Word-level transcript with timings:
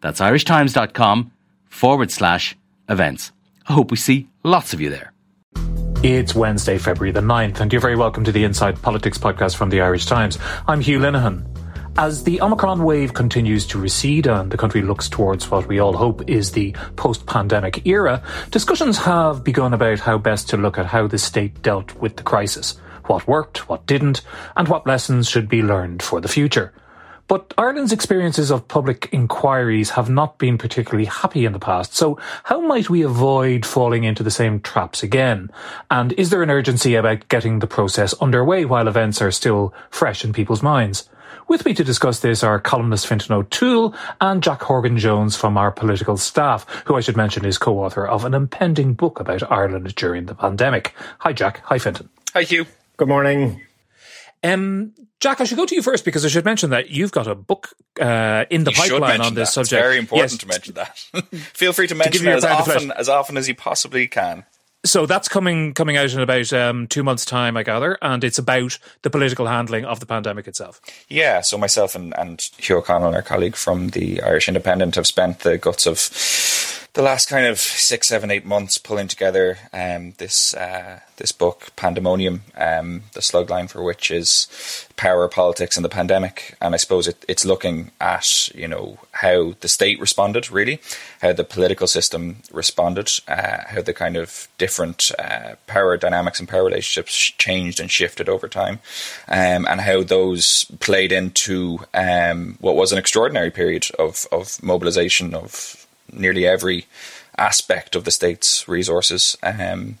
That's 0.00 0.20
irishtimes.com 0.20 1.32
forward 1.68 2.10
slash 2.10 2.56
events. 2.88 3.32
I 3.68 3.72
hope 3.72 3.90
we 3.90 3.96
see 3.96 4.28
lots 4.42 4.72
of 4.72 4.80
you 4.80 4.90
there. 4.90 5.12
It's 6.02 6.34
Wednesday, 6.34 6.78
February 6.78 7.10
the 7.10 7.20
9th, 7.20 7.58
and 7.58 7.72
you're 7.72 7.82
very 7.82 7.96
welcome 7.96 8.22
to 8.24 8.30
the 8.30 8.44
Inside 8.44 8.80
Politics 8.80 9.18
podcast 9.18 9.56
from 9.56 9.70
the 9.70 9.80
Irish 9.80 10.06
Times. 10.06 10.38
I'm 10.68 10.80
Hugh 10.80 11.00
Linehan. 11.00 11.44
As 11.98 12.22
the 12.22 12.40
Omicron 12.40 12.84
wave 12.84 13.12
continues 13.12 13.66
to 13.66 13.80
recede 13.80 14.28
and 14.28 14.52
the 14.52 14.56
country 14.56 14.82
looks 14.82 15.08
towards 15.08 15.50
what 15.50 15.66
we 15.66 15.80
all 15.80 15.96
hope 15.96 16.30
is 16.30 16.52
the 16.52 16.70
post 16.94 17.26
pandemic 17.26 17.84
era, 17.84 18.22
discussions 18.52 18.98
have 18.98 19.42
begun 19.42 19.74
about 19.74 19.98
how 19.98 20.16
best 20.16 20.48
to 20.50 20.56
look 20.56 20.78
at 20.78 20.86
how 20.86 21.08
the 21.08 21.18
state 21.18 21.60
dealt 21.60 21.96
with 21.96 22.14
the 22.14 22.22
crisis, 22.22 22.78
what 23.06 23.26
worked, 23.26 23.68
what 23.68 23.84
didn't, 23.86 24.22
and 24.56 24.68
what 24.68 24.86
lessons 24.86 25.28
should 25.28 25.48
be 25.48 25.64
learned 25.64 26.00
for 26.00 26.20
the 26.20 26.28
future. 26.28 26.72
But 27.28 27.52
Ireland's 27.58 27.92
experiences 27.92 28.50
of 28.50 28.68
public 28.68 29.10
inquiries 29.12 29.90
have 29.90 30.08
not 30.08 30.38
been 30.38 30.56
particularly 30.56 31.04
happy 31.04 31.44
in 31.44 31.52
the 31.52 31.58
past, 31.58 31.94
so 31.94 32.18
how 32.44 32.60
might 32.62 32.88
we 32.88 33.02
avoid 33.02 33.66
falling 33.66 34.04
into 34.04 34.22
the 34.22 34.30
same 34.30 34.60
traps 34.60 35.02
again? 35.02 35.50
And 35.90 36.12
is 36.14 36.30
there 36.30 36.42
an 36.42 36.50
urgency 36.50 36.94
about 36.94 37.28
getting 37.28 37.58
the 37.58 37.66
process 37.66 38.14
underway 38.14 38.64
while 38.64 38.88
events 38.88 39.20
are 39.20 39.30
still 39.30 39.74
fresh 39.90 40.24
in 40.24 40.32
people's 40.32 40.62
minds? 40.62 41.08
With 41.48 41.66
me 41.66 41.74
to 41.74 41.84
discuss 41.84 42.20
this 42.20 42.42
are 42.42 42.58
columnist 42.58 43.06
Fintan 43.06 43.34
O'Toole 43.34 43.94
and 44.22 44.42
Jack 44.42 44.62
Horgan 44.62 44.96
Jones 44.96 45.36
from 45.36 45.58
our 45.58 45.70
political 45.70 46.16
staff, 46.16 46.66
who 46.86 46.94
I 46.94 47.00
should 47.00 47.16
mention 47.16 47.44
is 47.44 47.58
co-author 47.58 48.06
of 48.06 48.24
an 48.24 48.32
impending 48.32 48.94
book 48.94 49.20
about 49.20 49.50
Ireland 49.50 49.94
during 49.94 50.26
the 50.26 50.34
pandemic. 50.34 50.94
Hi 51.20 51.34
Jack, 51.34 51.60
hi 51.64 51.78
Fintan. 51.78 52.08
Hi 52.32 52.42
Hugh. 52.42 52.66
Good 52.96 53.08
morning. 53.08 53.62
Um, 54.42 54.92
Jack, 55.20 55.40
I 55.40 55.44
should 55.44 55.56
go 55.56 55.66
to 55.66 55.74
you 55.74 55.82
first 55.82 56.04
because 56.04 56.24
I 56.24 56.28
should 56.28 56.44
mention 56.44 56.70
that 56.70 56.90
you've 56.90 57.10
got 57.10 57.26
a 57.26 57.34
book 57.34 57.70
uh, 58.00 58.44
in 58.50 58.62
the 58.62 58.70
you 58.70 58.76
pipeline 58.76 59.20
on 59.20 59.34
this 59.34 59.48
that. 59.48 59.66
subject. 59.66 59.80
It's 59.80 59.82
very 59.82 59.98
important 59.98 60.32
yes. 60.32 60.40
to 60.40 60.46
mention 60.46 60.74
that. 60.74 60.98
Feel 61.54 61.72
free 61.72 61.88
to 61.88 61.94
mention 61.96 62.24
to 62.24 62.30
it 62.30 62.36
as 62.36 62.44
often, 62.44 62.92
as 62.92 63.08
often 63.08 63.36
as 63.36 63.48
you 63.48 63.54
possibly 63.56 64.06
can. 64.06 64.44
So 64.86 65.06
that's 65.06 65.28
coming 65.28 65.74
coming 65.74 65.96
out 65.96 66.12
in 66.12 66.20
about 66.20 66.52
um, 66.52 66.86
two 66.86 67.02
months' 67.02 67.24
time, 67.24 67.56
I 67.56 67.64
gather, 67.64 67.98
and 68.00 68.22
it's 68.22 68.38
about 68.38 68.78
the 69.02 69.10
political 69.10 69.48
handling 69.48 69.84
of 69.84 69.98
the 69.98 70.06
pandemic 70.06 70.46
itself. 70.46 70.80
Yeah, 71.08 71.40
so 71.40 71.58
myself 71.58 71.96
and, 71.96 72.16
and 72.16 72.40
Hugh 72.58 72.78
O'Connell, 72.78 73.12
our 73.12 73.22
colleague 73.22 73.56
from 73.56 73.88
the 73.88 74.22
Irish 74.22 74.46
Independent, 74.46 74.94
have 74.94 75.08
spent 75.08 75.40
the 75.40 75.58
guts 75.58 75.84
of 75.84 75.98
the 76.94 77.02
last 77.02 77.28
kind 77.28 77.46
of 77.46 77.58
six, 77.58 78.08
seven, 78.08 78.30
eight 78.30 78.46
months 78.46 78.78
pulling 78.78 79.08
together 79.08 79.58
um, 79.72 80.14
this 80.18 80.54
uh, 80.54 81.00
this 81.16 81.32
book, 81.32 81.68
Pandemonium, 81.76 82.42
um, 82.56 83.02
the 83.12 83.20
slugline 83.20 83.68
for 83.68 83.82
which 83.82 84.10
is 84.10 84.86
power, 84.96 85.28
politics, 85.28 85.76
and 85.76 85.84
the 85.84 85.90
pandemic. 85.90 86.56
And 86.60 86.74
I 86.74 86.78
suppose 86.78 87.06
it, 87.06 87.24
it's 87.28 87.44
looking 87.44 87.90
at 88.00 88.48
you 88.54 88.66
know 88.66 88.98
how 89.12 89.54
the 89.60 89.68
state 89.68 90.00
responded, 90.00 90.50
really, 90.50 90.80
how 91.20 91.32
the 91.32 91.44
political 91.44 91.86
system 91.86 92.38
responded, 92.50 93.10
uh, 93.28 93.58
how 93.66 93.82
the 93.82 93.94
kind 93.94 94.16
of 94.16 94.48
different 94.56 95.12
uh, 95.18 95.56
power 95.66 95.96
dynamics 95.96 96.40
and 96.40 96.48
power 96.48 96.64
relationships 96.64 97.14
changed 97.14 97.80
and 97.80 97.90
shifted 97.90 98.28
over 98.28 98.48
time, 98.48 98.80
um, 99.28 99.66
and 99.68 99.82
how 99.82 100.02
those 100.02 100.64
played 100.80 101.12
into 101.12 101.80
um, 101.92 102.56
what 102.60 102.76
was 102.76 102.92
an 102.92 102.98
extraordinary 102.98 103.50
period 103.50 103.86
of 103.98 104.26
of 104.32 104.62
mobilization 104.62 105.34
of 105.34 105.77
nearly 106.12 106.46
every 106.46 106.86
aspect 107.36 107.94
of 107.94 108.04
the 108.04 108.10
state's 108.10 108.68
resources. 108.68 109.36
Um, 109.42 109.98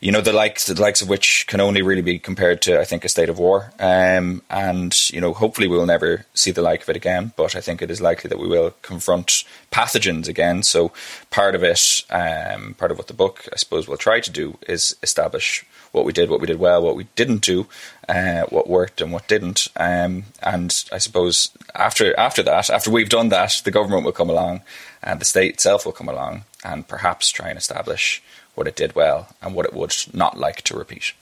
you 0.00 0.10
know, 0.10 0.22
the 0.22 0.32
likes 0.32 0.66
the 0.66 0.80
likes 0.80 1.02
of 1.02 1.10
which 1.10 1.44
can 1.46 1.60
only 1.60 1.82
really 1.82 2.00
be 2.00 2.18
compared 2.18 2.62
to, 2.62 2.80
I 2.80 2.84
think, 2.84 3.04
a 3.04 3.08
state 3.08 3.28
of 3.28 3.38
war. 3.38 3.70
Um, 3.78 4.42
and 4.48 4.96
you 5.10 5.20
know, 5.20 5.34
hopefully, 5.34 5.68
we 5.68 5.76
will 5.76 5.84
never 5.84 6.24
see 6.32 6.50
the 6.50 6.62
like 6.62 6.82
of 6.82 6.88
it 6.88 6.96
again. 6.96 7.32
But 7.36 7.54
I 7.54 7.60
think 7.60 7.82
it 7.82 7.90
is 7.90 8.00
likely 8.00 8.28
that 8.28 8.38
we 8.38 8.48
will 8.48 8.74
confront 8.80 9.44
pathogens 9.70 10.26
again. 10.26 10.62
So, 10.62 10.92
part 11.28 11.54
of 11.54 11.62
it, 11.62 12.02
um, 12.08 12.74
part 12.74 12.90
of 12.90 12.96
what 12.96 13.08
the 13.08 13.14
book, 13.14 13.46
I 13.52 13.56
suppose, 13.56 13.86
will 13.86 13.98
try 13.98 14.20
to 14.20 14.30
do 14.30 14.56
is 14.66 14.96
establish 15.02 15.66
what 15.92 16.06
we 16.06 16.12
did, 16.14 16.30
what 16.30 16.40
we 16.40 16.46
did 16.46 16.58
well, 16.58 16.82
what 16.82 16.96
we 16.96 17.08
didn't 17.14 17.42
do, 17.42 17.66
uh, 18.08 18.42
what 18.44 18.70
worked 18.70 19.02
and 19.02 19.12
what 19.12 19.28
didn't. 19.28 19.68
Um, 19.76 20.24
and 20.42 20.84
I 20.90 20.98
suppose 20.98 21.50
after 21.74 22.18
after 22.18 22.42
that, 22.44 22.70
after 22.70 22.90
we've 22.90 23.10
done 23.10 23.28
that, 23.28 23.60
the 23.64 23.70
government 23.70 24.04
will 24.04 24.12
come 24.12 24.30
along, 24.30 24.62
and 25.02 25.20
the 25.20 25.24
state 25.24 25.54
itself 25.54 25.84
will 25.84 25.92
come 25.92 26.08
along, 26.08 26.44
and 26.64 26.86
perhaps 26.86 27.30
try 27.30 27.48
and 27.48 27.58
establish 27.58 28.22
what 28.54 28.66
it 28.66 28.76
did 28.76 28.94
well 28.94 29.28
and 29.40 29.54
what 29.54 29.66
it 29.66 29.72
would 29.72 29.94
not 30.12 30.38
like 30.38 30.62
to 30.62 30.76
repeat. 30.76 31.12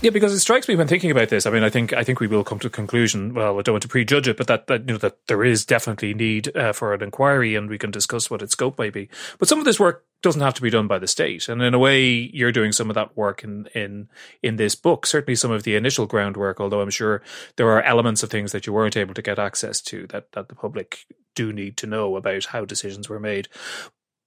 Yeah, 0.00 0.10
because 0.10 0.32
it 0.32 0.40
strikes 0.40 0.66
me 0.66 0.76
when 0.76 0.88
thinking 0.88 1.10
about 1.10 1.28
this. 1.28 1.44
I 1.44 1.50
mean, 1.50 1.62
I 1.62 1.68
think 1.68 1.92
I 1.92 2.04
think 2.04 2.18
we 2.18 2.26
will 2.26 2.44
come 2.44 2.58
to 2.60 2.68
a 2.68 2.70
conclusion. 2.70 3.34
Well, 3.34 3.58
I 3.58 3.62
don't 3.62 3.74
want 3.74 3.82
to 3.82 3.88
prejudge 3.88 4.26
it, 4.28 4.38
but 4.38 4.46
that, 4.46 4.66
that 4.68 4.80
you 4.88 4.94
know 4.94 4.98
that 4.98 5.26
there 5.26 5.44
is 5.44 5.66
definitely 5.66 6.14
need 6.14 6.56
uh, 6.56 6.72
for 6.72 6.94
an 6.94 7.02
inquiry, 7.02 7.54
and 7.54 7.68
we 7.68 7.76
can 7.76 7.90
discuss 7.90 8.30
what 8.30 8.40
its 8.40 8.52
scope 8.52 8.78
may 8.78 8.88
be. 8.88 9.10
But 9.38 9.48
some 9.48 9.58
of 9.58 9.66
this 9.66 9.78
work 9.78 10.04
doesn't 10.24 10.40
have 10.40 10.54
to 10.54 10.62
be 10.62 10.70
done 10.70 10.88
by 10.88 10.98
the 10.98 11.06
state, 11.06 11.48
and 11.48 11.62
in 11.62 11.74
a 11.74 11.78
way, 11.78 12.08
you're 12.08 12.50
doing 12.50 12.72
some 12.72 12.90
of 12.90 12.94
that 12.94 13.16
work 13.16 13.44
in 13.44 13.68
in 13.74 14.08
in 14.42 14.56
this 14.56 14.74
book. 14.74 15.06
Certainly, 15.06 15.36
some 15.36 15.52
of 15.52 15.62
the 15.62 15.76
initial 15.76 16.06
groundwork. 16.06 16.60
Although 16.60 16.80
I'm 16.80 16.90
sure 16.90 17.22
there 17.56 17.68
are 17.70 17.82
elements 17.82 18.22
of 18.22 18.30
things 18.30 18.52
that 18.52 18.66
you 18.66 18.72
weren't 18.72 18.96
able 18.96 19.14
to 19.14 19.22
get 19.22 19.38
access 19.38 19.80
to 19.82 20.06
that 20.08 20.32
that 20.32 20.48
the 20.48 20.54
public 20.56 21.06
do 21.34 21.52
need 21.52 21.76
to 21.76 21.86
know 21.86 22.16
about 22.16 22.46
how 22.46 22.64
decisions 22.64 23.08
were 23.08 23.20
made. 23.20 23.48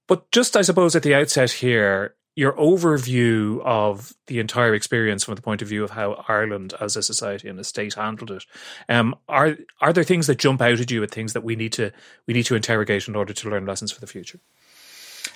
But 0.08 0.31
just, 0.31 0.56
I 0.56 0.62
suppose, 0.62 0.96
at 0.96 1.03
the 1.03 1.16
outset 1.16 1.52
here, 1.52 2.16
your 2.38 2.53
overview 2.53 3.59
of 3.66 4.14
the 4.28 4.40
entire 4.40 4.75
experience 4.75 5.24
from 5.24 5.34
the 5.34 5.41
point 5.41 5.64
of 5.64 5.68
view 5.68 5.84
of 5.84 5.90
how 5.90 6.24
Ireland 6.28 6.75
as 6.79 6.96
a 6.96 7.02
society 7.02 7.50
and 7.50 7.59
a 7.59 7.64
state 7.64 7.96
handled 7.96 8.29
it. 8.29 8.46
Um, 8.88 9.16
are 9.28 9.58
are 9.81 9.91
there 9.91 10.03
things 10.03 10.28
that 10.28 10.38
jump 10.38 10.62
out 10.62 10.79
at 10.79 10.91
you 10.91 11.02
at 11.02 11.09
things 11.09 11.34
that 11.34 11.44
we 11.44 11.56
need 11.56 11.74
to 11.74 11.91
we 12.28 12.35
need 12.35 12.46
to 12.46 12.56
interrogate 12.56 13.08
in 13.08 13.16
order 13.16 13.34
to 13.34 13.50
learn 13.50 13.66
lessons 13.66 13.91
for 13.91 14.00
the 14.00 14.08
future? 14.08 14.40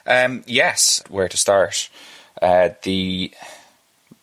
Um, 0.06 0.44
yes, 0.48 1.04
where 1.10 1.28
to 1.28 1.38
start? 1.38 1.90
Uh, 2.42 2.70
the 2.84 3.32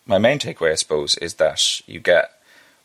my 0.07 0.19
main 0.19 0.39
takeaway, 0.39 0.73
I 0.73 0.77
suppose, 0.77 1.17
is 1.17 1.35
that 1.35 1.87
you 1.87 2.01
get 2.01 2.33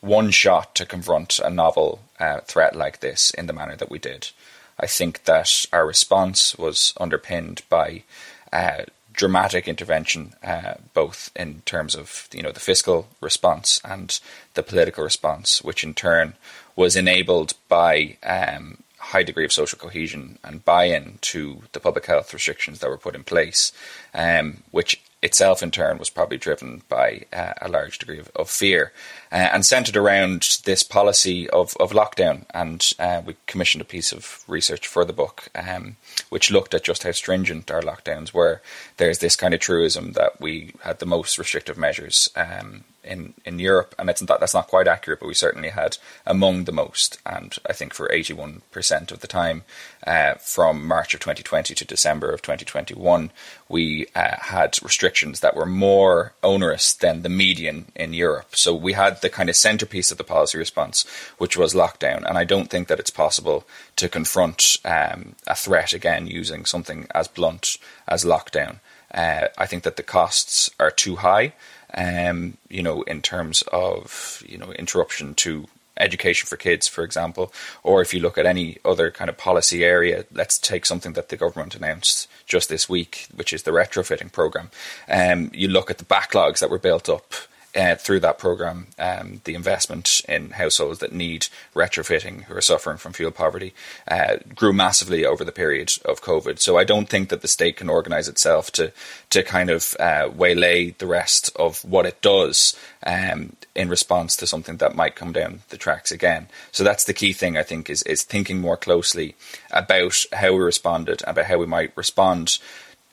one 0.01 0.29
shot 0.31 0.75
to 0.75 0.85
confront 0.85 1.39
a 1.39 1.49
novel 1.49 2.01
uh, 2.19 2.41
threat 2.41 2.75
like 2.75 2.99
this 2.99 3.31
in 3.31 3.47
the 3.47 3.53
manner 3.53 3.77
that 3.77 3.89
we 3.89 3.97
did. 3.97 4.29
I 4.77 4.87
think 4.87 5.23
that 5.23 5.65
our 5.71 5.87
response 5.87 6.57
was 6.57 6.93
underpinned 6.99 7.61
by 7.69 8.03
uh, 8.51 8.83
dramatic 9.13 9.67
intervention, 9.67 10.33
uh, 10.43 10.73
both 10.93 11.31
in 11.35 11.61
terms 11.65 11.95
of 11.95 12.27
you 12.33 12.41
know 12.41 12.51
the 12.51 12.59
fiscal 12.59 13.07
response 13.21 13.79
and 13.85 14.19
the 14.55 14.63
political 14.63 15.03
response, 15.03 15.63
which 15.63 15.83
in 15.83 15.93
turn 15.93 16.33
was 16.75 16.95
enabled 16.95 17.53
by 17.69 18.17
um, 18.23 18.79
high 19.03 19.23
degree 19.23 19.45
of 19.45 19.51
social 19.51 19.77
cohesion 19.77 20.39
and 20.43 20.63
buy-in 20.63 21.19
to 21.21 21.61
the 21.73 21.79
public 21.79 22.05
health 22.05 22.33
restrictions 22.33 22.79
that 22.79 22.89
were 22.89 22.97
put 22.97 23.15
in 23.15 23.23
place, 23.23 23.73
um, 24.13 24.63
which 24.71 25.01
itself 25.21 25.61
in 25.61 25.71
turn 25.71 25.97
was 25.97 26.09
probably 26.09 26.37
driven 26.37 26.81
by 26.89 27.25
uh, 27.31 27.53
a 27.61 27.69
large 27.69 27.97
degree 27.97 28.19
of, 28.19 28.29
of 28.35 28.49
fear 28.49 28.91
uh, 29.33 29.49
and 29.51 29.65
centered 29.65 29.97
around 29.97 30.59
this 30.63 30.83
policy 30.83 31.49
of, 31.49 31.75
of 31.79 31.91
lockdown. 31.91 32.45
And 32.53 32.87
uh, 32.99 33.23
we 33.25 33.35
commissioned 33.47 33.81
a 33.81 33.85
piece 33.85 34.13
of 34.13 34.43
research 34.47 34.87
for 34.87 35.03
the 35.03 35.11
book, 35.11 35.49
um, 35.55 35.97
which 36.29 36.51
looked 36.51 36.75
at 36.75 36.83
just 36.83 37.01
how 37.01 37.11
stringent 37.11 37.71
our 37.71 37.81
lockdowns 37.81 38.31
were. 38.31 38.61
There's 38.97 39.17
this 39.17 39.35
kind 39.35 39.55
of 39.55 39.59
truism 39.59 40.11
that 40.11 40.39
we 40.39 40.75
had 40.83 40.99
the 40.99 41.07
most 41.07 41.39
restrictive 41.39 41.79
measures 41.79 42.29
um, 42.35 42.83
in 43.03 43.33
in 43.45 43.59
Europe, 43.59 43.93
and 43.99 44.09
it's 44.09 44.21
not, 44.21 44.39
that's 44.39 44.53
not 44.53 44.67
quite 44.67 44.87
accurate, 44.87 45.19
but 45.19 45.27
we 45.27 45.33
certainly 45.33 45.69
had 45.69 45.97
among 46.25 46.63
the 46.63 46.71
most. 46.71 47.19
And 47.25 47.55
I 47.67 47.73
think 47.73 47.93
for 47.93 48.11
eighty 48.11 48.33
one 48.33 48.61
percent 48.71 49.11
of 49.11 49.19
the 49.19 49.27
time, 49.27 49.63
uh, 50.07 50.35
from 50.35 50.87
March 50.87 51.13
of 51.13 51.19
2020 51.19 51.73
to 51.75 51.85
December 51.85 52.29
of 52.31 52.41
2021, 52.41 53.31
we 53.69 54.07
uh, 54.15 54.35
had 54.39 54.81
restrictions 54.83 55.39
that 55.41 55.55
were 55.55 55.65
more 55.65 56.33
onerous 56.43 56.93
than 56.93 57.21
the 57.21 57.29
median 57.29 57.85
in 57.95 58.13
Europe. 58.13 58.55
So 58.55 58.73
we 58.73 58.93
had 58.93 59.21
the 59.23 59.29
kind 59.29 59.49
of 59.49 59.55
centerpiece 59.55 60.11
of 60.11 60.19
the 60.19 60.23
policy 60.23 60.59
response, 60.59 61.07
which 61.39 61.57
was 61.57 61.73
lockdown. 61.73 62.23
And 62.29 62.37
I 62.37 62.43
don't 62.43 62.69
think 62.69 62.87
that 62.87 62.99
it's 62.99 63.09
possible 63.09 63.65
to 63.95 64.07
confront 64.07 64.77
um, 64.85 65.35
a 65.47 65.55
threat 65.55 65.93
again 65.93 66.27
using 66.27 66.65
something 66.65 67.07
as 67.15 67.27
blunt 67.27 67.79
as 68.07 68.23
lockdown. 68.23 68.79
Uh, 69.11 69.47
I 69.57 69.65
think 69.65 69.83
that 69.83 69.95
the 69.95 70.03
costs 70.03 70.69
are 70.79 70.91
too 70.91 71.15
high. 71.15 71.53
Um, 71.95 72.57
you 72.69 72.83
know, 72.83 73.03
in 73.03 73.21
terms 73.21 73.63
of 73.71 74.43
you 74.47 74.57
know 74.57 74.71
interruption 74.73 75.35
to 75.35 75.67
education 75.97 76.47
for 76.47 76.57
kids, 76.57 76.87
for 76.87 77.03
example, 77.03 77.53
or 77.83 78.01
if 78.01 78.13
you 78.13 78.19
look 78.19 78.37
at 78.37 78.47
any 78.47 78.77
other 78.83 79.11
kind 79.11 79.29
of 79.29 79.37
policy 79.37 79.83
area, 79.83 80.25
let's 80.33 80.57
take 80.57 80.85
something 80.85 81.13
that 81.13 81.29
the 81.29 81.37
government 81.37 81.75
announced 81.75 82.27
just 82.47 82.67
this 82.67 82.89
week, 82.89 83.27
which 83.35 83.53
is 83.53 83.63
the 83.63 83.71
retrofitting 83.71 84.31
program. 84.31 84.71
Um, 85.07 85.51
you 85.53 85.67
look 85.67 85.91
at 85.91 85.99
the 85.99 86.05
backlogs 86.05 86.59
that 86.59 86.71
were 86.71 86.79
built 86.79 87.09
up 87.09 87.31
uh, 87.75 87.95
through 87.95 88.19
that 88.19 88.37
program, 88.37 88.87
um, 88.99 89.41
the 89.45 89.55
investment 89.55 90.21
in 90.27 90.51
households 90.51 90.99
that 90.99 91.11
need 91.11 91.47
retrofitting 91.75 92.43
who 92.43 92.55
are 92.55 92.61
suffering 92.61 92.97
from 92.97 93.13
fuel 93.13 93.31
poverty 93.31 93.73
uh, 94.07 94.37
grew 94.55 94.73
massively 94.73 95.25
over 95.25 95.43
the 95.43 95.51
period 95.51 95.91
of 96.05 96.21
COVID. 96.21 96.59
So 96.59 96.77
I 96.77 96.83
don't 96.83 97.09
think 97.09 97.29
that 97.29 97.41
the 97.41 97.47
state 97.47 97.77
can 97.77 97.89
organise 97.89 98.27
itself 98.27 98.71
to 98.73 98.91
to 99.29 99.43
kind 99.43 99.69
of 99.69 99.95
uh, 99.99 100.29
waylay 100.33 100.91
the 100.91 101.07
rest 101.07 101.51
of 101.55 101.83
what 101.83 102.05
it 102.05 102.21
does 102.21 102.77
um, 103.05 103.55
in 103.75 103.89
response 103.89 104.35
to 104.37 104.47
something 104.47 104.77
that 104.77 104.95
might 104.95 105.15
come 105.15 105.31
down 105.31 105.61
the 105.69 105.77
tracks 105.77 106.11
again. 106.11 106.47
So 106.71 106.83
that's 106.83 107.05
the 107.05 107.13
key 107.13 107.33
thing 107.33 107.57
I 107.57 107.63
think 107.63 107.89
is 107.89 108.03
is 108.03 108.23
thinking 108.23 108.59
more 108.61 108.77
closely 108.77 109.35
about 109.71 110.25
how 110.31 110.53
we 110.53 110.59
responded, 110.59 111.23
about 111.25 111.45
how 111.45 111.57
we 111.57 111.65
might 111.65 111.95
respond 111.97 112.59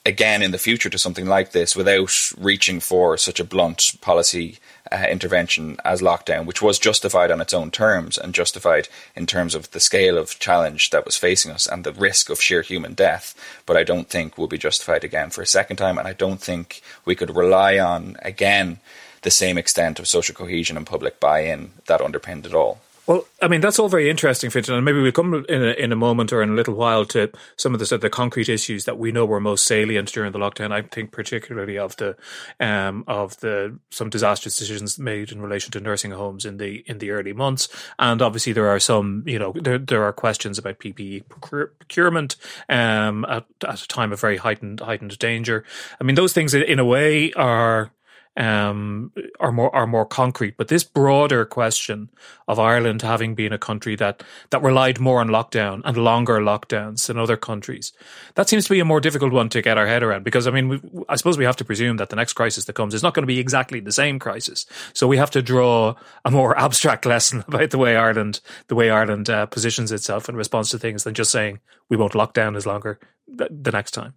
again 0.07 0.43
in 0.43 0.51
the 0.51 0.59
future 0.59 0.89
to 0.89 0.99
something 0.99 1.27
like 1.27 1.53
this 1.53 1.77
without 1.77 2.33
reaching 2.39 2.81
for 2.81 3.17
such 3.17 3.39
a 3.39 3.45
blunt 3.45 3.93
policy 4.01 4.59
uh, 4.91 5.07
intervention 5.11 5.77
as 5.85 6.01
lockdown, 6.01 6.47
which 6.47 6.63
was 6.63 6.79
justified 6.79 7.31
on 7.31 7.41
its 7.41 7.53
own 7.53 7.71
terms 7.71 8.17
and 8.17 8.35
justified 8.35 8.89
in 9.15 9.27
terms 9.27 9.55
of 9.55 9.71
the 9.73 9.81
scale 9.81 10.17
of 10.17 10.39
challenge 10.39 10.91
that 10.91 11.05
was 11.05 11.17
facing 11.17 11.53
us 11.53 11.67
and 11.67 11.85
the 11.85 11.93
risk 11.93 12.31
of 12.31 12.41
sheer 12.41 12.63
human 12.63 12.95
death. 12.95 13.35
But 13.67 13.77
I 13.77 13.85
don't 13.85 14.09
think 14.09 14.39
will 14.39 14.47
be 14.47 14.59
justified 14.59 15.05
again 15.05 15.31
for 15.31 15.43
a 15.43 15.47
second 15.47 15.77
time, 15.77 15.99
and 15.99 16.09
I 16.09 16.15
don't 16.15 16.41
think 16.41 16.83
we 17.05 17.15
could 17.15 17.37
rely 17.37 17.79
on 17.79 18.17
again 18.23 18.79
the 19.23 19.31
same 19.31 19.59
extent 19.59 19.99
of 19.99 20.09
social 20.09 20.35
cohesion 20.35 20.79
and 20.79 20.87
public 20.87 21.21
buy-in 21.21 21.73
that 21.87 22.01
underpinned 22.01 22.47
it 22.47 22.55
all. 22.55 22.81
Well, 23.07 23.27
I 23.43 23.49
mean, 23.49 23.61
that's 23.61 23.79
all 23.79 23.89
very 23.89 24.09
interesting, 24.09 24.51
Fintan, 24.51 24.75
and 24.75 24.85
maybe 24.85 25.01
we'll 25.01 25.11
come 25.11 25.45
in 25.49 25.63
a, 25.63 25.73
in 25.73 25.91
a 25.91 25.97
moment 25.97 26.33
or 26.33 26.43
in 26.43 26.51
a 26.51 26.55
little 26.55 26.75
while 26.75 27.05
to 27.07 27.31
some 27.57 27.75
of 27.75 27.81
the, 27.81 27.99
the 27.99 28.11
concrete 28.11 28.49
issues 28.49 28.85
that 28.85 28.99
we 28.99 29.11
know 29.11 29.25
were 29.25 29.41
most 29.41 29.67
salient 29.67 30.13
during 30.13 30.33
the 30.33 30.39
lockdown. 30.39 30.71
I 30.71 30.83
think 30.83 31.11
particularly 31.11 31.77
of 31.77 31.97
the 31.97 32.17
um, 32.61 33.03
of 33.09 33.41
the 33.41 33.79
some 33.91 34.11
disastrous 34.11 34.59
decisions 34.59 34.99
made 34.99 35.33
in 35.33 35.41
relation 35.41 35.73
to 35.73 35.81
nursing 35.81 36.13
homes 36.13 36.45
in 36.45 36.59
the 36.59 36.85
in 36.87 36.99
the 36.99 37.11
early 37.11 37.33
months, 37.33 37.69
and 37.99 38.23
obviously 38.23 38.53
there 38.53 38.69
are 38.69 38.79
some, 38.79 39.25
you 39.27 39.39
know, 39.39 39.53
there 39.57 39.79
there 39.79 40.05
are 40.05 40.13
questions 40.13 40.59
about 40.59 40.79
PPE 40.79 41.25
procurement 41.29 42.37
um, 42.69 43.25
at, 43.25 43.47
at 43.67 43.83
a 43.83 43.89
time 43.89 44.13
of 44.13 44.21
very 44.21 44.37
heightened 44.37 44.81
heightened 44.81 45.19
danger. 45.19 45.65
I 46.01 46.05
mean, 46.05 46.15
those 46.15 46.33
things 46.33 46.55
in 46.55 46.79
a 46.79 46.85
way 46.85 47.33
are 47.33 47.91
um, 48.37 49.13
are 49.41 49.53
more 49.53 49.75
are 49.75 49.87
more 49.87 50.07
concrete. 50.07 50.57
But 50.57 50.69
this 50.69 50.85
broader 50.85 51.45
question 51.45 52.11
of 52.47 52.59
Ireland 52.59 53.03
having 53.03 53.35
been 53.35 53.53
a 53.53 53.59
country 53.59 53.97
that 53.97 54.23
that 54.51 54.63
relied 54.63 55.01
more 55.01 55.21
on 55.21 55.29
lockdown 55.29 55.83
and 55.85 55.97
longer 55.97 56.39
lockdowns 56.39 57.07
than 57.07 57.19
other 57.19 57.37
countries, 57.37 57.93
that 58.37 58.49
seems 58.49 58.65
to 58.65 58.71
be 58.71 58.81
a 58.81 58.85
more 58.85 59.01
difficult 59.01 59.33
one 59.33 59.49
to 59.51 59.63
get 59.63 59.79
our 59.79 59.87
head 59.87 60.03
around. 60.03 60.25
Because 60.25 60.47
I 60.47 60.53
mean, 60.53 60.69
we, 60.69 60.81
I 61.09 61.17
suppose 61.17 61.39
we 61.39 61.45
have 61.45 61.57
to 61.57 61.65
presume 61.65 61.97
that 61.97 62.11
the 62.11 62.17
next 62.17 62.35
crisis 62.35 62.65
that 62.67 62.75
comes 62.75 62.95
is 62.95 63.03
not 63.03 63.15
going 63.15 63.25
to 63.25 63.27
be 63.27 63.41
exactly 63.41 63.81
the 63.81 63.93
same 63.93 64.19
crisis. 64.19 64.65
So 64.93 65.09
we 65.09 65.17
have 65.17 65.31
to 65.33 65.43
draw 65.43 65.95
a 66.25 66.31
more 66.31 66.59
abstract 66.67 67.07
lesson 67.07 67.45
about 67.49 67.71
the 67.71 67.79
way 67.79 67.97
Ireland 67.97 68.41
the 68.69 68.77
way 68.77 68.91
Ireland 68.91 69.29
uh, 69.29 69.47
positions 69.47 69.91
itself 69.91 70.29
in 70.29 70.37
response 70.37 70.71
to 70.71 70.79
things 70.79 71.05
than 71.05 71.15
just 71.15 71.33
saying 71.33 71.61
we 71.89 71.97
won't 71.97 72.15
lock 72.15 72.33
down 72.33 72.55
as 72.55 72.67
longer 72.67 73.01
th- 73.27 73.51
the 73.51 73.73
next 73.73 73.91
time. 73.91 74.15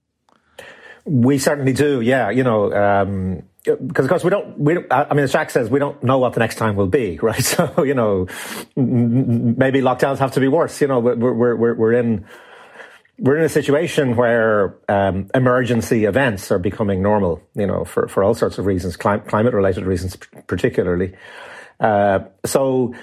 We 1.03 1.39
certainly 1.39 1.73
do. 1.73 1.99
Yeah, 1.99 2.29
you 2.29 2.43
know. 2.43 2.71
Um 2.73 3.43
because 3.63 4.05
of 4.05 4.09
course 4.09 4.23
we 4.23 4.29
don't 4.29 4.59
we 4.59 4.73
don't, 4.73 4.91
I 4.91 5.13
mean 5.13 5.23
as 5.23 5.31
Jack 5.31 5.49
says 5.49 5.69
we 5.69 5.79
don't 5.79 6.01
know 6.03 6.17
what 6.17 6.33
the 6.33 6.39
next 6.39 6.55
time 6.55 6.75
will 6.75 6.87
be 6.87 7.17
right? 7.21 7.43
So 7.43 7.83
you 7.83 7.93
know 7.93 8.27
maybe 8.75 9.81
lockdowns 9.81 10.17
have 10.19 10.33
to 10.33 10.39
be 10.39 10.47
worse. 10.47 10.81
You 10.81 10.87
know 10.87 10.99
we're 10.99 11.15
we're 11.15 11.75
we're, 11.75 11.93
in 11.93 12.25
we're 13.19 13.37
in 13.37 13.45
a 13.45 13.49
situation 13.49 14.15
where 14.15 14.75
um, 14.89 15.29
emergency 15.33 16.05
events 16.05 16.51
are 16.51 16.59
becoming 16.59 17.01
normal 17.01 17.41
you 17.55 17.65
know 17.65 17.85
for 17.85 18.07
for 18.07 18.23
all 18.23 18.33
sorts 18.33 18.57
of 18.57 18.65
reasons 18.65 18.97
climate 18.97 19.53
related 19.53 19.85
reasons 19.85 20.17
particularly. 20.47 21.13
Uh, 21.79 22.19
so 22.45 22.93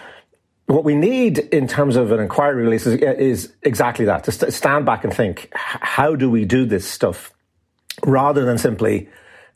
what 0.67 0.85
we 0.85 0.95
need 0.95 1.39
in 1.39 1.67
terms 1.67 1.97
of 1.97 2.13
an 2.13 2.21
inquiry 2.21 2.63
release 2.63 2.87
is, 2.87 3.01
is 3.01 3.53
exactly 3.63 4.05
that 4.05 4.25
to 4.25 4.33
st- 4.33 4.53
stand 4.53 4.87
back 4.87 5.03
and 5.03 5.13
think 5.13 5.49
how 5.55 6.15
do 6.15 6.31
we 6.31 6.45
do 6.45 6.65
this 6.65 6.87
stuff? 6.87 7.33
Rather 8.05 8.45
than 8.45 8.57
simply 8.57 9.09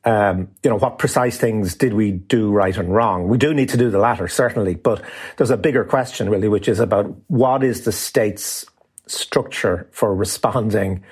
um, 0.04 0.48
you 0.62 0.70
know, 0.70 0.76
what 0.76 0.98
precise 0.98 1.38
things 1.38 1.74
did 1.74 1.94
we 1.94 2.12
do 2.12 2.50
right 2.50 2.76
and 2.76 2.94
wrong? 2.94 3.28
We 3.28 3.38
do 3.38 3.54
need 3.54 3.70
to 3.70 3.76
do 3.76 3.90
the 3.90 3.98
latter, 3.98 4.28
certainly, 4.28 4.74
but 4.74 5.02
there's 5.36 5.50
a 5.50 5.56
bigger 5.56 5.84
question 5.84 6.28
really, 6.28 6.48
which 6.48 6.68
is 6.68 6.78
about 6.78 7.14
what 7.28 7.64
is 7.64 7.84
the 7.84 7.92
state's 7.92 8.66
structure 9.06 9.88
for 9.92 10.14
responding 10.14 11.02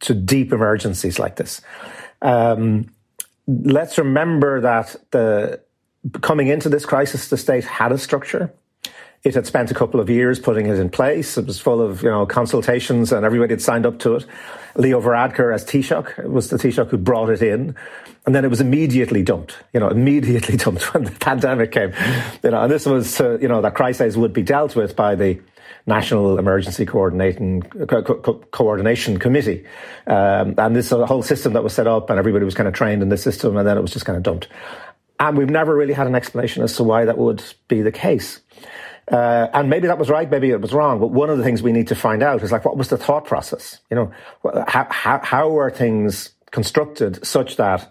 to 0.00 0.14
deep 0.14 0.52
emergencies 0.52 1.18
like 1.18 1.36
this. 1.36 1.60
Um, 2.20 2.90
let's 3.46 3.96
remember 3.98 4.60
that 4.60 4.96
the 5.10 5.60
coming 6.20 6.48
into 6.48 6.68
this 6.68 6.84
crisis, 6.84 7.28
the 7.28 7.36
state 7.36 7.64
had 7.64 7.92
a 7.92 7.98
structure. 7.98 8.52
It 9.22 9.34
had 9.34 9.46
spent 9.46 9.70
a 9.70 9.74
couple 9.74 10.00
of 10.00 10.10
years 10.10 10.38
putting 10.38 10.66
it 10.66 10.78
in 10.78 10.90
place. 10.90 11.38
It 11.38 11.46
was 11.46 11.58
full 11.58 11.80
of, 11.80 12.02
you 12.02 12.10
know, 12.10 12.26
consultations 12.26 13.10
and 13.10 13.24
everybody 13.24 13.54
had 13.54 13.62
signed 13.62 13.86
up 13.86 13.98
to 14.00 14.16
it. 14.16 14.26
Leo 14.76 15.00
Varadkar 15.00 15.54
as 15.54 15.64
Taoiseach 15.64 16.28
was 16.28 16.50
the 16.50 16.56
Taoiseach 16.56 16.88
who 16.88 16.98
brought 16.98 17.30
it 17.30 17.42
in. 17.42 17.74
And 18.26 18.34
then 18.34 18.44
it 18.44 18.48
was 18.48 18.60
immediately 18.60 19.22
dumped, 19.22 19.56
you 19.72 19.80
know, 19.80 19.88
immediately 19.88 20.56
dumped 20.58 20.92
when 20.92 21.04
the 21.04 21.10
pandemic 21.10 21.72
came. 21.72 21.92
You 22.42 22.50
know, 22.50 22.62
and 22.62 22.70
this 22.70 22.84
was, 22.84 23.20
uh, 23.20 23.38
you 23.40 23.48
know, 23.48 23.62
that 23.62 23.74
crisis 23.74 24.16
would 24.16 24.32
be 24.32 24.42
dealt 24.42 24.76
with 24.76 24.94
by 24.94 25.14
the 25.14 25.40
National 25.86 26.38
Emergency 26.38 26.86
Coordinating, 26.86 27.62
Co- 27.62 28.02
Co- 28.02 28.44
Coordination 28.50 29.18
Committee. 29.18 29.64
Um, 30.06 30.54
and 30.56 30.74
this 30.74 30.90
whole 30.90 31.22
system 31.22 31.52
that 31.52 31.62
was 31.62 31.74
set 31.74 31.86
up 31.86 32.10
and 32.10 32.18
everybody 32.18 32.44
was 32.44 32.54
kind 32.54 32.68
of 32.68 32.74
trained 32.74 33.02
in 33.02 33.10
this 33.10 33.22
system 33.22 33.56
and 33.56 33.66
then 33.66 33.76
it 33.76 33.82
was 33.82 33.92
just 33.92 34.06
kind 34.06 34.16
of 34.16 34.22
dumped. 34.22 34.48
And 35.20 35.36
we've 35.36 35.50
never 35.50 35.74
really 35.76 35.92
had 35.92 36.06
an 36.06 36.14
explanation 36.14 36.62
as 36.62 36.76
to 36.76 36.82
why 36.82 37.04
that 37.04 37.18
would 37.18 37.42
be 37.68 37.82
the 37.82 37.92
case. 37.92 38.40
Uh, 39.10 39.48
and 39.52 39.68
maybe 39.68 39.86
that 39.86 39.98
was 39.98 40.08
right, 40.08 40.30
maybe 40.30 40.50
it 40.50 40.60
was 40.60 40.72
wrong. 40.72 40.98
But 40.98 41.08
one 41.08 41.28
of 41.30 41.38
the 41.38 41.44
things 41.44 41.62
we 41.62 41.72
need 41.72 41.88
to 41.88 41.94
find 41.94 42.22
out 42.22 42.42
is 42.42 42.50
like, 42.50 42.64
what 42.64 42.76
was 42.76 42.88
the 42.88 42.96
thought 42.96 43.26
process? 43.26 43.80
You 43.90 43.96
know, 43.96 44.12
how, 44.66 44.86
how, 44.90 45.20
how 45.22 45.48
were 45.50 45.70
things 45.70 46.30
constructed 46.50 47.24
such 47.26 47.56
that 47.56 47.90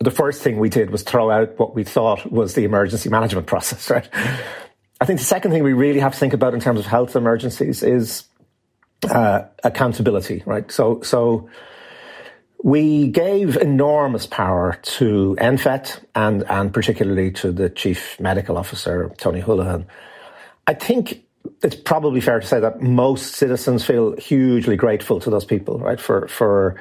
the 0.00 0.10
first 0.10 0.42
thing 0.42 0.58
we 0.58 0.68
did 0.68 0.90
was 0.90 1.02
throw 1.02 1.30
out 1.30 1.58
what 1.58 1.74
we 1.74 1.84
thought 1.84 2.30
was 2.30 2.54
the 2.54 2.64
emergency 2.64 3.08
management 3.08 3.46
process, 3.52 3.88
right? 3.90 4.08
I 5.00 5.04
think 5.04 5.20
the 5.20 5.26
second 5.26 5.50
thing 5.50 5.62
we 5.62 5.72
really 5.72 6.00
have 6.00 6.12
to 6.12 6.18
think 6.18 6.32
about 6.32 6.54
in 6.54 6.60
terms 6.60 6.80
of 6.80 6.86
health 6.86 7.14
emergencies 7.16 7.82
is 7.82 8.24
uh, 9.08 9.42
accountability, 9.64 10.42
right? 10.46 10.70
So, 10.70 11.02
so 11.02 11.48
we 12.62 13.08
gave 13.08 13.56
enormous 13.56 14.26
power 14.26 14.78
to 14.82 15.36
NPHET 15.40 16.00
and, 16.14 16.44
and 16.48 16.72
particularly 16.72 17.32
to 17.32 17.50
the 17.50 17.68
chief 17.68 18.18
medical 18.20 18.56
officer, 18.56 19.12
Tony 19.18 19.42
Holohan, 19.42 19.86
I 20.66 20.74
think 20.74 21.24
it's 21.62 21.76
probably 21.76 22.20
fair 22.20 22.40
to 22.40 22.46
say 22.46 22.60
that 22.60 22.80
most 22.80 23.34
citizens 23.34 23.84
feel 23.84 24.16
hugely 24.16 24.76
grateful 24.76 25.20
to 25.20 25.30
those 25.30 25.44
people, 25.44 25.78
right? 25.78 26.00
For 26.00 26.28
for 26.28 26.80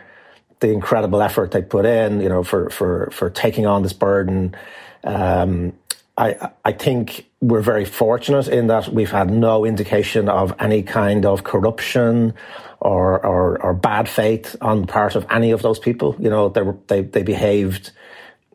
the 0.60 0.70
incredible 0.70 1.22
effort 1.22 1.52
they 1.52 1.62
put 1.62 1.86
in, 1.86 2.22
you 2.22 2.30
know, 2.30 2.44
for 2.44 2.70
for 2.70 3.10
for 3.12 3.30
taking 3.30 3.66
on 3.66 3.84
this 3.84 3.94
burden. 3.94 4.56
Um, 5.04 5.74
I 6.18 6.50
I 6.64 6.72
think 6.74 7.28
we're 7.42 7.62
very 7.62 7.86
fortunate 7.86 8.48
in 8.48 8.68
that 8.68 8.90
we've 8.90 9.12
had 9.12 9.32
no 9.32 9.66
indication 9.66 10.30
of 10.30 10.54
any 10.60 10.84
kind 10.84 11.26
of 11.26 11.44
corruption 11.44 12.34
or 12.80 13.26
or, 13.26 13.62
or 13.62 13.74
bad 13.74 14.08
faith 14.08 14.56
on 14.62 14.82
the 14.82 14.88
part 14.88 15.16
of 15.16 15.26
any 15.32 15.52
of 15.52 15.64
those 15.64 15.80
people. 15.80 16.16
You 16.20 16.30
know, 16.30 16.50
they 16.50 16.62
were, 16.62 16.78
they 16.88 17.02
they 17.02 17.24
behaved 17.24 17.92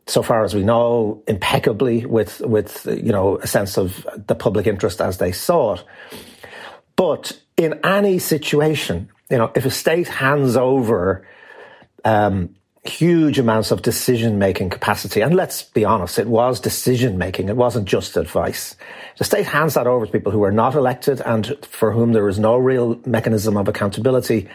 so 0.07 0.23
far 0.23 0.45
as 0.45 0.55
we 0.55 0.63
know, 0.63 1.23
impeccably 1.27 2.07
with 2.07 2.41
with 2.41 2.87
you 2.87 3.13
know 3.13 3.39
a 3.39 3.47
sense 3.47 3.77
of 3.77 4.07
the 4.27 4.35
public 4.35 4.67
interest 4.67 5.01
as 5.01 5.19
they 5.19 5.33
saw 5.33 5.75
it. 5.75 5.85
But 6.95 7.39
in 7.57 7.81
any 7.85 8.19
situation, 8.19 9.11
you 9.31 9.39
know, 9.39 9.51
if 9.55 9.67
a 9.67 9.71
state 9.71 10.09
hands 10.09 10.57
over 10.57 11.27
um, 12.05 12.55
huge 12.85 13.39
amounts 13.39 13.73
of 13.73 13.83
decision 13.83 14.39
making 14.39 14.71
capacity, 14.71 15.23
and 15.23 15.35
let's 15.35 15.65
be 15.65 15.85
honest, 15.85 16.21
it 16.21 16.29
was 16.29 16.61
decision 16.61 17.19
making; 17.19 17.49
it 17.49 17.57
wasn't 17.57 17.89
just 17.89 18.17
advice. 18.17 18.77
The 19.19 19.25
state 19.25 19.47
hands 19.47 19.75
that 19.75 19.89
over 19.89 20.07
to 20.07 20.13
people 20.13 20.31
who 20.31 20.45
are 20.45 20.53
not 20.53 20.77
elected 20.77 21.21
and 21.21 21.59
for 21.65 21.91
whom 21.91 22.13
there 22.13 22.29
is 22.29 22.39
no 22.39 22.57
real 22.57 23.01
mechanism 23.05 23.57
of 23.57 23.67
accountability 23.67 24.49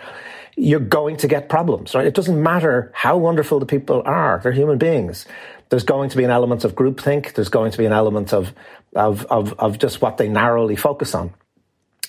you're 0.55 0.79
going 0.79 1.17
to 1.17 1.27
get 1.27 1.49
problems, 1.49 1.95
right? 1.95 2.05
It 2.05 2.13
doesn't 2.13 2.41
matter 2.41 2.91
how 2.93 3.17
wonderful 3.17 3.59
the 3.59 3.65
people 3.65 4.01
are. 4.05 4.39
They're 4.43 4.51
human 4.51 4.77
beings. 4.77 5.25
There's 5.69 5.83
going 5.83 6.09
to 6.09 6.17
be 6.17 6.23
an 6.23 6.29
element 6.29 6.63
of 6.65 6.75
groupthink. 6.75 7.33
There's 7.33 7.49
going 7.49 7.71
to 7.71 7.77
be 7.77 7.85
an 7.85 7.93
element 7.93 8.33
of, 8.33 8.53
of, 8.95 9.25
of, 9.27 9.53
of 9.59 9.79
just 9.79 10.01
what 10.01 10.17
they 10.17 10.27
narrowly 10.27 10.75
focus 10.75 11.15
on. 11.15 11.33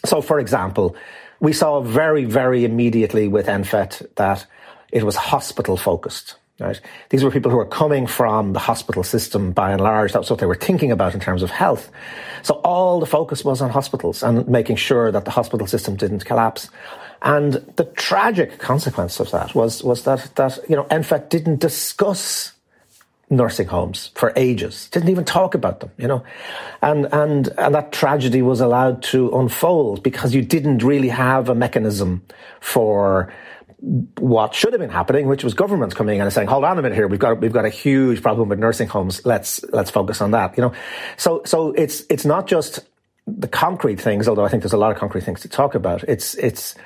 So, 0.05 0.21
for 0.21 0.41
example, 0.41 0.97
we 1.41 1.53
saw 1.53 1.81
very, 1.81 2.25
very 2.25 2.65
immediately 2.65 3.29
with 3.29 3.47
NPHET 3.47 4.15
that 4.17 4.47
it 4.91 5.05
was 5.05 5.17
hospital 5.17 5.77
focused. 5.77 6.37
Right? 6.59 6.81
These 7.11 7.25
were 7.25 7.31
people 7.31 7.51
who 7.51 7.57
were 7.57 7.67
coming 7.67 8.07
from 8.07 8.53
the 8.53 8.59
hospital 8.59 9.03
system 9.03 9.53
by 9.53 9.73
and 9.73 9.81
large. 9.81 10.13
That's 10.13 10.31
what 10.31 10.39
they 10.39 10.47
were 10.47 10.55
thinking 10.55 10.93
about 10.93 11.15
in 11.15 11.21
terms 11.21 11.43
of 11.43 11.51
health. 11.51 11.91
So 12.43 12.55
all 12.65 13.01
the 13.01 13.07
focus 13.07 13.45
was 13.45 13.61
on 13.61 13.71
hospitals 13.71 14.23
and 14.23 14.47
making 14.49 14.77
sure 14.77 15.11
that 15.11 15.25
the 15.25 15.31
hospital 15.31 15.67
system 15.67 15.97
didn't 15.97 16.25
collapse. 16.25 16.69
And 17.23 17.55
the 17.77 17.85
tragic 17.97 18.59
consequence 18.59 19.21
of 19.21 19.31
that 19.31 19.55
was, 19.55 19.83
was 19.85 20.05
that, 20.05 20.35
that, 20.37 20.59
you 20.69 20.77
know, 20.77 20.85
NPHET 20.85 21.29
didn't 21.29 21.61
discuss 21.61 22.53
nursing 23.31 23.67
homes 23.67 24.11
for 24.15 24.33
ages, 24.37 24.89
didn't 24.91 25.09
even 25.09 25.25
talk 25.25 25.55
about 25.55 25.81
them, 25.81 25.91
you 25.97 26.07
know. 26.07 26.23
And, 26.83 27.07
and, 27.13 27.49
and 27.57 27.75
that 27.75 27.93
tragedy 27.93 28.43
was 28.43 28.61
allowed 28.61 29.03
to 29.05 29.31
unfold 29.31 30.03
because 30.03 30.35
you 30.35 30.43
didn't 30.43 30.83
really 30.83 31.09
have 31.09 31.49
a 31.49 31.55
mechanism 31.55 32.23
for 32.61 33.33
what 33.83 34.55
should 34.55 34.73
have 34.73 34.81
been 34.81 34.91
happening, 34.91 35.27
which 35.27 35.43
was 35.43 35.55
governments 35.55 35.95
coming 35.95 36.17
in 36.17 36.23
and 36.23 36.33
saying, 36.33 36.47
"Hold 36.49 36.65
on 36.65 36.79
a 36.79 36.83
minute 36.83 36.95
here, 36.95 37.09
we've 37.09 37.19
got 37.19 37.41
we've 37.41 37.53
got 37.53 37.65
a 37.65 37.71
huge 37.71 38.23
problem 38.23 38.49
with 38.49 38.59
nursing 38.59 38.87
homes. 38.87 39.25
Let's 39.27 39.65
let's 39.73 39.91
focus 39.91 40.21
on 40.21 40.31
that." 40.31 40.57
You 40.57 40.63
know, 40.65 40.73
so 41.17 41.43
so 41.45 41.73
it's 41.73 42.05
it's 42.09 42.25
not 42.25 42.47
just 42.47 42.81
the 43.27 43.49
concrete 43.49 44.01
things, 44.01 44.29
although 44.29 44.45
I 44.45 44.49
think 44.49 44.63
there's 44.63 44.73
a 44.73 44.79
lot 44.79 44.93
of 44.93 44.99
concrete 44.99 45.25
things 45.25 45.41
to 45.41 45.49
talk 45.49 45.75
about. 45.75 46.05
It's 46.05 46.35
it's 46.35 46.77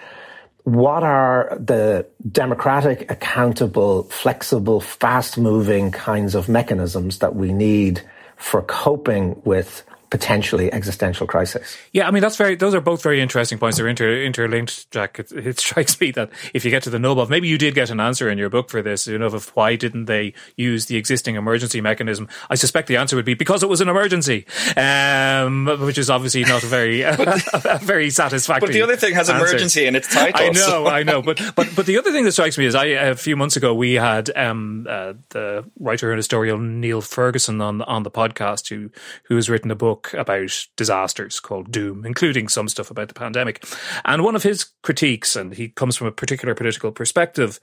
what 0.65 1.03
are 1.03 1.57
the 1.61 2.07
democratic, 2.33 3.11
accountable, 3.11 4.05
flexible, 4.05 4.81
fast 4.81 5.39
moving 5.39 5.93
kinds 5.93 6.35
of 6.35 6.49
mechanisms 6.49 7.19
that 7.19 7.37
we 7.37 7.53
need 7.53 8.03
for 8.37 8.63
coping 8.63 9.41
with 9.45 9.85
potentially 10.11 10.73
existential 10.73 11.27
crisis. 11.27 11.77
Yeah, 11.93 12.07
I 12.07 12.11
mean 12.11 12.23
that's 12.23 12.37
very. 12.37 12.55
Those 12.55 12.75
are 12.75 12.81
both 12.81 13.03
very 13.03 13.21
interesting 13.21 13.59
points. 13.59 13.77
They're 13.77 13.89
inter, 13.89 14.23
interlinked, 14.23 14.91
Jack. 14.91 15.19
It, 15.19 15.33
it, 15.33 15.61
strikes 15.67 16.01
me 16.01 16.11
that 16.13 16.31
if 16.55 16.65
you 16.65 16.71
get 16.71 16.83
to 16.85 16.91
the 16.91 16.99
nub 16.99 17.19
of 17.19 17.31
maybe 17.31 17.49
you 17.49 17.59
did 17.59 17.75
get 17.75 17.91
an 17.91 18.01
answer 18.01 18.29
in 18.29 18.39
your 18.39 18.49
book 18.49 18.71
for 18.71 18.83
this, 18.83 19.07
you 19.07 19.19
know, 19.19 19.27
of 19.27 19.49
why 19.57 19.77
didn't 19.77 20.05
they 20.05 20.35
use 20.57 20.87
the 20.87 20.97
existing 20.97 21.37
emergency 21.37 21.81
mechanism? 21.81 22.29
I 22.51 22.55
suspect 22.55 22.89
the 22.89 22.97
answer 22.97 23.17
would 23.17 23.25
be 23.25 23.35
because 23.35 23.63
it 23.63 23.69
was 23.69 23.81
an 23.81 23.89
emergency, 23.89 24.47
um, 24.77 25.67
which 25.81 25.99
is 25.99 26.11
obviously 26.11 26.45
not 26.45 26.63
a 26.63 26.67
very 26.67 27.03
a 27.03 27.79
very 27.83 28.11
satisfactory. 28.11 28.69
But 28.69 28.73
the 28.73 28.83
other 28.83 28.97
thing 28.97 29.15
has 29.15 29.29
answer. 29.29 29.47
emergency 29.47 29.87
in 29.87 29.97
its 29.97 30.13
title. 30.13 30.41
I 30.41 30.51
know, 30.51 30.87
I 30.87 31.03
know. 31.03 31.23
But 31.23 31.41
but 31.57 31.69
but 31.75 31.87
the 31.87 31.99
other 31.99 32.13
thing 32.13 32.25
that 32.25 32.33
strikes 32.33 32.59
me 32.59 32.67
is 32.67 32.75
I 32.75 32.87
a 32.87 33.17
few 33.17 33.37
months 33.37 33.57
ago 33.57 33.75
we 33.75 33.95
had 33.95 34.35
um, 34.37 34.87
uh, 34.89 35.15
the 35.31 35.65
writer 35.79 36.11
and 36.11 36.19
historian 36.19 36.81
Neil 36.81 37.01
Ferguson 37.01 37.61
on 37.61 37.83
on 37.83 38.03
the 38.03 38.11
podcast 38.11 38.69
who 38.69 38.91
who 39.25 39.37
has 39.37 39.49
written 39.49 39.71
a 39.71 39.75
book 39.75 39.96
book 39.97 40.13
about 40.15 40.67
disasters 40.77 41.41
called 41.41 41.73
Doom, 41.73 42.05
including 42.05 42.49
some 42.49 42.69
stuff 42.69 42.91
about 42.91 43.09
the 43.09 43.15
pandemic. 43.15 43.65
And 44.05 44.23
one 44.23 44.37
of 44.37 44.43
his 44.43 44.65
critiques, 44.83 45.37
and 45.37 45.55
he 45.55 45.69
comes 45.69 45.97
from 45.97 46.07
a 46.07 46.13
particular 46.13 46.55
political 46.55 46.93
perspective, 46.93 47.59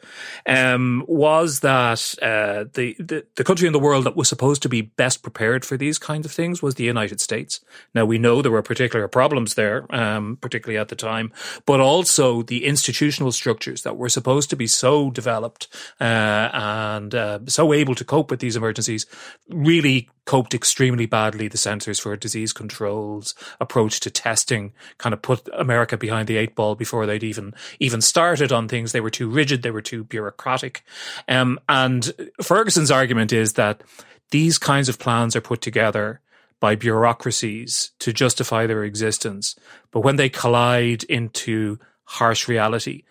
um, 0.47 1.03
was 1.07 1.59
that 1.59 2.15
uh, 2.21 2.65
the, 2.73 2.95
the, 2.99 3.25
the 3.35 3.43
country 3.43 3.67
in 3.67 3.73
the 3.73 3.79
world 3.79 4.05
that 4.05 4.15
was 4.15 4.27
supposed 4.27 4.63
to 4.63 4.69
be 4.69 4.81
best 4.81 5.21
prepared 5.21 5.63
for 5.63 5.77
these 5.77 5.99
kinds 5.99 6.25
of 6.25 6.31
things 6.31 6.61
was 6.61 6.75
the 6.75 6.83
United 6.83 7.21
States. 7.21 7.59
Now 7.93 8.05
we 8.05 8.17
know 8.17 8.41
there 8.41 8.51
were 8.51 8.63
particular 8.63 9.07
problems 9.07 9.53
there, 9.53 9.85
um, 9.95 10.37
particularly 10.41 10.79
at 10.79 10.89
the 10.89 10.95
time, 10.95 11.31
but 11.65 11.79
also 11.79 12.41
the 12.41 12.65
institutional 12.65 13.31
structures 13.31 13.83
that 13.83 13.97
were 13.97 14.09
supposed 14.09 14.49
to 14.49 14.55
be 14.55 14.67
so 14.67 15.11
developed 15.11 15.67
uh, 16.01 16.49
and 16.53 17.13
uh, 17.13 17.39
so 17.47 17.73
able 17.73 17.95
to 17.95 18.05
cope 18.05 18.31
with 18.31 18.39
these 18.39 18.55
emergencies 18.55 19.05
really 19.49 20.09
coped 20.25 20.53
extremely 20.53 21.05
badly. 21.05 21.47
The 21.47 21.57
Centers 21.57 21.99
for 21.99 22.15
Disease 22.15 22.53
Control's 22.53 23.35
approach 23.59 23.99
to 24.01 24.09
testing 24.09 24.73
kind 24.97 25.13
of 25.13 25.21
put 25.21 25.47
America 25.53 25.97
behind 25.97 26.27
the 26.27 26.37
eight 26.37 26.55
ball 26.55 26.75
before 26.75 27.05
they'd 27.05 27.23
even 27.23 27.53
even 27.79 28.01
started 28.01 28.51
on 28.51 28.67
things. 28.67 28.91
They 28.91 29.01
were 29.01 29.09
too 29.09 29.29
rigid. 29.29 29.61
They 29.61 29.71
were 29.71 29.81
too 29.81 30.03
bureaucratic. 30.03 30.83
Um, 31.27 31.59
and 31.67 32.13
Ferguson's 32.41 32.91
argument 32.91 33.33
is 33.33 33.53
that 33.53 33.83
these 34.31 34.57
kinds 34.57 34.89
of 34.89 34.99
plans 34.99 35.35
are 35.35 35.41
put 35.41 35.61
together 35.61 36.21
by 36.59 36.75
bureaucracies 36.75 37.91
to 37.99 38.13
justify 38.13 38.65
their 38.65 38.83
existence. 38.83 39.55
But 39.91 39.99
when 39.99 40.15
they 40.15 40.29
collide 40.29 41.03
into 41.03 41.77
harsh 42.05 42.47
reality, 42.47 43.03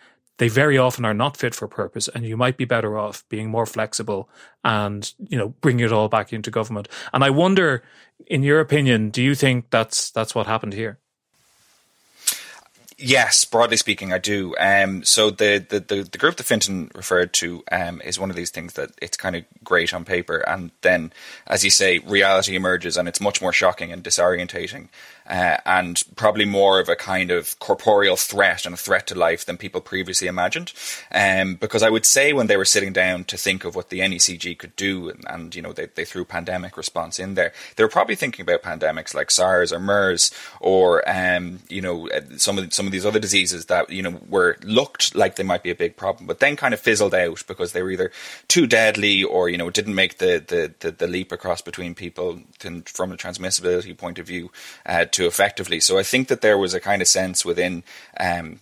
they 0.43 0.49
very 0.49 0.77
often 0.77 1.05
are 1.05 1.15
not 1.15 1.37
fit 1.37 1.55
for 1.55 1.69
purpose 1.69 2.09
and 2.09 2.27
you 2.27 2.37
might 2.37 2.57
be 2.57 2.65
better 2.65 2.99
off 2.99 3.23
being 3.29 3.49
more 3.49 3.65
flexible 3.65 4.29
and 4.65 5.15
you 5.29 5.39
know 5.39 5.51
bringing 5.61 5.85
it 5.85 5.93
all 5.93 6.09
back 6.09 6.33
into 6.33 6.51
government. 6.51 6.89
And 7.13 7.23
i 7.23 7.31
wonder 7.31 7.85
in 8.27 8.43
your 8.43 8.59
opinion 8.59 9.11
do 9.11 9.23
you 9.23 9.37
think 9.37 9.71
that's 9.71 10.11
that's 10.11 10.35
what 10.35 10.49
happened 10.49 10.73
here? 10.73 10.99
Yes, 12.99 13.45
broadly 13.45 13.77
speaking, 13.77 14.13
I 14.13 14.19
do. 14.19 14.55
Um, 14.59 15.05
so 15.05 15.31
the, 15.31 15.65
the, 15.69 15.81
the, 15.81 16.03
the, 16.05 16.19
group 16.19 16.37
that 16.37 16.45
Fintan 16.45 16.91
referred 16.95 17.33
to 17.35 17.65
um, 17.73 18.01
is 18.03 18.17
one 18.17 18.31
of 18.31 18.37
these 18.37 18.51
things 18.51 18.75
that 18.75 18.91
it's 19.01 19.17
kind 19.17 19.35
of 19.35 19.45
great 19.65 19.93
on 19.93 20.05
paper, 20.05 20.39
and 20.47 20.71
then, 20.83 21.13
as 21.49 21.65
you 21.65 21.71
say, 21.71 21.99
reality 21.99 22.55
emerges, 22.55 22.97
and 22.97 23.09
it's 23.09 23.21
much 23.21 23.43
more 23.43 23.53
shocking 23.53 23.91
and 23.91 24.05
disorientating 24.05 24.89
uh, 25.33 25.57
and 25.65 26.03
probably 26.15 26.45
more 26.45 26.79
of 26.79 26.91
a 26.91 26.95
kind 26.95 27.31
of 27.31 27.59
corporeal 27.59 28.17
threat 28.17 28.67
and 28.67 28.75
a 28.75 28.77
threat 28.77 29.07
to 29.07 29.15
life 29.15 29.47
than 29.47 29.57
people 29.57 29.81
previously 29.81 30.29
imagined. 30.29 30.75
Um, 31.11 31.55
because 31.55 31.83
I 31.83 31.89
would 31.89 32.05
say 32.05 32.35
when 32.35 32.49
they 32.49 32.59
were 32.59 32.67
sitting 32.67 32.93
down 32.93 33.25
to 33.25 33.39
think 33.39 33.65
of 33.65 33.75
what 33.75 33.89
the 33.89 34.01
NECG 34.01 34.59
could 34.59 34.77
do, 34.77 35.09
and, 35.09 35.25
and, 35.27 35.55
you 35.55 35.63
know 35.63 35.73
they, 35.73 35.87
they 35.87 36.05
threw 36.05 36.27
pandemic 36.27 36.77
response 36.77 37.19
in 37.19 37.33
there, 37.33 37.55
they 37.77 37.83
were 37.83 37.89
probably 37.89 38.15
thinking 38.15 38.43
about 38.43 38.63
pandemics 38.63 39.15
like 39.15 39.31
SARS 39.31 39.73
or 39.73 39.81
MERS 39.81 40.33
or 40.61 41.03
um, 41.09 41.61
you 41.71 41.81
know 41.81 42.11
uh, 42.11 42.21
some 42.37 42.59
of 42.59 42.75
some 42.75 42.85
of 42.85 42.93
these 42.93 43.07
other 43.07 43.19
diseases 43.19 43.67
that 43.67 43.89
you 43.89 44.03
know 44.03 44.21
were 44.29 44.59
looked 44.63 45.15
like 45.15 45.37
they 45.37 45.43
might 45.43 45.63
be 45.63 45.71
a 45.71 45.75
big 45.75 45.97
problem, 45.97 46.27
but 46.27 46.41
then 46.41 46.57
kind 46.57 46.75
of 46.75 46.81
fizzled 46.81 47.15
out 47.15 47.43
because 47.47 47.73
they 47.73 47.83
were 47.83 47.91
either 47.91 48.13
too 48.49 48.67
deadly 48.67 49.25
or 49.25 49.49
you 49.49 49.57
know 49.57 49.71
didn't 49.71 49.95
make 49.95 50.19
the 50.19 50.45
the, 50.47 50.75
the, 50.81 50.91
the 50.91 51.07
leap 51.07 51.33
across 51.33 51.63
between 51.63 51.95
people 51.95 52.39
from 52.59 53.13
a 53.13 53.17
transmissibility 53.17 53.97
point 53.97 54.19
of 54.19 54.27
view 54.27 54.51
uh, 54.85 55.07
to 55.07 55.22
effectively. 55.27 55.81
So 55.81 55.99
I 55.99 56.03
think 56.03 56.29
that 56.29 56.41
there 56.41 56.59
was 56.59 56.75
a 56.75 56.81
kind 56.81 57.03
of 57.03 57.09
sense 57.09 57.45
within 57.45 57.83
um, 58.19 58.61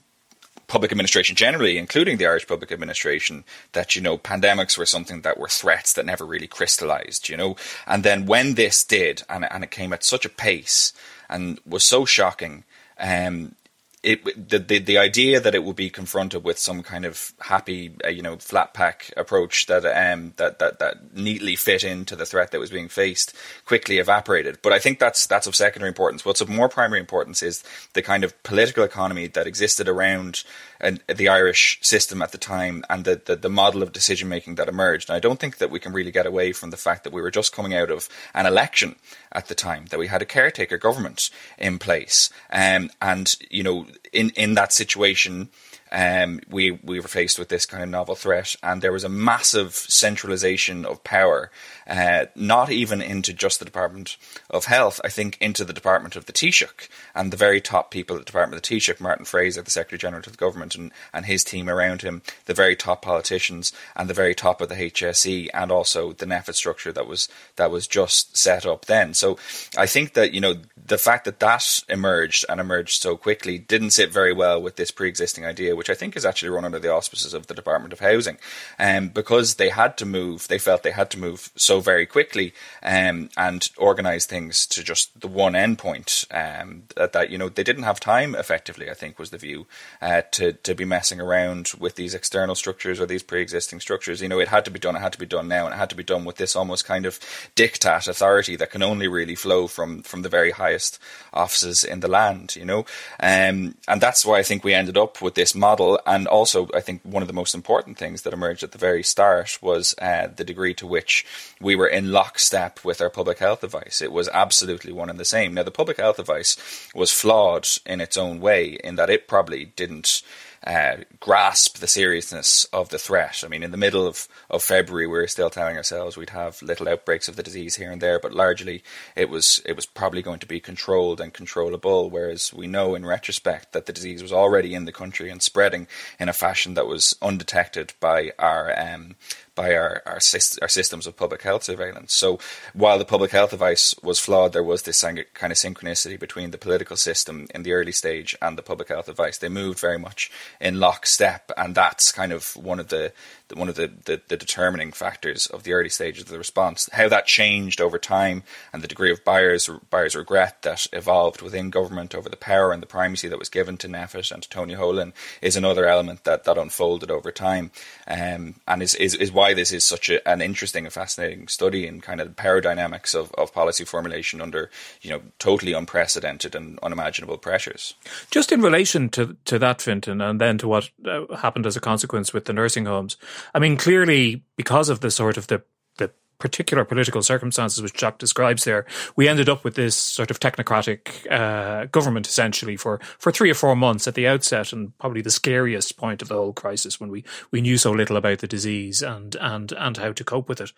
public 0.66 0.92
administration 0.92 1.34
generally, 1.34 1.76
including 1.76 2.16
the 2.16 2.26
Irish 2.26 2.46
public 2.46 2.70
administration, 2.70 3.44
that 3.72 3.96
you 3.96 4.02
know 4.02 4.16
pandemics 4.16 4.78
were 4.78 4.86
something 4.86 5.22
that 5.22 5.38
were 5.38 5.48
threats 5.48 5.92
that 5.92 6.06
never 6.06 6.24
really 6.24 6.46
crystallized. 6.46 7.28
You 7.28 7.36
know, 7.36 7.56
and 7.86 8.04
then 8.04 8.26
when 8.26 8.54
this 8.54 8.84
did, 8.84 9.22
and 9.28 9.44
and 9.50 9.64
it 9.64 9.70
came 9.70 9.92
at 9.92 10.04
such 10.04 10.24
a 10.24 10.30
pace 10.30 10.92
and 11.28 11.58
was 11.66 11.84
so 11.84 12.04
shocking. 12.04 12.64
Um, 12.98 13.54
it 14.02 14.48
the, 14.48 14.58
the 14.58 14.78
the 14.78 14.98
idea 14.98 15.40
that 15.40 15.54
it 15.54 15.62
would 15.62 15.76
be 15.76 15.90
confronted 15.90 16.42
with 16.42 16.58
some 16.58 16.82
kind 16.82 17.04
of 17.04 17.34
happy 17.40 17.94
uh, 18.04 18.08
you 18.08 18.22
know 18.22 18.36
flat 18.36 18.72
pack 18.72 19.12
approach 19.16 19.66
that 19.66 19.84
um 19.84 20.32
that, 20.36 20.58
that 20.58 20.78
that 20.78 21.14
neatly 21.14 21.54
fit 21.54 21.84
into 21.84 22.16
the 22.16 22.24
threat 22.24 22.50
that 22.50 22.60
was 22.60 22.70
being 22.70 22.88
faced 22.88 23.34
quickly 23.66 23.98
evaporated. 23.98 24.58
But 24.62 24.72
i 24.72 24.78
think 24.78 24.98
that's 24.98 25.26
that's 25.26 25.46
of 25.46 25.54
secondary 25.54 25.88
importance. 25.88 26.24
What's 26.24 26.40
of 26.40 26.48
more 26.48 26.68
primary 26.68 27.00
importance 27.00 27.42
is 27.42 27.62
the 27.92 28.02
kind 28.02 28.24
of 28.24 28.42
political 28.42 28.84
economy 28.84 29.26
that 29.28 29.46
existed 29.46 29.88
around 29.88 30.44
and 30.80 31.00
the 31.06 31.28
Irish 31.28 31.78
system 31.82 32.22
at 32.22 32.32
the 32.32 32.38
time 32.38 32.84
and 32.88 33.04
the, 33.04 33.20
the, 33.24 33.36
the 33.36 33.50
model 33.50 33.82
of 33.82 33.92
decision 33.92 34.28
making 34.28 34.54
that 34.56 34.68
emerged. 34.68 35.08
And 35.08 35.16
I 35.16 35.20
don't 35.20 35.38
think 35.38 35.58
that 35.58 35.70
we 35.70 35.80
can 35.80 35.92
really 35.92 36.10
get 36.10 36.26
away 36.26 36.52
from 36.52 36.70
the 36.70 36.76
fact 36.76 37.04
that 37.04 37.12
we 37.12 37.22
were 37.22 37.30
just 37.30 37.54
coming 37.54 37.74
out 37.74 37.90
of 37.90 38.08
an 38.34 38.46
election 38.46 38.96
at 39.32 39.48
the 39.48 39.54
time, 39.54 39.86
that 39.90 39.98
we 39.98 40.08
had 40.08 40.22
a 40.22 40.26
caretaker 40.26 40.78
government 40.78 41.30
in 41.58 41.78
place. 41.78 42.30
Um, 42.50 42.90
and, 43.00 43.36
you 43.50 43.62
know, 43.62 43.86
in, 44.12 44.30
in 44.30 44.54
that 44.54 44.72
situation, 44.72 45.50
um, 45.92 46.40
we 46.48 46.70
we 46.70 47.00
were 47.00 47.08
faced 47.08 47.38
with 47.38 47.48
this 47.48 47.66
kind 47.66 47.82
of 47.82 47.88
novel 47.88 48.14
threat, 48.14 48.54
and 48.62 48.80
there 48.80 48.92
was 48.92 49.04
a 49.04 49.08
massive 49.08 49.74
centralization 49.74 50.84
of 50.84 51.02
power, 51.04 51.50
uh, 51.86 52.26
not 52.34 52.70
even 52.70 53.02
into 53.02 53.32
just 53.32 53.58
the 53.58 53.64
Department 53.64 54.16
of 54.48 54.66
Health, 54.66 55.00
I 55.04 55.08
think 55.08 55.36
into 55.40 55.64
the 55.64 55.72
Department 55.72 56.16
of 56.16 56.26
the 56.26 56.32
Taoiseach, 56.32 56.88
and 57.14 57.32
the 57.32 57.36
very 57.36 57.60
top 57.60 57.90
people 57.90 58.16
at 58.16 58.20
the 58.20 58.26
Department 58.26 58.56
of 58.56 58.62
the 58.62 58.74
Taoiseach, 58.74 59.00
Martin 59.00 59.24
Fraser, 59.24 59.62
the 59.62 59.70
Secretary 59.70 59.98
General 59.98 60.22
to 60.22 60.30
the 60.30 60.36
government, 60.36 60.74
and, 60.74 60.92
and 61.12 61.26
his 61.26 61.42
team 61.44 61.68
around 61.68 62.02
him, 62.02 62.22
the 62.46 62.54
very 62.54 62.76
top 62.76 63.02
politicians, 63.02 63.72
and 63.96 64.08
the 64.08 64.14
very 64.14 64.34
top 64.34 64.60
of 64.60 64.68
the 64.68 64.76
HSE, 64.76 65.48
and 65.52 65.72
also 65.72 66.12
the 66.12 66.26
NPHET 66.26 66.54
structure 66.54 66.92
that 66.92 67.06
was 67.06 67.28
that 67.56 67.70
was 67.70 67.86
just 67.86 68.36
set 68.36 68.64
up 68.64 68.84
then. 68.86 69.14
So 69.14 69.38
I 69.76 69.86
think 69.86 70.14
that 70.14 70.32
you 70.32 70.40
know 70.40 70.54
the 70.76 70.98
fact 70.98 71.24
that 71.24 71.40
that 71.40 71.80
emerged 71.88 72.44
and 72.48 72.60
emerged 72.60 73.02
so 73.02 73.16
quickly 73.16 73.58
didn't 73.58 73.90
sit 73.90 74.12
very 74.12 74.32
well 74.32 74.60
with 74.60 74.76
this 74.76 74.90
pre-existing 74.90 75.44
idea 75.44 75.76
which 75.80 75.88
I 75.88 75.94
think 75.94 76.14
is 76.14 76.26
actually 76.26 76.50
run 76.50 76.66
under 76.66 76.78
the 76.78 76.92
auspices 76.92 77.32
of 77.32 77.46
the 77.46 77.54
Department 77.54 77.94
of 77.94 78.00
Housing, 78.00 78.36
um, 78.78 79.08
because 79.08 79.54
they 79.54 79.70
had 79.70 79.96
to 79.96 80.04
move. 80.04 80.46
They 80.46 80.58
felt 80.58 80.82
they 80.82 80.90
had 80.90 81.08
to 81.12 81.18
move 81.18 81.50
so 81.56 81.80
very 81.80 82.04
quickly 82.04 82.52
um, 82.82 83.30
and 83.34 83.66
organise 83.78 84.26
things 84.26 84.66
to 84.66 84.84
just 84.84 85.18
the 85.18 85.26
one 85.26 85.54
endpoint. 85.54 86.26
Um, 86.30 86.82
that, 86.96 87.14
that 87.14 87.30
you 87.30 87.38
know 87.38 87.48
they 87.48 87.62
didn't 87.62 87.84
have 87.84 87.98
time. 87.98 88.34
Effectively, 88.34 88.90
I 88.90 88.92
think 88.92 89.18
was 89.18 89.30
the 89.30 89.38
view 89.38 89.66
uh, 90.02 90.20
to 90.32 90.52
to 90.52 90.74
be 90.74 90.84
messing 90.84 91.18
around 91.18 91.72
with 91.78 91.94
these 91.94 92.12
external 92.12 92.54
structures 92.54 93.00
or 93.00 93.06
these 93.06 93.22
pre-existing 93.22 93.80
structures. 93.80 94.20
You 94.20 94.28
know, 94.28 94.38
it 94.38 94.48
had 94.48 94.66
to 94.66 94.70
be 94.70 94.78
done. 94.78 94.96
It 94.96 95.00
had 95.00 95.14
to 95.14 95.18
be 95.18 95.24
done 95.24 95.48
now, 95.48 95.64
and 95.64 95.74
it 95.74 95.78
had 95.78 95.88
to 95.88 95.96
be 95.96 96.04
done 96.04 96.26
with 96.26 96.36
this 96.36 96.54
almost 96.54 96.84
kind 96.84 97.06
of 97.06 97.18
diktat 97.56 98.06
authority 98.06 98.54
that 98.56 98.70
can 98.70 98.82
only 98.82 99.08
really 99.08 99.34
flow 99.34 99.66
from 99.66 100.02
from 100.02 100.20
the 100.20 100.28
very 100.28 100.50
highest 100.50 100.98
offices 101.32 101.84
in 101.84 102.00
the 102.00 102.08
land. 102.08 102.54
You 102.54 102.66
know, 102.66 102.80
um, 103.18 103.76
and 103.88 103.98
that's 103.98 104.26
why 104.26 104.40
I 104.40 104.42
think 104.42 104.62
we 104.62 104.74
ended 104.74 104.98
up 104.98 105.22
with 105.22 105.36
this 105.36 105.54
model 105.54 105.69
model, 105.70 106.00
and 106.06 106.26
also 106.26 106.68
I 106.74 106.80
think 106.80 107.00
one 107.04 107.22
of 107.22 107.28
the 107.28 107.40
most 107.40 107.54
important 107.54 107.98
things 107.98 108.22
that 108.22 108.32
emerged 108.32 108.62
at 108.62 108.72
the 108.72 108.86
very 108.88 109.02
start 109.02 109.58
was 109.62 109.94
uh, 109.98 110.28
the 110.34 110.50
degree 110.52 110.74
to 110.74 110.86
which 110.86 111.24
we 111.60 111.76
were 111.76 111.86
in 111.98 112.12
lockstep 112.12 112.84
with 112.84 113.00
our 113.00 113.10
public 113.10 113.38
health 113.38 113.62
advice. 113.62 114.02
It 114.02 114.12
was 114.12 114.28
absolutely 114.44 114.92
one 114.92 115.10
and 115.10 115.20
the 115.20 115.34
same. 115.36 115.54
Now, 115.54 115.64
the 115.64 115.80
public 115.80 115.98
health 115.98 116.18
advice 116.18 116.52
was 116.94 117.18
flawed 117.20 117.68
in 117.86 118.00
its 118.00 118.16
own 118.16 118.40
way 118.40 118.78
in 118.82 118.96
that 118.96 119.10
it 119.10 119.28
probably 119.28 119.66
didn't 119.82 120.22
uh, 120.66 120.96
grasp 121.20 121.78
the 121.78 121.86
seriousness 121.86 122.64
of 122.66 122.90
the 122.90 122.98
threat. 122.98 123.42
I 123.44 123.48
mean, 123.48 123.62
in 123.62 123.70
the 123.70 123.76
middle 123.76 124.06
of, 124.06 124.28
of 124.50 124.62
February, 124.62 125.06
we 125.06 125.12
were 125.12 125.26
still 125.26 125.48
telling 125.48 125.76
ourselves 125.76 126.16
we'd 126.16 126.30
have 126.30 126.60
little 126.60 126.88
outbreaks 126.88 127.28
of 127.28 127.36
the 127.36 127.42
disease 127.42 127.76
here 127.76 127.90
and 127.90 128.00
there, 128.00 128.18
but 128.18 128.34
largely 128.34 128.82
it 129.16 129.30
was 129.30 129.62
it 129.64 129.74
was 129.74 129.86
probably 129.86 130.22
going 130.22 130.40
to 130.40 130.46
be 130.46 130.60
controlled 130.60 131.20
and 131.20 131.32
controllable. 131.32 132.10
Whereas 132.10 132.52
we 132.52 132.66
know 132.66 132.94
in 132.94 133.06
retrospect 133.06 133.72
that 133.72 133.86
the 133.86 133.92
disease 133.92 134.22
was 134.22 134.32
already 134.32 134.74
in 134.74 134.84
the 134.84 134.92
country 134.92 135.30
and 135.30 135.40
spreading 135.40 135.86
in 136.18 136.28
a 136.28 136.34
fashion 136.34 136.74
that 136.74 136.86
was 136.86 137.16
undetected 137.22 137.94
by 137.98 138.32
our 138.38 138.78
um, 138.78 139.16
by 139.54 139.74
our 139.74 140.02
our, 140.06 140.20
our, 140.62 140.68
systems 140.68 141.06
of 141.06 141.16
public 141.16 141.42
health 141.42 141.64
surveillance. 141.64 142.14
So 142.14 142.38
while 142.74 142.98
the 142.98 143.04
public 143.04 143.30
health 143.30 143.52
advice 143.52 143.94
was 144.02 144.18
flawed, 144.18 144.52
there 144.52 144.62
was 144.62 144.82
this 144.82 145.02
kind 145.02 145.18
of 145.18 145.58
synchronicity 145.58 146.18
between 146.18 146.50
the 146.50 146.58
political 146.58 146.96
system 146.96 147.46
in 147.54 147.62
the 147.62 147.72
early 147.72 147.92
stage 147.92 148.36
and 148.40 148.56
the 148.56 148.62
public 148.62 148.88
health 148.88 149.08
advice. 149.08 149.38
They 149.38 149.48
moved 149.48 149.78
very 149.78 149.98
much 149.98 150.30
in 150.60 150.80
lockstep, 150.80 151.50
and 151.56 151.74
that's 151.74 152.12
kind 152.12 152.32
of 152.32 152.56
one 152.56 152.80
of 152.80 152.88
the 152.88 153.12
one 153.56 153.68
of 153.68 153.74
the, 153.74 153.90
the, 154.04 154.20
the, 154.28 154.36
determining 154.36 154.92
factors 154.92 155.46
of 155.46 155.62
the 155.64 155.72
early 155.72 155.88
stages 155.88 156.24
of 156.24 156.28
the 156.28 156.38
response. 156.38 156.88
How 156.92 157.08
that 157.08 157.26
changed 157.26 157.80
over 157.80 157.98
time 157.98 158.42
and 158.72 158.82
the 158.82 158.88
degree 158.88 159.10
of 159.10 159.24
buyers 159.24 159.68
buyers 159.90 160.14
regret 160.14 160.62
that 160.62 160.86
evolved 160.92 161.42
within 161.42 161.70
government 161.70 162.14
over 162.14 162.28
the 162.28 162.36
power 162.36 162.72
and 162.72 162.82
the 162.82 162.86
primacy 162.86 163.28
that 163.28 163.38
was 163.38 163.48
given 163.48 163.76
to 163.78 163.88
NPHET 163.88 164.32
and 164.32 164.42
to 164.42 164.48
Tony 164.48 164.74
Holohan 164.74 165.12
is 165.42 165.56
another 165.56 165.86
element 165.86 166.24
that, 166.24 166.44
that 166.44 166.58
unfolded 166.58 167.10
over 167.10 167.30
time, 167.32 167.70
um, 168.06 168.56
and 168.66 168.82
is, 168.82 168.94
is, 168.96 169.14
is 169.14 169.32
why 169.32 169.54
this 169.54 169.72
is 169.72 169.84
such 169.84 170.08
a, 170.08 170.26
an 170.28 170.40
interesting 170.40 170.84
and 170.84 170.92
fascinating 170.92 171.48
study 171.48 171.86
in 171.86 172.00
kind 172.00 172.20
of 172.20 172.28
the 172.28 172.34
power 172.34 172.60
dynamics 172.60 173.14
of, 173.14 173.32
of 173.34 173.52
policy 173.52 173.84
formulation 173.84 174.40
under 174.40 174.70
you 175.02 175.10
know 175.10 175.20
totally 175.38 175.72
unprecedented 175.72 176.54
and 176.54 176.78
unimaginable 176.82 177.38
pressures. 177.38 177.94
Just 178.30 178.52
in 178.52 178.60
relation 178.60 179.08
to 179.10 179.36
to 179.44 179.58
that, 179.58 179.82
Fintan, 179.82 180.20
and 180.20 180.39
then 180.40 180.58
to 180.58 180.68
what 180.68 180.90
uh, 181.04 181.36
happened 181.36 181.66
as 181.66 181.76
a 181.76 181.80
consequence 181.80 182.32
with 182.32 182.44
the 182.44 182.52
nursing 182.52 182.86
homes. 182.86 183.16
I 183.54 183.58
mean, 183.58 183.76
clearly, 183.76 184.42
because 184.56 184.88
of 184.88 185.00
the 185.00 185.10
sort 185.10 185.36
of 185.36 185.46
the 185.46 185.62
the 185.98 186.12
particular 186.38 186.84
political 186.84 187.22
circumstances 187.22 187.82
which 187.82 187.94
Jack 187.94 188.18
describes 188.18 188.64
there, 188.64 188.86
we 189.14 189.28
ended 189.28 189.48
up 189.48 189.62
with 189.62 189.74
this 189.74 189.94
sort 189.94 190.30
of 190.30 190.40
technocratic 190.40 191.30
uh, 191.30 191.84
government 191.86 192.26
essentially 192.26 192.76
for, 192.76 192.98
for 193.18 193.30
three 193.30 193.50
or 193.50 193.54
four 193.54 193.76
months 193.76 194.08
at 194.08 194.14
the 194.14 194.26
outset, 194.26 194.72
and 194.72 194.96
probably 194.98 195.20
the 195.20 195.30
scariest 195.30 195.96
point 195.96 196.22
of 196.22 196.28
the 196.28 196.36
whole 196.36 196.52
crisis 196.52 196.98
when 196.98 197.10
we, 197.10 197.24
we 197.50 197.60
knew 197.60 197.76
so 197.76 197.92
little 197.92 198.16
about 198.16 198.38
the 198.38 198.48
disease 198.48 199.02
and 199.02 199.36
and 199.36 199.72
and 199.72 199.98
how 199.98 200.12
to 200.12 200.24
cope 200.24 200.48
with 200.48 200.60
it. 200.60 200.72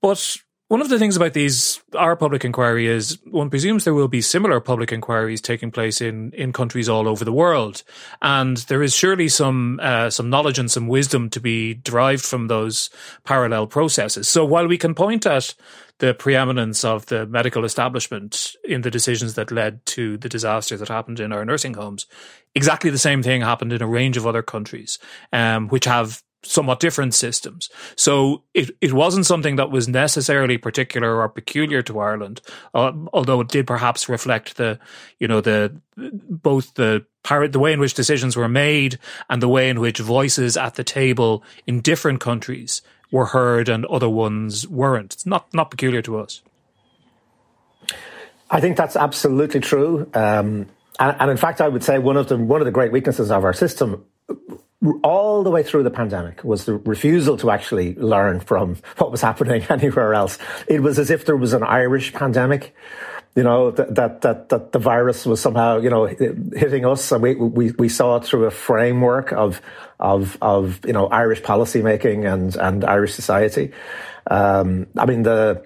But 0.00 0.38
one 0.68 0.80
of 0.80 0.88
the 0.88 0.98
things 0.98 1.16
about 1.16 1.32
these, 1.32 1.80
our 1.94 2.16
public 2.16 2.44
inquiry 2.44 2.88
is 2.88 3.18
one 3.30 3.50
presumes 3.50 3.84
there 3.84 3.94
will 3.94 4.08
be 4.08 4.20
similar 4.20 4.58
public 4.58 4.90
inquiries 4.90 5.40
taking 5.40 5.70
place 5.70 6.00
in, 6.00 6.32
in 6.32 6.52
countries 6.52 6.88
all 6.88 7.06
over 7.06 7.24
the 7.24 7.32
world. 7.32 7.84
And 8.20 8.56
there 8.56 8.82
is 8.82 8.92
surely 8.92 9.28
some, 9.28 9.78
uh, 9.80 10.10
some 10.10 10.28
knowledge 10.28 10.58
and 10.58 10.68
some 10.68 10.88
wisdom 10.88 11.30
to 11.30 11.40
be 11.40 11.74
derived 11.74 12.24
from 12.24 12.48
those 12.48 12.90
parallel 13.22 13.68
processes. 13.68 14.26
So 14.26 14.44
while 14.44 14.66
we 14.66 14.76
can 14.76 14.94
point 14.94 15.24
at 15.24 15.54
the 15.98 16.14
preeminence 16.14 16.84
of 16.84 17.06
the 17.06 17.26
medical 17.26 17.64
establishment 17.64 18.56
in 18.64 18.82
the 18.82 18.90
decisions 18.90 19.34
that 19.34 19.52
led 19.52 19.86
to 19.86 20.18
the 20.18 20.28
disaster 20.28 20.76
that 20.76 20.88
happened 20.88 21.20
in 21.20 21.32
our 21.32 21.44
nursing 21.44 21.74
homes, 21.74 22.06
exactly 22.56 22.90
the 22.90 22.98
same 22.98 23.22
thing 23.22 23.40
happened 23.40 23.72
in 23.72 23.82
a 23.82 23.86
range 23.86 24.16
of 24.16 24.26
other 24.26 24.42
countries, 24.42 24.98
um, 25.32 25.68
which 25.68 25.84
have 25.84 26.22
somewhat 26.46 26.80
different 26.80 27.14
systems. 27.14 27.68
So 27.96 28.42
it, 28.54 28.70
it 28.80 28.92
wasn't 28.92 29.26
something 29.26 29.56
that 29.56 29.70
was 29.70 29.88
necessarily 29.88 30.58
particular 30.58 31.20
or 31.20 31.28
peculiar 31.28 31.82
to 31.82 31.98
Ireland, 31.98 32.40
uh, 32.74 32.92
although 33.12 33.40
it 33.40 33.48
did 33.48 33.66
perhaps 33.66 34.08
reflect 34.08 34.56
the, 34.56 34.78
you 35.18 35.28
know, 35.28 35.40
the, 35.40 35.80
both 35.96 36.74
the 36.74 37.04
the 37.50 37.58
way 37.58 37.72
in 37.72 37.80
which 37.80 37.94
decisions 37.94 38.36
were 38.36 38.48
made 38.48 39.00
and 39.28 39.42
the 39.42 39.48
way 39.48 39.68
in 39.68 39.80
which 39.80 39.98
voices 39.98 40.56
at 40.56 40.76
the 40.76 40.84
table 40.84 41.42
in 41.66 41.80
different 41.80 42.20
countries 42.20 42.82
were 43.10 43.26
heard 43.26 43.68
and 43.68 43.84
other 43.86 44.08
ones 44.08 44.68
weren't. 44.68 45.14
It's 45.14 45.26
not, 45.26 45.52
not 45.52 45.70
peculiar 45.70 46.02
to 46.02 46.18
us. 46.18 46.42
I 48.48 48.60
think 48.60 48.76
that's 48.76 48.94
absolutely 48.94 49.58
true. 49.58 50.08
Um, 50.14 50.66
and, 51.00 51.16
and 51.18 51.30
in 51.30 51.36
fact, 51.36 51.60
I 51.60 51.66
would 51.66 51.82
say 51.82 51.98
one 51.98 52.16
of 52.16 52.28
the, 52.28 52.36
one 52.36 52.60
of 52.60 52.64
the 52.64 52.70
great 52.70 52.92
weaknesses 52.92 53.30
of 53.30 53.44
our 53.44 53.52
system 53.52 54.04
all 55.02 55.42
the 55.42 55.50
way 55.50 55.62
through 55.62 55.82
the 55.82 55.90
pandemic 55.90 56.44
was 56.44 56.66
the 56.66 56.74
refusal 56.74 57.36
to 57.38 57.50
actually 57.50 57.94
learn 57.94 58.40
from 58.40 58.76
what 58.98 59.10
was 59.10 59.22
happening 59.22 59.64
anywhere 59.70 60.14
else. 60.14 60.38
It 60.66 60.82
was 60.82 60.98
as 60.98 61.10
if 61.10 61.24
there 61.24 61.36
was 61.36 61.52
an 61.52 61.62
Irish 61.62 62.12
pandemic, 62.12 62.74
you 63.34 63.42
know, 63.42 63.70
that, 63.70 63.94
that, 63.94 64.20
that, 64.22 64.48
that 64.50 64.72
the 64.72 64.78
virus 64.78 65.26
was 65.26 65.40
somehow, 65.40 65.78
you 65.78 65.90
know, 65.90 66.06
hitting 66.06 66.86
us 66.86 67.12
and 67.12 67.22
we, 67.22 67.34
we, 67.34 67.70
we 67.72 67.88
saw 67.88 68.16
it 68.16 68.24
through 68.24 68.44
a 68.44 68.50
framework 68.50 69.32
of, 69.32 69.60
of, 69.98 70.38
of, 70.40 70.80
you 70.86 70.92
know, 70.92 71.06
Irish 71.08 71.42
policymaking 71.42 72.30
and, 72.30 72.56
and 72.56 72.84
Irish 72.84 73.14
society. 73.14 73.72
Um, 74.30 74.86
I 74.96 75.06
mean, 75.06 75.22
the, 75.22 75.64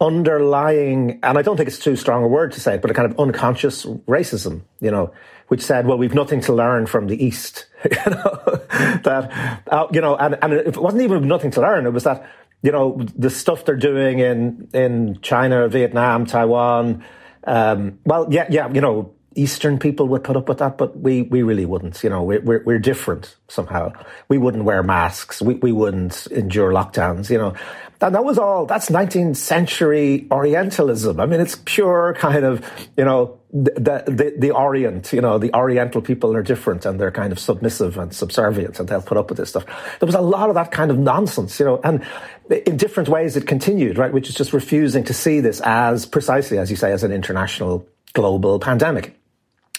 underlying, 0.00 1.18
and 1.22 1.36
I 1.36 1.42
don't 1.42 1.56
think 1.56 1.68
it's 1.68 1.78
too 1.78 1.96
strong 1.96 2.22
a 2.22 2.28
word 2.28 2.52
to 2.52 2.60
say 2.60 2.76
it, 2.76 2.82
but 2.82 2.90
a 2.90 2.94
kind 2.94 3.10
of 3.10 3.18
unconscious 3.18 3.84
racism, 3.84 4.62
you 4.80 4.90
know, 4.90 5.12
which 5.48 5.62
said, 5.62 5.86
well, 5.86 5.98
we've 5.98 6.14
nothing 6.14 6.40
to 6.42 6.52
learn 6.52 6.86
from 6.86 7.06
the 7.06 7.22
East. 7.22 7.66
you 7.84 8.10
know, 8.10 8.60
that, 9.04 9.62
uh, 9.66 9.86
you 9.92 10.00
know, 10.00 10.16
and, 10.16 10.38
and 10.42 10.52
it 10.52 10.76
wasn't 10.76 11.02
even 11.02 11.26
nothing 11.26 11.50
to 11.52 11.60
learn. 11.60 11.86
It 11.86 11.92
was 11.92 12.04
that, 12.04 12.26
you 12.62 12.72
know, 12.72 12.98
the 13.16 13.30
stuff 13.30 13.64
they're 13.64 13.76
doing 13.76 14.18
in, 14.18 14.68
in 14.72 15.20
China, 15.20 15.68
Vietnam, 15.68 16.26
Taiwan, 16.26 17.04
um, 17.44 17.98
well, 18.04 18.26
yeah, 18.30 18.46
yeah, 18.50 18.70
you 18.72 18.80
know, 18.80 19.14
Eastern 19.34 19.78
people 19.78 20.08
would 20.08 20.24
put 20.24 20.36
up 20.36 20.48
with 20.48 20.58
that, 20.58 20.76
but 20.76 20.98
we, 20.98 21.22
we 21.22 21.42
really 21.42 21.64
wouldn't. 21.64 22.02
You 22.02 22.10
know, 22.10 22.22
we're, 22.22 22.40
we're, 22.40 22.62
we're 22.64 22.78
different 22.78 23.36
somehow. 23.48 23.92
We 24.28 24.36
wouldn't 24.36 24.64
wear 24.64 24.82
masks. 24.82 25.40
We, 25.40 25.54
we 25.54 25.72
wouldn't 25.72 26.26
endure 26.26 26.72
lockdowns, 26.72 27.30
you 27.30 27.38
know. 27.38 27.54
And 28.00 28.14
that 28.14 28.24
was 28.24 28.38
all, 28.38 28.64
that's 28.66 28.90
19th 28.90 29.36
century 29.36 30.28
Orientalism. 30.30 31.18
I 31.18 31.26
mean, 31.26 31.40
it's 31.40 31.56
pure 31.64 32.14
kind 32.18 32.44
of, 32.44 32.64
you 32.96 33.04
know, 33.04 33.40
the, 33.52 34.04
the, 34.06 34.34
the 34.38 34.50
Orient, 34.52 35.12
you 35.12 35.20
know, 35.20 35.38
the 35.38 35.52
Oriental 35.54 36.00
people 36.00 36.34
are 36.34 36.42
different 36.42 36.86
and 36.86 37.00
they're 37.00 37.10
kind 37.10 37.32
of 37.32 37.40
submissive 37.40 37.98
and 37.98 38.14
subservient 38.14 38.78
and 38.78 38.88
they'll 38.88 39.02
put 39.02 39.16
up 39.16 39.30
with 39.30 39.38
this 39.38 39.50
stuff. 39.50 39.64
There 39.98 40.06
was 40.06 40.14
a 40.14 40.20
lot 40.20 40.48
of 40.48 40.54
that 40.54 40.70
kind 40.70 40.90
of 40.90 40.98
nonsense, 40.98 41.58
you 41.58 41.66
know, 41.66 41.80
and 41.82 42.04
in 42.50 42.76
different 42.76 43.08
ways 43.08 43.36
it 43.36 43.46
continued, 43.46 43.98
right? 43.98 44.12
Which 44.12 44.28
is 44.28 44.34
just 44.34 44.52
refusing 44.52 45.02
to 45.04 45.14
see 45.14 45.40
this 45.40 45.60
as 45.64 46.06
precisely, 46.06 46.58
as 46.58 46.70
you 46.70 46.76
say, 46.76 46.92
as 46.92 47.02
an 47.02 47.12
international 47.12 47.86
global 48.12 48.58
pandemic 48.58 49.14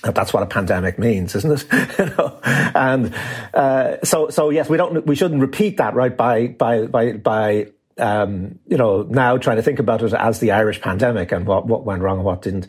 that's 0.01 0.33
what 0.33 0.43
a 0.43 0.45
pandemic 0.45 0.97
means, 0.97 1.35
isn't 1.35 1.51
it? 1.51 1.65
you 1.99 2.05
know? 2.05 2.39
And 2.43 3.13
uh, 3.53 3.97
so, 4.03 4.29
so 4.29 4.49
yes, 4.49 4.69
we 4.69 4.77
don't, 4.77 5.05
we 5.05 5.15
shouldn't 5.15 5.41
repeat 5.41 5.77
that, 5.77 5.93
right? 5.93 6.15
By 6.15 6.47
by 6.47 6.87
by 6.87 7.13
by 7.13 7.67
um, 7.99 8.59
you 8.67 8.77
know, 8.77 9.03
now 9.03 9.37
trying 9.37 9.57
to 9.57 9.63
think 9.63 9.79
about 9.79 10.01
it 10.01 10.13
as 10.13 10.39
the 10.39 10.51
Irish 10.51 10.81
pandemic 10.81 11.31
and 11.31 11.45
what, 11.45 11.67
what 11.67 11.83
went 11.83 12.01
wrong 12.01 12.17
and 12.17 12.25
what 12.25 12.41
didn't. 12.41 12.67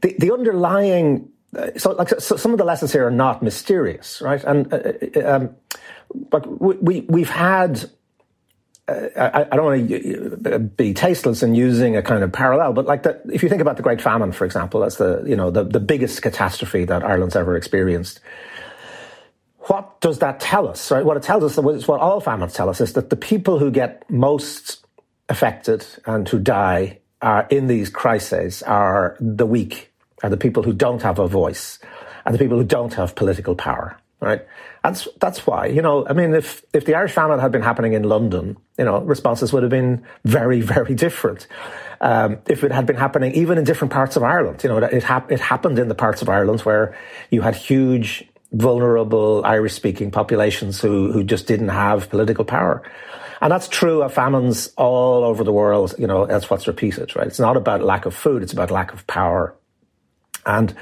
The, 0.00 0.14
the 0.18 0.32
underlying, 0.32 1.28
uh, 1.56 1.70
so 1.76 1.92
like 1.92 2.08
so 2.08 2.36
some 2.36 2.52
of 2.52 2.58
the 2.58 2.64
lessons 2.64 2.92
here 2.92 3.06
are 3.06 3.10
not 3.10 3.42
mysterious, 3.42 4.20
right? 4.20 4.42
And 4.44 4.72
uh, 4.72 4.78
uh 5.16 5.36
um, 5.36 5.56
but 6.30 6.60
we, 6.60 7.00
we 7.02 7.20
have 7.24 7.30
had. 7.30 7.90
Uh, 8.86 9.08
I, 9.16 9.46
I, 9.50 9.56
don't 9.56 9.64
want 9.64 9.88
to 9.88 10.58
be 10.58 10.92
tasteless 10.92 11.42
in 11.42 11.54
using 11.54 11.96
a 11.96 12.02
kind 12.02 12.22
of 12.22 12.30
parallel, 12.30 12.74
but 12.74 12.84
like 12.84 13.04
that, 13.04 13.22
if 13.32 13.42
you 13.42 13.48
think 13.48 13.62
about 13.62 13.78
the 13.78 13.82
Great 13.82 14.02
Famine, 14.02 14.30
for 14.30 14.44
example, 14.44 14.80
that's 14.80 14.96
the 14.96 15.24
you 15.26 15.34
know 15.34 15.50
the, 15.50 15.64
the 15.64 15.80
biggest 15.80 16.20
catastrophe 16.20 16.84
that 16.84 17.02
Ireland's 17.02 17.34
ever 17.34 17.56
experienced 17.56 18.20
what 19.66 20.00
does 20.00 20.18
that 20.18 20.40
tell 20.40 20.68
us? 20.68 20.90
Right? 20.90 21.04
What 21.04 21.16
it 21.16 21.22
tells 21.22 21.44
us, 21.44 21.58
is 21.76 21.88
what 21.88 22.00
all 22.00 22.20
famines 22.20 22.52
tell 22.52 22.68
us, 22.68 22.80
is 22.80 22.92
that 22.94 23.10
the 23.10 23.16
people 23.16 23.58
who 23.58 23.70
get 23.70 24.08
most 24.10 24.84
affected 25.28 25.86
and 26.06 26.28
who 26.28 26.38
die 26.38 26.98
are 27.22 27.46
in 27.50 27.66
these 27.66 27.88
crises 27.88 28.62
are 28.62 29.16
the 29.20 29.46
weak, 29.46 29.92
are 30.22 30.30
the 30.30 30.36
people 30.36 30.62
who 30.62 30.72
don't 30.72 31.02
have 31.02 31.18
a 31.18 31.26
voice, 31.26 31.78
and 32.24 32.34
the 32.34 32.38
people 32.38 32.58
who 32.58 32.64
don't 32.64 32.94
have 32.94 33.14
political 33.14 33.54
power. 33.54 33.98
Right? 34.20 34.46
That's 34.82 35.08
that's 35.20 35.46
why. 35.46 35.66
You 35.66 35.82
know, 35.82 36.06
I 36.06 36.12
mean, 36.12 36.34
if 36.34 36.62
if 36.72 36.84
the 36.84 36.94
Irish 36.94 37.12
famine 37.12 37.40
had 37.40 37.52
been 37.52 37.62
happening 37.62 37.94
in 37.94 38.04
London, 38.04 38.56
you 38.78 38.84
know, 38.84 39.00
responses 39.00 39.52
would 39.52 39.62
have 39.62 39.70
been 39.70 40.04
very 40.24 40.60
very 40.60 40.94
different. 40.94 41.46
Um, 42.00 42.38
if 42.48 42.64
it 42.64 42.72
had 42.72 42.84
been 42.86 42.96
happening 42.96 43.32
even 43.34 43.56
in 43.56 43.64
different 43.64 43.92
parts 43.92 44.16
of 44.16 44.22
Ireland, 44.22 44.62
you 44.62 44.68
know, 44.68 44.76
it, 44.78 45.02
hap- 45.02 45.32
it 45.32 45.40
happened 45.40 45.78
in 45.78 45.88
the 45.88 45.94
parts 45.94 46.20
of 46.20 46.28
Ireland 46.28 46.60
where 46.60 46.96
you 47.30 47.40
had 47.40 47.56
huge 47.56 48.28
vulnerable 48.54 49.42
Irish 49.44 49.74
speaking 49.74 50.10
populations 50.10 50.80
who, 50.80 51.12
who 51.12 51.24
just 51.24 51.46
didn't 51.46 51.68
have 51.68 52.08
political 52.08 52.44
power. 52.44 52.82
And 53.40 53.50
that's 53.50 53.68
true 53.68 54.02
of 54.02 54.14
famines 54.14 54.72
all 54.76 55.24
over 55.24 55.44
the 55.44 55.52
world. 55.52 55.94
You 55.98 56.06
know, 56.06 56.24
that's 56.24 56.48
what's 56.48 56.66
repeated, 56.66 57.14
right? 57.16 57.26
It's 57.26 57.40
not 57.40 57.56
about 57.56 57.82
lack 57.82 58.06
of 58.06 58.14
food. 58.14 58.42
It's 58.42 58.52
about 58.52 58.70
lack 58.70 58.92
of 58.92 59.06
power. 59.06 59.54
And 60.46 60.74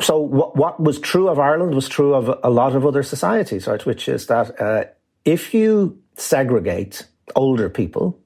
so 0.00 0.18
what, 0.18 0.56
what 0.56 0.80
was 0.80 0.98
true 0.98 1.28
of 1.28 1.38
Ireland 1.38 1.74
was 1.74 1.88
true 1.88 2.14
of 2.14 2.40
a 2.42 2.50
lot 2.50 2.74
of 2.74 2.86
other 2.86 3.02
societies, 3.02 3.66
right? 3.66 3.84
Which 3.84 4.08
is 4.08 4.26
that 4.26 4.60
uh, 4.60 4.84
if 5.24 5.54
you 5.54 6.00
segregate 6.16 7.06
older 7.36 7.68
people 7.68 8.18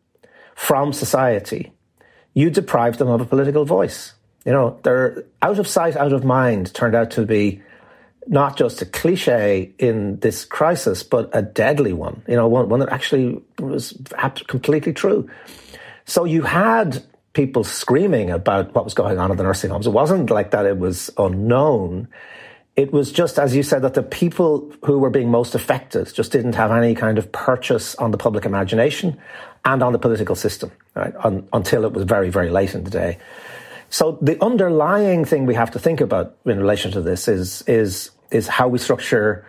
from 0.54 0.92
society, 0.92 1.72
you 2.34 2.50
deprive 2.50 2.98
them 2.98 3.08
of 3.08 3.20
a 3.20 3.24
political 3.24 3.64
voice. 3.64 4.14
You 4.44 4.52
know, 4.52 4.78
they're 4.84 5.24
out 5.42 5.58
of 5.58 5.66
sight, 5.66 5.96
out 5.96 6.12
of 6.12 6.24
mind 6.24 6.72
turned 6.72 6.94
out 6.94 7.10
to 7.12 7.26
be 7.26 7.62
not 8.28 8.56
just 8.56 8.82
a 8.82 8.86
cliche 8.86 9.72
in 9.78 10.18
this 10.20 10.44
crisis, 10.44 11.02
but 11.02 11.30
a 11.32 11.42
deadly 11.42 11.92
one. 11.92 12.22
You 12.28 12.36
know, 12.36 12.48
one, 12.48 12.68
one 12.68 12.80
that 12.80 12.90
actually 12.90 13.40
was 13.58 13.96
completely 14.46 14.92
true. 14.92 15.28
So 16.04 16.24
you 16.24 16.42
had 16.42 17.02
people 17.32 17.64
screaming 17.64 18.30
about 18.30 18.74
what 18.74 18.84
was 18.84 18.94
going 18.94 19.18
on 19.18 19.30
in 19.30 19.36
the 19.36 19.42
nursing 19.42 19.70
homes. 19.70 19.86
It 19.86 19.90
wasn't 19.90 20.30
like 20.30 20.52
that 20.52 20.66
it 20.66 20.78
was 20.78 21.10
unknown. 21.18 22.08
It 22.76 22.92
was 22.92 23.12
just, 23.12 23.38
as 23.38 23.54
you 23.54 23.62
said, 23.62 23.82
that 23.82 23.94
the 23.94 24.02
people 24.02 24.72
who 24.84 24.98
were 24.98 25.10
being 25.10 25.30
most 25.30 25.54
affected 25.54 26.12
just 26.14 26.32
didn't 26.32 26.54
have 26.54 26.70
any 26.70 26.94
kind 26.94 27.18
of 27.18 27.30
purchase 27.32 27.94
on 27.96 28.10
the 28.10 28.18
public 28.18 28.44
imagination 28.44 29.18
and 29.64 29.82
on 29.82 29.92
the 29.92 29.98
political 29.98 30.34
system, 30.34 30.70
right? 30.94 31.14
Un- 31.24 31.48
until 31.52 31.84
it 31.84 31.92
was 31.92 32.04
very, 32.04 32.30
very 32.30 32.50
late 32.50 32.74
in 32.74 32.84
the 32.84 32.90
day. 32.90 33.18
So 33.88 34.18
the 34.20 34.42
underlying 34.42 35.24
thing 35.24 35.46
we 35.46 35.54
have 35.54 35.70
to 35.72 35.78
think 35.78 36.00
about 36.00 36.36
in 36.44 36.58
relation 36.58 36.90
to 36.92 37.00
this 37.00 37.28
is 37.28 37.62
is 37.62 38.10
is 38.36 38.46
how 38.46 38.68
we 38.68 38.78
structure 38.78 39.44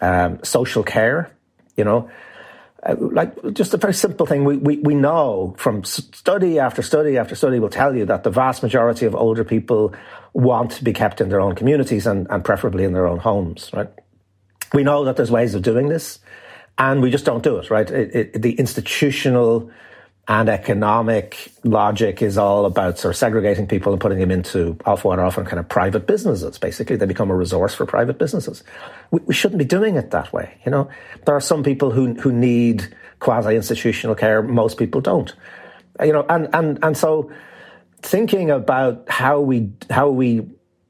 um, 0.00 0.40
social 0.42 0.82
care. 0.82 1.30
You 1.76 1.84
know, 1.84 2.10
uh, 2.82 2.94
like 2.98 3.52
just 3.52 3.74
a 3.74 3.76
very 3.76 3.94
simple 3.94 4.26
thing. 4.26 4.44
We, 4.44 4.56
we, 4.56 4.76
we 4.78 4.94
know 4.94 5.54
from 5.58 5.84
study 5.84 6.58
after 6.58 6.82
study 6.82 7.18
after 7.18 7.34
study 7.34 7.58
will 7.58 7.68
tell 7.68 7.96
you 7.96 8.04
that 8.06 8.22
the 8.22 8.30
vast 8.30 8.62
majority 8.62 9.06
of 9.06 9.14
older 9.14 9.44
people 9.44 9.94
want 10.32 10.70
to 10.72 10.84
be 10.84 10.92
kept 10.92 11.20
in 11.20 11.28
their 11.28 11.40
own 11.40 11.54
communities 11.54 12.06
and, 12.06 12.26
and 12.30 12.44
preferably 12.44 12.84
in 12.84 12.92
their 12.92 13.06
own 13.06 13.18
homes, 13.18 13.70
right? 13.72 13.88
We 14.72 14.84
know 14.84 15.04
that 15.04 15.16
there's 15.16 15.30
ways 15.30 15.54
of 15.54 15.62
doing 15.62 15.88
this 15.88 16.20
and 16.78 17.02
we 17.02 17.10
just 17.10 17.24
don't 17.24 17.42
do 17.42 17.56
it, 17.56 17.70
right? 17.70 17.90
It, 17.90 18.14
it, 18.14 18.42
the 18.42 18.52
institutional 18.52 19.70
and 20.28 20.48
economic 20.48 21.52
logic 21.62 22.20
is 22.20 22.36
all 22.36 22.66
about 22.66 22.98
sort 22.98 23.14
of 23.14 23.16
segregating 23.16 23.66
people 23.66 23.92
and 23.92 24.00
putting 24.00 24.18
them 24.18 24.32
into 24.32 24.72
what 24.84 25.18
are 25.18 25.24
often 25.24 25.44
kind 25.44 25.60
of 25.60 25.68
private 25.68 26.06
businesses. 26.06 26.58
Basically, 26.58 26.96
they 26.96 27.06
become 27.06 27.30
a 27.30 27.36
resource 27.36 27.74
for 27.74 27.86
private 27.86 28.18
businesses. 28.18 28.64
We, 29.12 29.20
we 29.26 29.34
shouldn't 29.34 29.58
be 29.58 29.64
doing 29.64 29.94
it 29.94 30.10
that 30.10 30.32
way. 30.32 30.58
You 30.64 30.72
know, 30.72 30.90
there 31.24 31.36
are 31.36 31.40
some 31.40 31.62
people 31.62 31.92
who 31.92 32.14
who 32.14 32.32
need 32.32 32.92
quasi 33.20 33.54
institutional 33.54 34.16
care. 34.16 34.42
Most 34.42 34.78
people 34.78 35.00
don't. 35.00 35.32
You 36.02 36.12
know, 36.12 36.26
and 36.28 36.48
and 36.52 36.78
and 36.82 36.96
so 36.96 37.30
thinking 38.02 38.50
about 38.50 39.08
how 39.08 39.40
we 39.40 39.70
how 39.90 40.08
we 40.08 40.48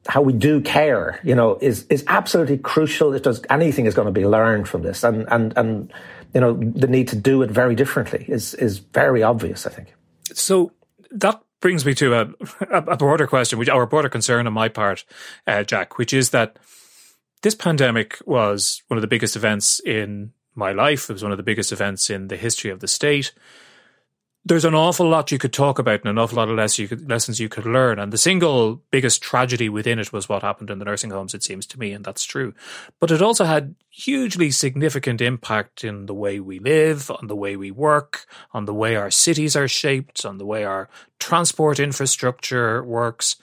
how 0.09 0.23
we 0.23 0.33
do 0.33 0.61
care, 0.61 1.21
you 1.25 1.35
know, 1.35 1.59
is 1.61 1.85
is 1.91 2.05
absolutely 2.07 2.59
crucial. 2.59 3.13
If 3.13 3.23
does 3.23 3.43
anything 3.51 3.87
is 3.87 3.95
going 3.95 4.07
to 4.07 4.13
be 4.13 4.27
learned 4.27 4.69
from 4.69 4.83
this, 4.83 5.05
and 5.05 5.27
and 5.31 5.53
and 5.57 5.93
you 6.35 6.41
know, 6.41 6.55
the 6.55 6.87
need 6.87 7.09
to 7.09 7.17
do 7.17 7.43
it 7.43 7.51
very 7.51 7.75
differently 7.75 8.25
is 8.29 8.55
is 8.55 8.79
very 8.79 9.23
obvious. 9.23 9.67
I 9.67 9.71
think. 9.71 9.95
So 10.33 10.73
that 11.11 11.41
brings 11.61 11.85
me 11.85 11.95
to 11.95 12.15
a, 12.15 12.29
a 12.71 12.97
broader 12.97 13.27
question, 13.27 13.59
which 13.59 13.69
our 13.69 13.87
broader 13.87 14.09
concern 14.09 14.47
on 14.47 14.53
my 14.53 14.69
part, 14.69 15.05
uh, 15.47 15.63
Jack, 15.63 15.99
which 15.99 16.13
is 16.13 16.31
that 16.31 16.59
this 17.43 17.55
pandemic 17.55 18.19
was 18.27 18.83
one 18.89 18.99
of 18.99 19.03
the 19.03 19.09
biggest 19.09 19.37
events 19.37 19.81
in 19.81 20.33
my 20.55 20.73
life. 20.73 21.09
It 21.09 21.13
was 21.15 21.23
one 21.23 21.33
of 21.33 21.39
the 21.39 21.45
biggest 21.45 21.73
events 21.73 22.11
in 22.11 22.29
the 22.29 22.37
history 22.37 22.71
of 22.71 22.81
the 22.81 22.89
state 22.89 23.33
there's 24.47 24.65
an 24.65 24.77
awful 24.77 25.09
lot 25.09 25.33
you 25.33 25.39
could 25.39 25.53
talk 25.53 25.81
about 25.81 26.01
and 26.01 26.09
an 26.09 26.19
awful 26.19 26.37
lot 26.37 26.49
of 26.49 26.57
lessons 26.57 26.79
you 26.79 26.87
could, 26.87 27.11
lessons 27.11 27.41
you 27.41 27.49
could 27.49 27.67
learn. 27.67 27.99
And 27.99 28.13
the 28.13 28.19
single 28.19 28.81
biggest 28.93 29.21
tragedy 29.21 29.69
within 29.69 29.99
it 29.99 30.13
was 30.13 30.29
what 30.29 30.43
happened 30.43 30.71
in 30.71 30.79
the 30.79 30.85
nursing 30.85 31.11
homes, 31.11 31.35
it 31.35 31.43
seems 31.43 31.67
to 31.67 31.79
me, 31.81 31.91
and 31.93 32.05
that's 32.05 32.23
true. 32.23 32.55
But 33.01 33.11
it 33.11 33.21
also 33.21 33.45
had 33.45 33.75
hugely 33.91 34.53
significant 34.53 35.21
impact 35.21 35.83
in 35.83 36.07
the 36.07 36.15
way 36.15 36.39
we 36.39 36.61
live, 36.61 37.11
on 37.11 37.27
the 37.27 37.35
way 37.35 37.57
we 37.57 37.73
work, 37.73 38.27
on 38.53 38.67
the 38.67 38.75
way 38.75 38.95
our 38.95 39.11
cities 39.11 39.57
are 39.57 39.69
shaped, 39.69 40.25
on 40.25 40.39
the 40.39 40.47
way 40.47 40.63
our 40.63 40.89
transport 41.19 41.81
infrastructure 41.81 42.85
works. 42.85 43.37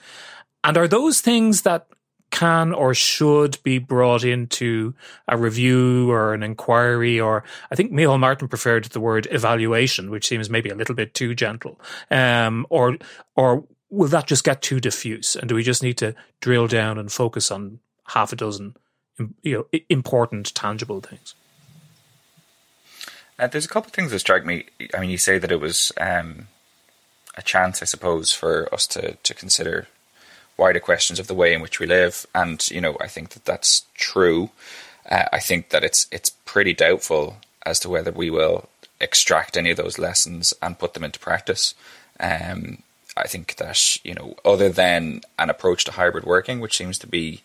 And 0.62 0.78
are 0.78 0.88
those 0.88 1.20
things 1.20 1.62
that 1.62 1.86
can 2.34 2.72
or 2.72 2.92
should 2.94 3.62
be 3.62 3.78
brought 3.78 4.24
into 4.24 4.92
a 5.28 5.38
review 5.38 6.10
or 6.10 6.34
an 6.34 6.42
inquiry, 6.42 7.20
or 7.20 7.44
I 7.70 7.76
think 7.76 7.92
Micheál 7.92 8.18
Martin 8.18 8.48
preferred 8.48 8.84
the 8.86 9.00
word 9.00 9.28
evaluation, 9.30 10.10
which 10.10 10.26
seems 10.26 10.50
maybe 10.50 10.68
a 10.68 10.74
little 10.74 10.96
bit 10.96 11.14
too 11.14 11.34
gentle. 11.34 11.80
Um, 12.10 12.66
or, 12.70 12.98
or 13.36 13.64
will 13.88 14.08
that 14.08 14.26
just 14.26 14.42
get 14.42 14.62
too 14.62 14.80
diffuse? 14.80 15.36
And 15.36 15.48
do 15.48 15.54
we 15.54 15.62
just 15.62 15.82
need 15.82 15.96
to 15.98 16.14
drill 16.40 16.66
down 16.66 16.98
and 16.98 17.10
focus 17.10 17.52
on 17.52 17.78
half 18.08 18.32
a 18.32 18.36
dozen, 18.36 18.76
you 19.42 19.68
know, 19.72 19.80
important, 19.88 20.52
tangible 20.56 21.00
things? 21.00 21.36
Uh, 23.38 23.46
there's 23.46 23.64
a 23.64 23.68
couple 23.68 23.88
of 23.88 23.94
things 23.94 24.10
that 24.10 24.18
strike 24.18 24.44
me. 24.44 24.66
I 24.92 25.00
mean, 25.00 25.10
you 25.10 25.18
say 25.18 25.38
that 25.38 25.52
it 25.52 25.60
was 25.60 25.92
um, 26.00 26.48
a 27.36 27.42
chance, 27.42 27.80
I 27.80 27.84
suppose, 27.84 28.32
for 28.32 28.72
us 28.74 28.86
to 28.88 29.14
to 29.22 29.34
consider 29.34 29.88
wider 30.56 30.80
questions 30.80 31.18
of 31.18 31.26
the 31.26 31.34
way 31.34 31.52
in 31.52 31.60
which 31.60 31.80
we 31.80 31.86
live. 31.86 32.26
And 32.34 32.68
you 32.70 32.80
know, 32.80 32.96
I 33.00 33.08
think 33.08 33.30
that 33.30 33.44
that's 33.44 33.84
true. 33.94 34.50
Uh, 35.08 35.24
I 35.32 35.40
think 35.40 35.70
that 35.70 35.84
it's 35.84 36.06
it's 36.10 36.30
pretty 36.30 36.72
doubtful 36.72 37.36
as 37.66 37.80
to 37.80 37.88
whether 37.88 38.12
we 38.12 38.30
will 38.30 38.68
extract 39.00 39.56
any 39.56 39.70
of 39.70 39.76
those 39.76 39.98
lessons 39.98 40.54
and 40.62 40.78
put 40.78 40.94
them 40.94 41.04
into 41.04 41.18
practice. 41.18 41.74
Um, 42.20 42.82
I 43.16 43.26
think 43.28 43.56
that 43.56 44.04
you 44.04 44.14
know, 44.14 44.36
other 44.44 44.68
than 44.68 45.22
an 45.38 45.50
approach 45.50 45.84
to 45.84 45.92
hybrid 45.92 46.24
working, 46.24 46.60
which 46.60 46.76
seems 46.76 46.98
to 46.98 47.06
be 47.06 47.42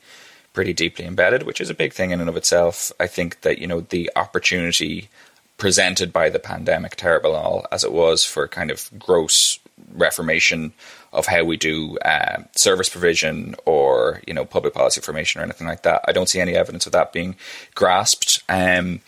pretty 0.54 0.74
deeply 0.74 1.06
embedded, 1.06 1.44
which 1.44 1.62
is 1.62 1.70
a 1.70 1.76
big 1.76 1.94
thing 1.94 2.12
in 2.12 2.20
and 2.20 2.30
of 2.30 2.38
itself. 2.38 2.92
I 3.00 3.08
think 3.08 3.42
that 3.42 3.60
you 3.60 3.68
know 3.68 3.82
the 3.82 4.12
opportunity 4.16 5.10
presented 5.58 6.14
by 6.14 6.30
the 6.30 6.40
pandemic, 6.40 6.96
terrible 6.96 7.36
all 7.36 7.66
as 7.72 7.84
it 7.84 7.92
was, 7.92 8.24
for 8.24 8.48
kind 8.48 8.72
of 8.72 8.90
gross 8.98 9.60
reformation 9.94 10.74
of 11.12 11.26
how 11.28 11.44
we 11.44 11.58
do 11.58 11.98
uh, 12.00 12.44
service 12.56 12.90
provision 12.90 13.56
or 13.66 14.22
you 14.28 14.34
know 14.34 14.46
public 14.46 14.74
policy 14.74 15.02
formation 15.02 15.42
or 15.42 15.44
anything 15.44 15.68
like 15.68 15.84
that. 15.84 16.04
I 16.08 16.12
don't 16.12 16.30
see 16.30 16.40
any 16.40 16.56
evidence 16.56 16.86
of 16.86 16.92
that 16.94 17.14
being 17.14 17.36
grasped. 17.76 18.44
Um, 18.50 19.02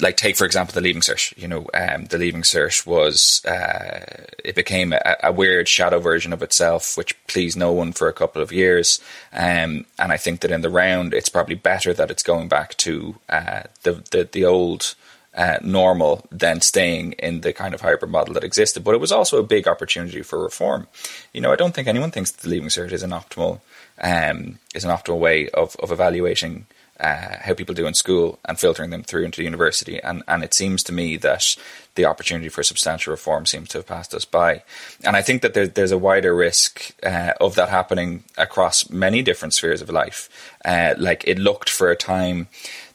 like 0.00 0.16
take 0.16 0.36
for 0.36 0.44
example 0.44 0.74
the 0.74 0.80
leaving 0.80 1.02
cert. 1.02 1.36
You 1.36 1.48
know, 1.48 1.66
um, 1.74 2.06
the 2.06 2.18
leaving 2.18 2.42
cert 2.42 2.86
was 2.86 3.44
uh, 3.44 4.26
it 4.42 4.54
became 4.54 4.92
a, 4.92 5.16
a, 5.24 5.32
weird 5.32 5.68
shadow 5.68 5.98
version 5.98 6.32
of 6.32 6.42
itself, 6.42 6.96
which 6.96 7.16
pleased 7.26 7.58
no 7.58 7.72
one 7.72 7.92
for 7.92 8.08
a 8.08 8.12
couple 8.12 8.42
of 8.42 8.52
years. 8.52 9.00
Um, 9.32 9.86
and 9.98 10.12
I 10.12 10.16
think 10.16 10.40
that 10.40 10.50
in 10.50 10.60
the 10.60 10.70
round, 10.70 11.14
it's 11.14 11.28
probably 11.28 11.54
better 11.54 11.92
that 11.92 12.10
it's 12.10 12.22
going 12.22 12.48
back 12.48 12.76
to 12.78 13.16
uh, 13.28 13.62
the, 13.82 14.04
the 14.10 14.28
the 14.30 14.44
old 14.44 14.94
uh, 15.34 15.58
normal 15.62 16.26
than 16.30 16.60
staying 16.60 17.12
in 17.12 17.42
the 17.42 17.52
kind 17.52 17.74
of 17.74 17.80
hybrid 17.80 18.10
model 18.10 18.34
that 18.34 18.44
existed. 18.44 18.82
But 18.84 18.94
it 18.94 19.00
was 19.00 19.12
also 19.12 19.38
a 19.38 19.44
big 19.44 19.68
opportunity 19.68 20.22
for 20.22 20.42
reform. 20.42 20.88
You 21.32 21.40
know, 21.40 21.52
I 21.52 21.56
don't 21.56 21.74
think 21.74 21.88
anyone 21.88 22.10
thinks 22.10 22.30
that 22.30 22.42
the 22.42 22.48
leaving 22.48 22.68
cert 22.68 22.92
is 22.92 23.02
an 23.02 23.10
optimal 23.10 23.60
um, 24.02 24.58
is 24.74 24.84
an 24.84 24.90
optimal 24.90 25.18
way 25.18 25.48
of 25.50 25.76
of 25.76 25.92
evaluating. 25.92 26.66
Uh, 26.98 27.38
how 27.40 27.54
people 27.54 27.74
do 27.74 27.86
in 27.86 27.94
school 27.94 28.38
and 28.44 28.60
filtering 28.60 28.90
them 28.90 29.02
through 29.02 29.24
into 29.24 29.38
the 29.38 29.44
university. 29.44 29.98
And, 30.02 30.22
and 30.28 30.44
it 30.44 30.52
seems 30.52 30.82
to 30.82 30.92
me 30.92 31.16
that 31.16 31.56
the 31.94 32.04
opportunity 32.04 32.50
for 32.50 32.62
substantial 32.62 33.12
reform 33.12 33.46
seems 33.46 33.70
to 33.70 33.78
have 33.78 33.86
passed 33.86 34.12
us 34.12 34.26
by. 34.26 34.64
And 35.02 35.16
I 35.16 35.22
think 35.22 35.40
that 35.40 35.54
there, 35.54 35.66
there's 35.66 35.92
a 35.92 35.96
wider 35.96 36.34
risk 36.34 36.92
uh, 37.02 37.32
of 37.40 37.54
that 37.54 37.70
happening 37.70 38.24
across 38.36 38.90
many 38.90 39.22
different 39.22 39.54
spheres 39.54 39.80
of 39.80 39.88
life. 39.88 40.28
Uh, 40.62 40.94
like 40.98 41.24
it 41.26 41.38
looked 41.38 41.70
for 41.70 41.90
a 41.90 41.96
time 41.96 42.48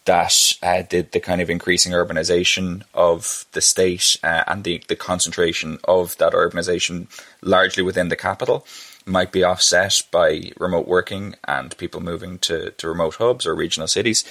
that 0.06 0.54
uh, 0.62 0.84
the, 0.90 1.02
the 1.02 1.20
kind 1.20 1.42
of 1.42 1.50
increasing 1.50 1.92
urbanization 1.92 2.84
of 2.94 3.46
the 3.52 3.62
state 3.62 4.18
uh, 4.24 4.44
and 4.48 4.64
the, 4.64 4.82
the 4.88 4.96
concentration 4.96 5.80
of 5.84 6.18
that 6.18 6.34
urbanization 6.34 7.08
largely 7.42 7.84
within 7.84 8.10
the 8.10 8.16
capital 8.16 8.66
might 9.06 9.32
be 9.32 9.44
offset 9.44 10.02
by 10.12 10.52
remote 10.60 10.88
working 10.88 11.36
and 11.48 11.78
people 11.78 12.02
moving 12.02 12.40
to, 12.40 12.72
to 12.72 12.88
remote 12.88 13.16
hubs 13.16 13.46
or 13.46 13.56
regional 13.56 13.88
cities. 13.88 14.24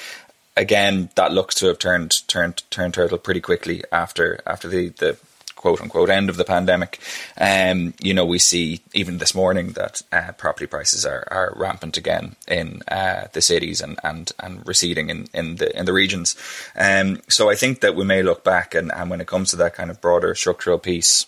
Again, 0.57 1.11
that 1.17 1.33
looks 1.33 1.57
to 1.57 1.67
have 1.67 1.79
turned 1.79 2.27
turned 2.29 2.63
turned 2.71 2.95
turtle 2.95 3.19
pretty 3.19 3.41
quickly 3.41 3.83
after 3.91 4.41
after 4.47 4.69
the, 4.69 4.91
the 4.91 5.17
quote 5.65 5.81
unquote 5.81 6.11
end 6.11 6.29
of 6.29 6.37
the 6.37 6.45
pandemic. 6.45 7.01
Um, 7.41 7.95
you 7.99 8.13
know, 8.13 8.27
we 8.27 8.39
see 8.39 8.83
even 8.93 9.17
this 9.17 9.35
morning 9.35 9.69
that 9.69 10.03
uh, 10.13 10.33
property 10.33 10.67
prices 10.67 11.07
are, 11.07 11.27
are 11.31 11.55
rampant 11.57 11.97
again 11.97 12.37
in 12.47 12.83
uh, 12.87 13.29
the 13.33 13.41
cities 13.41 13.81
and, 13.81 13.99
and, 14.05 14.31
and 14.39 14.69
receding 14.69 15.09
in, 15.09 15.27
in 15.33 15.57
the 15.57 15.75
in 15.75 15.87
the 15.87 15.95
regions. 15.95 16.37
Um, 16.77 17.23
so 17.31 17.49
I 17.49 17.55
think 17.55 17.81
that 17.81 17.97
we 17.97 18.05
may 18.05 18.23
look 18.23 18.45
back 18.45 18.75
and, 18.75 18.93
and 18.93 19.09
when 19.09 19.23
it 19.23 19.27
comes 19.27 19.49
to 19.51 19.57
that 19.57 19.73
kind 19.73 19.91
of 19.91 20.03
broader 20.03 20.35
structural 20.35 20.79
piece 20.79 21.25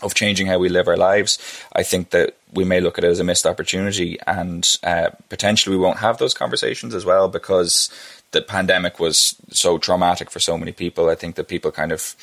of 0.00 0.14
changing 0.14 0.46
how 0.46 0.58
we 0.58 0.68
live 0.68 0.86
our 0.86 0.96
lives, 0.96 1.36
I 1.72 1.82
think 1.82 2.10
that 2.10 2.36
we 2.52 2.64
may 2.64 2.80
look 2.80 2.98
at 2.98 3.04
it 3.04 3.10
as 3.10 3.18
a 3.18 3.24
missed 3.24 3.46
opportunity 3.46 4.16
and 4.28 4.76
uh, 4.84 5.10
potentially 5.28 5.74
we 5.74 5.82
won't 5.82 5.98
have 5.98 6.18
those 6.18 6.34
conversations 6.34 6.94
as 6.94 7.04
well 7.04 7.26
because 7.26 7.90
the 8.30 8.42
pandemic 8.42 9.00
was 9.00 9.34
so 9.50 9.78
traumatic 9.78 10.30
for 10.30 10.38
so 10.38 10.56
many 10.58 10.72
people. 10.72 11.08
I 11.08 11.14
think 11.14 11.34
that 11.36 11.48
people 11.48 11.72
kind 11.72 11.90
of 11.90 12.14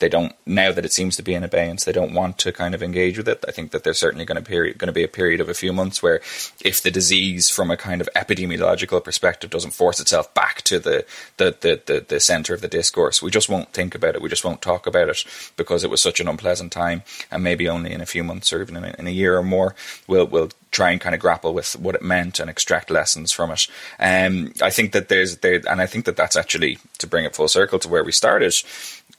they 0.00 0.08
don't 0.08 0.34
now 0.46 0.72
that 0.72 0.84
it 0.84 0.92
seems 0.92 1.16
to 1.16 1.22
be 1.22 1.34
in 1.34 1.44
abeyance. 1.44 1.84
They 1.84 1.92
don't 1.92 2.14
want 2.14 2.38
to 2.38 2.52
kind 2.52 2.74
of 2.74 2.82
engage 2.82 3.16
with 3.16 3.28
it. 3.28 3.44
I 3.46 3.52
think 3.52 3.70
that 3.70 3.84
there's 3.84 3.98
certainly 3.98 4.24
going 4.24 4.42
to 4.42 4.48
period 4.48 4.78
going 4.78 4.88
to 4.88 4.92
be 4.92 5.04
a 5.04 5.08
period 5.08 5.40
of 5.40 5.48
a 5.48 5.54
few 5.54 5.72
months 5.72 6.02
where, 6.02 6.20
if 6.64 6.82
the 6.82 6.90
disease 6.90 7.48
from 7.48 7.70
a 7.70 7.76
kind 7.76 8.00
of 8.00 8.08
epidemiological 8.16 9.02
perspective 9.04 9.50
doesn't 9.50 9.72
force 9.72 10.00
itself 10.00 10.32
back 10.34 10.62
to 10.62 10.78
the 10.78 11.04
the 11.36 11.56
the 11.60 11.80
the, 11.86 12.04
the 12.08 12.20
center 12.20 12.54
of 12.54 12.60
the 12.60 12.68
discourse, 12.68 13.22
we 13.22 13.30
just 13.30 13.48
won't 13.48 13.72
think 13.72 13.94
about 13.94 14.14
it. 14.14 14.22
We 14.22 14.28
just 14.28 14.44
won't 14.44 14.62
talk 14.62 14.86
about 14.86 15.08
it 15.08 15.24
because 15.56 15.84
it 15.84 15.90
was 15.90 16.00
such 16.00 16.20
an 16.20 16.28
unpleasant 16.28 16.72
time, 16.72 17.02
and 17.30 17.44
maybe 17.44 17.68
only 17.68 17.92
in 17.92 18.00
a 18.00 18.06
few 18.06 18.24
months 18.24 18.52
or 18.52 18.62
even 18.62 18.76
in 18.76 18.84
a, 18.84 18.94
in 18.98 19.06
a 19.06 19.10
year 19.10 19.36
or 19.36 19.42
more, 19.42 19.74
we'll 20.06 20.26
we'll 20.26 20.50
try 20.70 20.90
and 20.90 21.00
kind 21.00 21.14
of 21.14 21.20
grapple 21.20 21.52
with 21.52 21.78
what 21.78 21.94
it 21.94 22.02
meant 22.02 22.38
and 22.38 22.48
extract 22.48 22.90
lessons 22.90 23.32
from 23.32 23.50
it. 23.50 23.66
Um, 23.98 24.52
I 24.62 24.70
think 24.70 24.92
that 24.92 25.08
there's 25.08 25.38
there, 25.38 25.60
and 25.68 25.80
I 25.80 25.86
think 25.86 26.04
that 26.04 26.16
that's 26.16 26.36
actually 26.36 26.78
to 26.98 27.06
bring 27.06 27.24
it 27.24 27.34
full 27.34 27.48
circle 27.48 27.78
to 27.80 27.88
where 27.88 28.04
we 28.04 28.12
started 28.12 28.54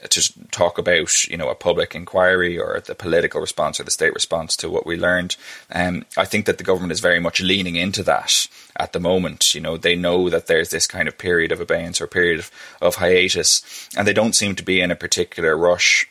to 0.10 0.50
talk 0.50 0.78
about 0.78 1.26
you 1.26 1.38
know 1.38 1.50
a 1.50 1.56
public 1.56 1.94
inquiry 1.94 2.58
or 2.58 2.82
the 2.86 2.96
political 2.96 3.42
response 3.42 3.80
or 3.80 3.84
the 3.84 3.92
state 3.92 4.14
response 4.14 4.56
to 4.58 4.70
what 4.70 4.86
we 4.86 4.98
learned. 4.98 5.36
Um, 5.72 6.06
I 6.18 6.26
think 6.26 6.46
that 6.46 6.58
the 6.58 6.64
government 6.64 6.94
is 6.94 7.00
very 7.00 7.20
much 7.20 7.42
leaning 7.42 7.76
into 7.76 8.04
that 8.04 8.48
at 8.78 8.94
the 8.94 9.00
moment. 9.00 9.54
You 9.54 9.62
know, 9.62 9.78
they 9.78 9.96
know 9.96 10.30
that 10.30 10.48
there's 10.48 10.70
this 10.70 10.88
kind 10.88 11.08
of 11.08 11.18
period 11.18 11.52
of 11.52 11.60
abeyance 11.60 12.02
or 12.02 12.08
period 12.08 12.40
of, 12.40 12.52
of 12.82 12.96
hiatus, 12.96 13.90
and 13.98 14.08
they 14.08 14.14
don't 14.14 14.36
seem 14.36 14.56
to 14.56 14.64
be 14.64 14.82
in 14.82 14.92
a 14.92 14.96
particular 14.96 15.58
rush 15.58 16.08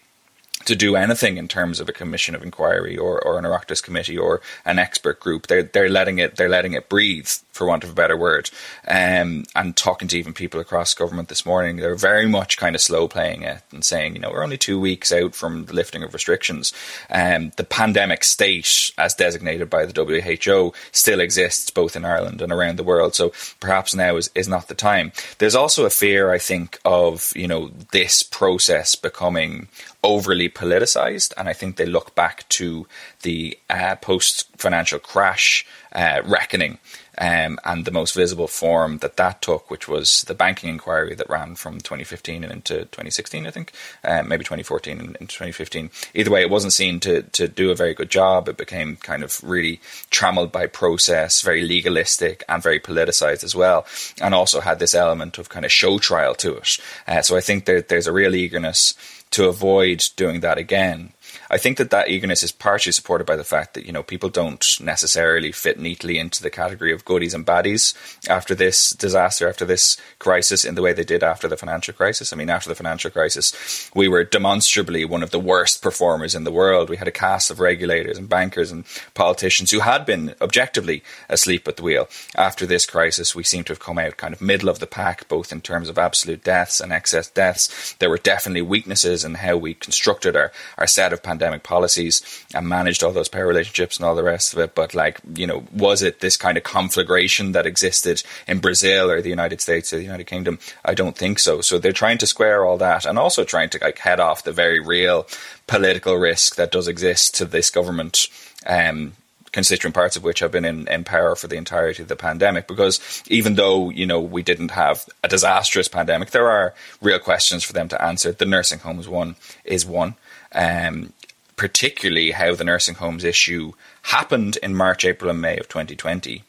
to 0.71 0.77
do 0.77 0.95
anything 0.95 1.37
in 1.37 1.49
terms 1.49 1.81
of 1.81 1.89
a 1.89 1.93
commission 1.93 2.37
of 2.37 2.45
inquiry 2.45 2.97
or, 2.97 3.21
or 3.21 3.39
an 3.39 3.45
Oireachtas 3.45 3.83
committee 3.83 4.17
or 4.17 4.41
an 4.65 4.79
expert 4.79 5.19
group. 5.19 5.49
They're 5.49 5.65
they're 5.65 5.89
letting 5.89 6.19
it 6.19 6.37
they're 6.37 6.49
letting 6.49 6.75
it 6.75 6.89
breathe, 6.89 7.29
for 7.61 7.67
want 7.67 7.85
of 7.85 7.91
a 7.91 7.95
better 7.95 8.17
word. 8.17 8.51
Um, 8.89 9.45
and 9.55 9.77
talking 9.77 10.09
to 10.09 10.19
even 10.19 10.33
people 10.33 10.61
across 10.61 10.95
government 10.95 11.29
this 11.29 11.45
morning, 11.45 11.77
they're 11.77 11.95
very 11.95 12.27
much 12.27 12.57
kind 12.57 12.75
of 12.75 12.81
slow 12.81 13.09
playing 13.09 13.43
it 13.43 13.63
and 13.71 13.85
saying, 13.85 14.15
you 14.15 14.21
know, 14.21 14.31
we're 14.31 14.45
only 14.45 14.57
two 14.57 14.81
weeks 14.81 15.13
out 15.13 15.35
from 15.35 15.67
the 15.67 15.75
lifting 15.75 16.03
of 16.03 16.15
restrictions. 16.15 16.73
Um, 17.11 17.53
the 17.57 17.65
pandemic 17.65 18.25
state, 18.25 18.93
as 18.97 19.15
designated 19.15 19.69
by 19.69 19.85
the 19.85 19.93
WHO, 19.93 20.73
still 20.93 21.21
exists 21.21 21.71
both 21.71 21.97
in 21.97 22.05
Ireland 22.05 22.41
and 22.41 22.53
around 22.53 22.79
the 22.79 22.85
world. 22.85 23.15
So 23.15 23.33
perhaps 23.59 23.95
now 23.95 24.17
is, 24.17 24.31
is 24.35 24.49
not 24.49 24.69
the 24.69 24.75
time. 24.75 25.13
There's 25.39 25.55
also 25.55 25.85
a 25.85 25.91
fear, 25.91 26.31
I 26.31 26.39
think, 26.39 26.79
of 26.85 27.33
you 27.35 27.49
know 27.49 27.73
this 27.91 28.23
process 28.23 28.95
becoming 28.95 29.69
overly 30.03 30.49
politicized, 30.49 31.33
and 31.37 31.49
I 31.49 31.53
think 31.53 31.77
they 31.77 31.87
look 31.87 32.15
back 32.15 32.49
to 32.51 32.87
the 33.23 33.59
uh, 33.69 33.97
post 33.97 34.49
financial 34.57 34.99
crash 34.99 35.67
uh, 35.93 36.23
reckoning 36.25 36.79
um, 37.19 37.59
and 37.65 37.85
the 37.85 37.91
most 37.91 38.15
visible 38.15 38.49
form 38.49 38.99
that 38.99 39.17
that 39.17 39.43
took, 39.43 39.71
which 39.71 39.87
was 39.87 40.23
the 40.23 40.35
banking 40.35 40.71
inquiry 40.71 41.15
that 41.15 41.29
ran 41.29 41.55
from 41.55 41.79
2015 41.79 42.45
and 42.45 42.53
into 42.53 42.79
2016, 42.87 43.47
I 43.47 43.51
think, 43.51 43.73
um, 44.05 44.29
maybe 44.29 44.45
2014 44.45 44.99
and 44.99 45.17
into 45.17 45.35
2015. 45.35 45.91
Either 46.15 46.31
way, 46.31 46.41
it 46.41 46.51
wasn't 46.51 46.73
seen 46.73 46.99
to 47.01 47.23
to 47.23 47.47
do 47.47 47.71
a 47.71 47.75
very 47.75 47.95
good 47.95 48.11
job. 48.11 48.49
It 48.49 48.57
became 48.57 48.97
kind 48.97 49.23
of 49.23 49.43
really 49.45 49.81
trammeled 50.11 50.51
by 50.51 50.67
process, 50.67 51.43
very 51.43 51.63
legalistic 51.63 52.43
and 52.49 52.63
very 52.63 52.81
politicized 52.81 53.45
as 53.45 53.55
well, 53.55 53.87
and 54.21 54.35
also 54.35 54.61
had 54.61 54.79
this 54.79 54.95
element 54.95 55.37
of 55.37 55.51
kind 55.51 55.67
of 55.67 55.73
show 55.73 55.99
trial 55.99 56.35
to 56.37 56.57
it. 56.57 56.79
Uh, 57.07 57.21
so 57.23 57.37
I 57.37 57.41
think 57.41 57.67
there's 57.67 58.07
a 58.07 58.13
real 58.13 58.35
eagerness 58.35 58.95
to 59.31 59.49
avoid 59.49 60.05
doing 60.17 60.41
that 60.41 60.59
again. 60.59 61.13
I 61.51 61.59
think 61.59 61.79
that 61.79 61.91
that 61.91 62.09
eagerness 62.09 62.45
is 62.45 62.53
partially 62.53 62.93
supported 62.93 63.27
by 63.27 63.35
the 63.35 63.43
fact 63.43 63.75
that 63.75 63.85
you 63.85 63.93
know 63.93 64.05
people 64.05 64.29
don't 64.29 64.65
necessarily 64.81 65.51
fit 65.51 65.81
neatly 65.81 66.17
into 66.17 66.43
the 66.43 66.51
category 66.51 66.93
of 66.93 67.05
goodies 67.05 67.35
and 67.35 67.45
baddies 67.45 67.93
after 68.29 68.55
this 68.55 68.91
disaster, 68.91 69.49
after 69.49 69.65
this 69.65 69.97
crisis, 70.21 70.65
in 70.65 70.77
the 70.77 70.83
way 70.83 70.93
they 70.93 71.03
did 71.03 71.25
after 71.25 71.49
the 71.49 71.57
financial 71.57 71.93
crisis. 71.93 72.33
I 72.33 72.37
mean, 72.37 72.51
after 72.51 72.69
the 72.69 72.77
financial 72.77 73.11
crisis, 73.11 73.91
we 73.97 74.07
were 74.07 74.23
demonstrably 74.23 75.05
one 75.05 75.25
of 75.25 75.33
the 75.33 75.41
worst 75.41 75.83
performers 75.83 76.37
in 76.37 76.45
the 76.45 76.53
world. 76.53 76.89
We 76.89 76.99
had 76.99 77.09
a 77.09 77.13
cast 77.13 77.51
of 77.51 77.59
regulators 77.59 78.17
and 78.17 78.29
bankers 78.29 78.71
and 78.71 78.85
politicians 79.15 79.73
who 79.73 79.81
had 79.81 80.07
been 80.07 80.37
objectively 80.41 81.03
asleep 81.29 81.67
at 81.67 81.77
the 81.77 81.83
wheel. 81.83 82.09
After 82.37 82.65
this 82.65 82.87
crisis, 82.87 83.35
we 83.35 83.43
seem 83.43 83.65
to 83.65 83.73
have 83.73 83.81
come 83.81 83.99
out 83.99 84.19
kind 84.19 84.33
of 84.33 84.41
middle 84.41 84.69
of 84.69 84.79
the 84.79 84.87
pack, 84.87 85.27
both 85.27 85.51
in 85.51 85.61
terms 85.63 85.89
of 85.89 85.99
absolute 85.99 86.45
deaths 86.45 86.81
and 86.81 86.93
excess 86.93 87.29
deaths. 87.29 87.97
There 87.99 88.11
were 88.11 88.19
definitely 88.19 88.63
weaknesses 88.63 89.25
in 89.25 89.35
how 89.35 89.57
we 89.57 89.75
constructed 89.75 90.37
our, 90.37 90.53
our 90.79 90.87
set 90.87 91.13
of 91.13 91.25
pandemic 91.25 91.40
policies 91.63 92.23
and 92.55 92.69
managed 92.69 93.03
all 93.03 93.13
those 93.13 93.29
power 93.29 93.47
relationships 93.47 93.97
and 93.97 94.07
all 94.07 94.15
the 94.15 94.23
rest 94.23 94.53
of 94.53 94.59
it. 94.59 94.75
But 94.75 94.95
like, 94.95 95.21
you 95.35 95.47
know, 95.47 95.65
was 95.73 96.03
it 96.03 96.21
this 96.21 96.37
kind 96.37 96.57
of 96.57 96.65
conflagration 96.65 97.53
that 97.53 97.67
existed 97.67 98.23
in 98.47 98.59
Brazil 98.59 99.11
or 99.11 99.21
the 99.21 99.29
United 99.29 99.61
States 99.61 99.93
or 99.93 99.97
the 99.97 100.03
United 100.03 100.27
Kingdom? 100.27 100.59
I 100.85 100.95
don't 100.95 101.17
think 101.17 101.39
so. 101.39 101.61
So 101.61 101.79
they're 101.79 101.93
trying 101.93 102.19
to 102.19 102.27
square 102.27 102.65
all 102.65 102.79
that 102.79 103.07
and 103.07 103.19
also 103.19 103.45
trying 103.45 103.71
to 103.71 103.79
like 103.81 103.99
head 103.99 104.21
off 104.21 104.45
the 104.45 104.53
very 104.53 104.81
real 104.81 105.27
political 105.67 106.17
risk 106.17 106.57
that 106.57 106.73
does 106.73 106.89
exist 106.89 107.35
to 107.37 107.45
this 107.45 107.71
government. 107.71 108.29
Um, 108.67 109.13
constituent 109.53 109.95
parts 109.95 110.17
of 110.17 110.23
which 110.23 110.41
have 110.41 110.53
been 110.53 110.65
in, 110.65 110.87
in 110.89 111.05
power 111.05 111.35
for 111.35 111.49
the 111.49 111.57
entirety 111.57 112.03
of 112.03 112.09
the 112.09 112.17
pandemic. 112.17 112.67
Because 112.67 113.23
even 113.29 113.55
though, 113.55 113.91
you 113.91 114.07
know, 114.07 114.21
we 114.21 114.43
didn't 114.43 114.71
have 114.71 115.05
a 115.25 115.29
disastrous 115.29 115.89
pandemic, 115.89 116.31
there 116.31 116.51
are 116.51 116.75
real 117.01 117.19
questions 117.19 117.65
for 117.65 117.73
them 117.73 117.89
to 117.89 118.03
answer. 118.03 118.33
The 118.33 118.45
nursing 118.45 118.81
homes 118.81 119.09
one 119.09 119.37
is 119.65 119.85
one. 119.85 120.15
Um, 120.53 121.13
particularly 121.61 122.31
how 122.31 122.55
the 122.55 122.65
nursing 122.65 122.95
homes 122.95 123.23
issue 123.23 123.71
happened 124.05 124.57
in 124.63 124.75
March, 124.75 125.05
April, 125.05 125.29
and 125.31 125.43
May 125.43 125.59
of 125.59 125.69
2020. 125.69 126.43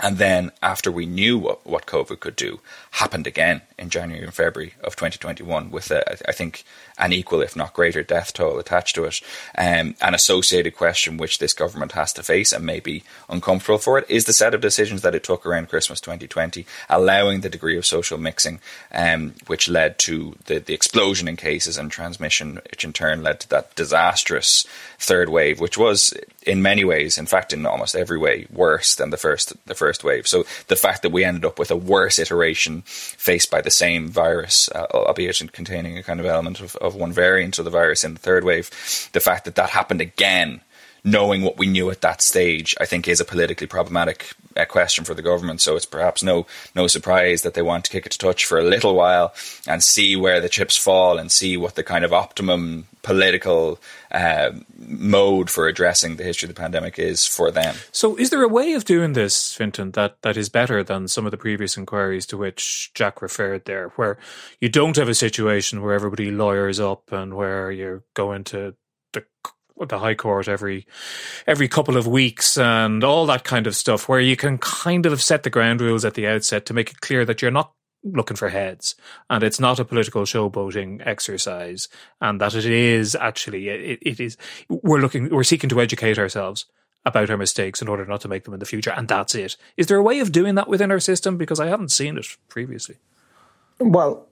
And 0.00 0.16
then, 0.16 0.52
after 0.62 0.90
we 0.90 1.04
knew 1.04 1.38
what, 1.38 1.66
what 1.66 1.86
COVID 1.86 2.18
could 2.18 2.34
do, 2.34 2.60
happened 2.92 3.26
again 3.26 3.62
in 3.78 3.90
January 3.90 4.24
and 4.24 4.32
February 4.32 4.74
of 4.82 4.96
2021 4.96 5.70
with, 5.70 5.90
a, 5.90 6.28
I 6.28 6.32
think, 6.32 6.64
an 6.98 7.12
equal, 7.12 7.42
if 7.42 7.54
not 7.54 7.74
greater, 7.74 8.02
death 8.02 8.32
toll 8.32 8.58
attached 8.58 8.94
to 8.94 9.04
it. 9.04 9.20
Um, 9.56 9.94
an 10.00 10.14
associated 10.14 10.76
question 10.76 11.18
which 11.18 11.38
this 11.38 11.52
government 11.52 11.92
has 11.92 12.12
to 12.14 12.22
face 12.22 12.52
and 12.52 12.64
may 12.64 12.80
be 12.80 13.02
uncomfortable 13.28 13.78
for 13.78 13.98
it 13.98 14.06
is 14.08 14.24
the 14.24 14.32
set 14.32 14.54
of 14.54 14.60
decisions 14.60 15.02
that 15.02 15.14
it 15.14 15.24
took 15.24 15.44
around 15.44 15.68
Christmas 15.68 16.00
2020, 16.00 16.64
allowing 16.88 17.40
the 17.40 17.48
degree 17.48 17.76
of 17.76 17.84
social 17.84 18.18
mixing, 18.18 18.60
um, 18.92 19.34
which 19.46 19.68
led 19.68 19.98
to 19.98 20.36
the, 20.46 20.58
the 20.58 20.74
explosion 20.74 21.28
in 21.28 21.36
cases 21.36 21.76
and 21.76 21.90
transmission, 21.90 22.60
which 22.70 22.84
in 22.84 22.92
turn 22.92 23.22
led 23.22 23.40
to 23.40 23.48
that 23.50 23.74
disastrous 23.74 24.66
third 24.98 25.28
wave, 25.28 25.60
which 25.60 25.76
was 25.76 26.14
in 26.46 26.62
many 26.62 26.84
ways, 26.84 27.18
in 27.18 27.26
fact, 27.26 27.52
in 27.52 27.66
almost 27.66 27.94
every 27.94 28.18
way, 28.18 28.46
worse 28.50 28.94
than 28.94 29.10
the 29.10 29.16
first 29.16 29.52
the 29.66 29.74
first 29.74 29.91
wave. 30.04 30.26
So 30.26 30.44
the 30.68 30.76
fact 30.76 31.02
that 31.02 31.12
we 31.12 31.24
ended 31.24 31.44
up 31.44 31.58
with 31.58 31.70
a 31.70 31.76
worse 31.76 32.18
iteration 32.18 32.82
faced 32.86 33.50
by 33.50 33.60
the 33.60 33.70
same 33.70 34.08
virus, 34.08 34.68
uh, 34.74 34.86
albeit 34.92 35.42
containing 35.52 35.98
a 35.98 36.02
kind 36.02 36.20
of 36.20 36.26
element 36.26 36.60
of, 36.60 36.76
of 36.76 36.94
one 36.94 37.12
variant 37.12 37.58
of 37.58 37.64
the 37.64 37.70
virus 37.70 38.04
in 38.04 38.14
the 38.14 38.20
third 38.20 38.44
wave, 38.44 38.70
the 39.12 39.20
fact 39.20 39.44
that 39.44 39.54
that 39.56 39.70
happened 39.70 40.00
again 40.00 40.60
knowing 41.04 41.42
what 41.42 41.58
we 41.58 41.66
knew 41.66 41.90
at 41.90 42.00
that 42.00 42.22
stage, 42.22 42.74
I 42.80 42.86
think 42.86 43.08
is 43.08 43.20
a 43.20 43.24
politically 43.24 43.66
problematic 43.66 44.34
uh, 44.56 44.64
question 44.64 45.04
for 45.04 45.14
the 45.14 45.22
government. 45.22 45.60
So 45.60 45.76
it's 45.76 45.86
perhaps 45.86 46.22
no 46.22 46.46
no 46.74 46.86
surprise 46.86 47.42
that 47.42 47.54
they 47.54 47.62
want 47.62 47.84
to 47.84 47.90
kick 47.90 48.06
it 48.06 48.12
to 48.12 48.18
touch 48.18 48.44
for 48.44 48.58
a 48.58 48.64
little 48.64 48.94
while 48.94 49.34
and 49.66 49.82
see 49.82 50.16
where 50.16 50.40
the 50.40 50.48
chips 50.48 50.76
fall 50.76 51.18
and 51.18 51.30
see 51.30 51.56
what 51.56 51.74
the 51.74 51.82
kind 51.82 52.04
of 52.04 52.12
optimum 52.12 52.86
political 53.02 53.80
uh, 54.12 54.52
mode 54.78 55.50
for 55.50 55.66
addressing 55.66 56.16
the 56.16 56.24
history 56.24 56.48
of 56.48 56.54
the 56.54 56.60
pandemic 56.60 56.98
is 56.98 57.26
for 57.26 57.50
them. 57.50 57.74
So, 57.90 58.16
is 58.16 58.30
there 58.30 58.42
a 58.42 58.48
way 58.48 58.74
of 58.74 58.84
doing 58.84 59.12
this, 59.12 59.52
Fintan, 59.52 59.92
that, 59.92 60.22
that 60.22 60.36
is 60.36 60.48
better 60.48 60.84
than 60.84 61.08
some 61.08 61.24
of 61.24 61.32
the 61.32 61.36
previous 61.36 61.76
inquiries 61.76 62.26
to 62.26 62.36
which 62.36 62.92
Jack 62.94 63.20
referred 63.20 63.64
there, 63.64 63.88
where 63.96 64.18
you 64.60 64.68
don't 64.68 64.96
have 64.96 65.08
a 65.08 65.14
situation 65.14 65.82
where 65.82 65.94
everybody 65.94 66.30
lawyers 66.30 66.78
up 66.78 67.10
and 67.12 67.34
where 67.34 67.70
you're 67.70 68.04
going 68.14 68.44
to 68.44 68.74
the 69.80 69.98
High 69.98 70.14
Court 70.14 70.48
every 70.48 70.86
every 71.46 71.68
couple 71.68 71.96
of 71.96 72.06
weeks 72.06 72.56
and 72.56 73.02
all 73.02 73.26
that 73.26 73.44
kind 73.44 73.66
of 73.66 73.76
stuff, 73.76 74.08
where 74.08 74.20
you 74.20 74.36
can 74.36 74.58
kind 74.58 75.06
of 75.06 75.22
set 75.22 75.42
the 75.42 75.50
ground 75.50 75.80
rules 75.80 76.04
at 76.04 76.14
the 76.14 76.26
outset 76.26 76.66
to 76.66 76.74
make 76.74 76.90
it 76.90 77.00
clear 77.00 77.24
that 77.24 77.42
you're 77.42 77.50
not 77.50 77.72
looking 78.04 78.36
for 78.36 78.48
heads 78.48 78.96
and 79.30 79.44
it's 79.44 79.60
not 79.60 79.78
a 79.78 79.84
political 79.84 80.22
showboating 80.22 81.00
exercise 81.06 81.88
and 82.20 82.40
that 82.40 82.52
it 82.52 82.64
is 82.64 83.14
actually 83.14 83.68
it, 83.68 83.98
it 84.02 84.18
is 84.18 84.36
we're 84.68 85.00
looking 85.00 85.30
we're 85.30 85.44
seeking 85.44 85.70
to 85.70 85.80
educate 85.80 86.18
ourselves 86.18 86.66
about 87.04 87.30
our 87.30 87.36
mistakes 87.36 87.80
in 87.80 87.88
order 87.88 88.04
not 88.04 88.20
to 88.20 88.28
make 88.28 88.44
them 88.44 88.54
in 88.54 88.60
the 88.60 88.66
future 88.66 88.90
and 88.90 89.08
that's 89.08 89.34
it. 89.34 89.56
Is 89.76 89.86
there 89.86 89.98
a 89.98 90.02
way 90.02 90.20
of 90.20 90.32
doing 90.32 90.54
that 90.56 90.68
within 90.68 90.90
our 90.90 91.00
system? 91.00 91.36
Because 91.36 91.60
i 91.60 91.66
haven't 91.66 91.92
seen 91.92 92.16
it 92.16 92.26
previously. 92.48 92.96
Well 93.78 94.28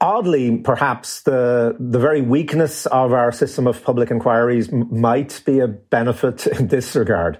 oddly, 0.00 0.58
perhaps 0.58 1.22
the 1.22 1.76
the 1.78 1.98
very 1.98 2.22
weakness 2.22 2.86
of 2.86 3.12
our 3.12 3.32
system 3.32 3.66
of 3.66 3.82
public 3.82 4.10
inquiries 4.10 4.72
m- 4.72 4.88
might 5.00 5.42
be 5.44 5.60
a 5.60 5.68
benefit 5.68 6.46
in 6.46 6.68
this 6.68 6.94
regard, 6.94 7.38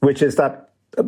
which 0.00 0.22
is 0.22 0.36
that. 0.36 0.70
Uh, 0.98 1.02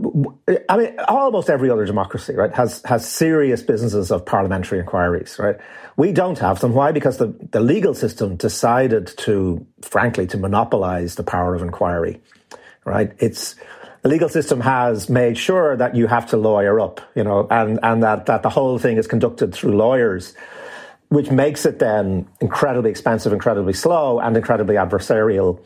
I 0.69 0.77
mean, 0.77 0.97
almost 1.09 1.49
every 1.49 1.71
other 1.71 1.87
democracy, 1.87 2.35
right, 2.35 2.55
has 2.55 2.83
has 2.85 3.09
serious 3.09 3.63
businesses 3.63 4.11
of 4.11 4.27
parliamentary 4.27 4.81
inquiries, 4.81 5.39
right? 5.39 5.57
We 5.97 6.13
don't 6.13 6.39
have 6.39 6.61
them. 6.61 6.75
Why? 6.75 6.93
Because 6.93 7.17
the, 7.17 7.35
the 7.51 7.61
legal 7.61 7.95
system 7.95 8.37
decided 8.37 9.07
to, 9.19 9.67
frankly, 9.83 10.27
to 10.29 10.37
monopolize 10.37 11.15
the 11.15 11.25
power 11.25 11.55
of 11.55 11.63
inquiry, 11.63 12.21
right? 12.85 13.13
It's 13.19 13.57
the 14.03 14.09
legal 14.09 14.29
system 14.29 14.61
has 14.61 15.09
made 15.09 15.37
sure 15.37 15.77
that 15.77 15.95
you 15.95 16.07
have 16.07 16.27
to 16.27 16.37
lawyer 16.37 16.81
up, 16.81 17.01
you 17.15 17.25
know, 17.25 17.47
and, 17.51 17.79
and 17.83 18.03
that, 18.03 18.27
that 18.27 18.43
the 18.43 18.51
whole 18.51 18.79
thing 18.79 18.97
is 18.97 19.07
conducted 19.07 19.55
through 19.55 19.77
lawyers. 19.77 20.35
which 21.09 21.31
makes 21.31 21.65
it 21.65 21.79
then 21.79 22.29
incredibly 22.41 22.91
expensive, 22.91 23.33
incredibly 23.33 23.73
slow, 23.73 24.21
and 24.21 24.37
incredibly 24.37 24.75
adversarial. 24.75 25.65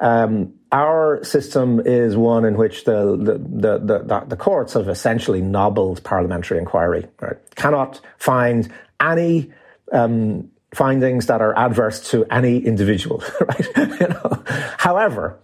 Um, 0.00 0.54
our 0.70 1.22
system 1.24 1.80
is 1.84 2.16
one 2.16 2.44
in 2.44 2.56
which 2.56 2.84
the 2.84 3.16
the, 3.16 3.78
the, 3.78 3.98
the, 3.98 4.24
the 4.28 4.36
courts 4.36 4.74
have 4.74 4.88
essentially 4.88 5.40
nobbled 5.40 6.02
parliamentary 6.04 6.58
inquiry. 6.58 7.06
Right? 7.20 7.36
Cannot 7.54 8.00
find 8.18 8.72
any 9.00 9.52
um, 9.92 10.50
findings 10.74 11.26
that 11.26 11.40
are 11.40 11.56
adverse 11.56 12.10
to 12.10 12.24
any 12.30 12.58
individual. 12.58 13.22
Right? 13.40 14.00
you 14.00 14.08
know? 14.08 14.42
However, 14.78 15.38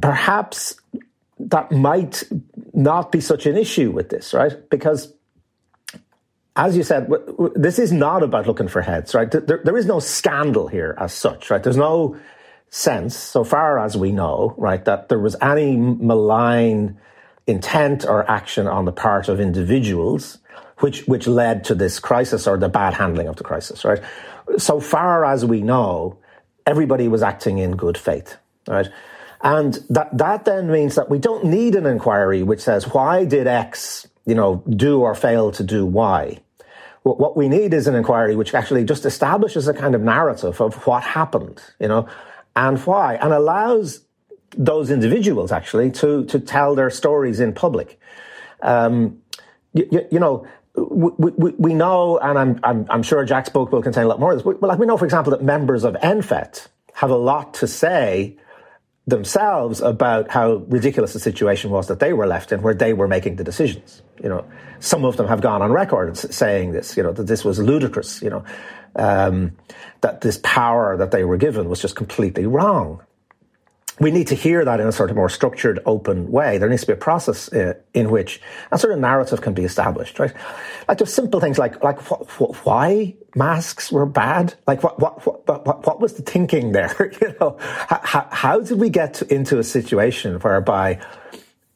perhaps 0.00 0.76
that 1.38 1.72
might 1.72 2.22
not 2.72 3.12
be 3.12 3.20
such 3.20 3.46
an 3.46 3.56
issue 3.56 3.90
with 3.90 4.08
this, 4.08 4.34
right? 4.34 4.68
Because 4.70 5.12
as 6.56 6.76
you 6.76 6.84
said, 6.84 7.10
this 7.56 7.78
is 7.78 7.92
not 7.92 8.22
about 8.22 8.46
looking 8.46 8.68
for 8.68 8.80
heads, 8.80 9.14
right? 9.14 9.30
There, 9.30 9.60
there 9.64 9.76
is 9.76 9.86
no 9.86 9.98
scandal 9.98 10.68
here 10.68 10.94
as 10.98 11.12
such, 11.12 11.50
right? 11.50 11.62
There's 11.62 11.76
no 11.76 12.16
sense, 12.70 13.16
so 13.16 13.42
far 13.44 13.78
as 13.78 13.96
we 13.96 14.12
know, 14.12 14.54
right, 14.56 14.84
that 14.84 15.08
there 15.08 15.18
was 15.18 15.36
any 15.42 15.76
malign 15.76 16.98
intent 17.46 18.04
or 18.06 18.28
action 18.30 18.66
on 18.66 18.84
the 18.84 18.92
part 18.92 19.28
of 19.28 19.40
individuals 19.40 20.38
which 20.78 21.06
which 21.06 21.26
led 21.26 21.64
to 21.64 21.74
this 21.74 22.00
crisis 22.00 22.46
or 22.46 22.56
the 22.56 22.68
bad 22.68 22.94
handling 22.94 23.28
of 23.28 23.36
the 23.36 23.44
crisis, 23.44 23.84
right? 23.84 24.00
So 24.58 24.80
far 24.80 25.24
as 25.24 25.44
we 25.44 25.62
know, 25.62 26.18
everybody 26.66 27.06
was 27.08 27.22
acting 27.22 27.58
in 27.58 27.76
good 27.76 27.96
faith, 27.96 28.36
right? 28.68 28.88
And 29.44 29.74
that 29.90 30.16
that 30.16 30.46
then 30.46 30.70
means 30.70 30.94
that 30.94 31.10
we 31.10 31.18
don't 31.18 31.44
need 31.44 31.74
an 31.74 31.84
inquiry 31.84 32.42
which 32.42 32.60
says 32.60 32.88
why 32.88 33.26
did 33.26 33.46
X, 33.46 34.08
you 34.24 34.34
know, 34.34 34.64
do 34.68 35.02
or 35.02 35.14
fail 35.14 35.52
to 35.52 35.62
do 35.62 35.84
Y. 35.84 36.40
What 37.02 37.36
we 37.36 37.50
need 37.50 37.74
is 37.74 37.86
an 37.86 37.94
inquiry 37.94 38.34
which 38.34 38.54
actually 38.54 38.84
just 38.84 39.04
establishes 39.04 39.68
a 39.68 39.74
kind 39.74 39.94
of 39.94 40.00
narrative 40.00 40.58
of 40.62 40.86
what 40.86 41.02
happened, 41.02 41.62
you 41.78 41.86
know, 41.86 42.08
and 42.56 42.78
why, 42.78 43.16
and 43.16 43.34
allows 43.34 44.00
those 44.56 44.90
individuals 44.90 45.52
actually 45.52 45.90
to 45.90 46.24
to 46.24 46.40
tell 46.40 46.74
their 46.74 46.88
stories 46.88 47.40
in 47.40 47.52
public. 47.52 48.00
Um, 48.62 49.20
you, 49.74 50.06
you, 50.10 50.18
know, 50.18 50.46
we, 50.74 51.32
we, 51.36 51.50
we, 51.58 51.74
know, 51.74 52.16
and 52.18 52.38
I'm, 52.38 52.60
I'm, 52.62 52.86
I'm 52.88 53.02
sure 53.02 53.22
Jack's 53.26 53.50
book 53.50 53.72
will 53.72 53.82
contain 53.82 54.04
a 54.04 54.06
lot 54.06 54.20
more 54.20 54.32
of 54.32 54.38
this. 54.38 54.44
But 54.44 54.62
like 54.62 54.78
we 54.78 54.86
know, 54.86 54.96
for 54.96 55.04
example, 55.04 55.32
that 55.32 55.42
members 55.42 55.84
of 55.84 55.94
NPHET 55.96 56.68
have 56.94 57.10
a 57.10 57.16
lot 57.16 57.52
to 57.54 57.66
say 57.66 58.38
themselves 59.06 59.80
about 59.80 60.30
how 60.30 60.64
ridiculous 60.68 61.12
the 61.12 61.18
situation 61.20 61.70
was 61.70 61.88
that 61.88 62.00
they 62.00 62.12
were 62.12 62.26
left 62.26 62.52
in, 62.52 62.62
where 62.62 62.74
they 62.74 62.92
were 62.94 63.08
making 63.08 63.36
the 63.36 63.44
decisions. 63.44 64.02
You 64.22 64.30
know, 64.30 64.46
some 64.80 65.04
of 65.04 65.16
them 65.16 65.28
have 65.28 65.40
gone 65.40 65.60
on 65.60 65.72
record 65.72 66.16
saying 66.16 66.72
this. 66.72 66.96
You 66.96 67.02
know, 67.02 67.12
that 67.12 67.26
this 67.26 67.44
was 67.44 67.58
ludicrous. 67.58 68.22
You 68.22 68.30
know, 68.30 68.44
um, 68.96 69.52
that 70.00 70.22
this 70.22 70.40
power 70.42 70.96
that 70.96 71.10
they 71.10 71.24
were 71.24 71.36
given 71.36 71.68
was 71.68 71.80
just 71.80 71.96
completely 71.96 72.46
wrong. 72.46 73.02
We 74.00 74.10
need 74.10 74.26
to 74.28 74.34
hear 74.34 74.64
that 74.64 74.80
in 74.80 74.88
a 74.88 74.92
sort 74.92 75.10
of 75.10 75.16
more 75.16 75.28
structured, 75.28 75.78
open 75.86 76.30
way. 76.30 76.58
There 76.58 76.68
needs 76.68 76.80
to 76.82 76.88
be 76.88 76.92
a 76.94 76.96
process 76.96 77.52
uh, 77.52 77.74
in 77.92 78.10
which 78.10 78.40
a 78.72 78.78
sort 78.78 78.92
of 78.92 78.98
narrative 78.98 79.40
can 79.40 79.54
be 79.54 79.64
established, 79.64 80.18
right? 80.18 80.32
Like 80.88 80.98
just 80.98 81.14
simple 81.14 81.38
things 81.38 81.58
like 81.58 81.82
like 81.84 82.00
wh- 82.00 82.28
wh- 82.38 82.66
why 82.66 83.14
masks 83.36 83.92
were 83.92 84.06
bad. 84.06 84.54
Like 84.66 84.82
what 84.82 84.98
what 84.98 85.24
what 85.24 85.46
what, 85.66 85.86
what 85.86 86.00
was 86.00 86.14
the 86.14 86.22
thinking 86.22 86.72
there? 86.72 87.12
you 87.20 87.36
know, 87.40 87.56
how, 87.60 88.26
how 88.32 88.60
did 88.60 88.80
we 88.80 88.90
get 88.90 89.14
to, 89.14 89.32
into 89.32 89.60
a 89.60 89.64
situation 89.64 90.40
whereby 90.40 91.00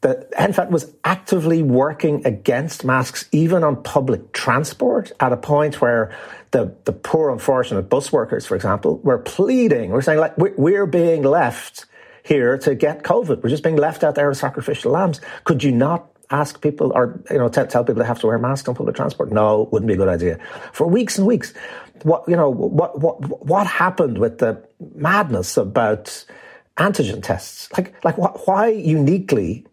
the 0.01 0.27
NPHET 0.37 0.71
was 0.71 0.93
actively 1.03 1.61
working 1.61 2.25
against 2.25 2.85
masks, 2.85 3.27
even 3.31 3.63
on 3.63 3.83
public 3.83 4.31
transport, 4.31 5.11
at 5.19 5.33
a 5.33 5.37
point 5.37 5.81
where 5.81 6.15
the, 6.51 6.73
the 6.85 6.93
poor, 6.93 7.29
unfortunate 7.29 7.83
bus 7.83 8.11
workers, 8.11 8.45
for 8.45 8.55
example, 8.55 8.99
were 8.99 9.17
pleading. 9.17 9.91
We're 9.91 10.01
saying, 10.01 10.19
like, 10.19 10.37
we're 10.37 10.85
being 10.85 11.23
left 11.23 11.85
here 12.29 12.59
to 12.59 12.75
get 12.75 13.03
COVID. 13.03 13.41
We're 13.41 13.49
just 13.49 13.63
being 13.63 13.75
left 13.75 14.03
out 14.03 14.13
there 14.13 14.29
as 14.29 14.39
sacrificial 14.39 14.91
lambs. 14.91 15.19
Could 15.45 15.63
you 15.63 15.71
not 15.71 16.07
ask 16.29 16.61
people 16.61 16.91
or, 16.93 17.21
you 17.31 17.39
know, 17.39 17.49
t- 17.49 17.63
tell 17.65 17.83
people 17.83 18.01
they 18.03 18.07
have 18.07 18.19
to 18.19 18.27
wear 18.27 18.37
masks 18.37 18.69
on 18.69 18.75
public 18.75 18.95
transport? 18.95 19.31
No, 19.31 19.67
wouldn't 19.71 19.87
be 19.87 19.95
a 19.95 19.97
good 19.97 20.07
idea. 20.07 20.39
For 20.71 20.85
weeks 20.87 21.17
and 21.17 21.25
weeks. 21.25 21.53
What, 22.03 22.29
you 22.29 22.35
know, 22.35 22.49
what, 22.49 22.99
what, 22.99 23.45
what 23.45 23.65
happened 23.65 24.19
with 24.19 24.37
the 24.37 24.63
madness 24.95 25.57
about 25.57 26.23
antigen 26.77 27.23
tests? 27.23 27.67
Like, 27.75 27.95
like, 28.05 28.15
wh- 28.15 28.47
why 28.47 28.67
uniquely 28.67 29.65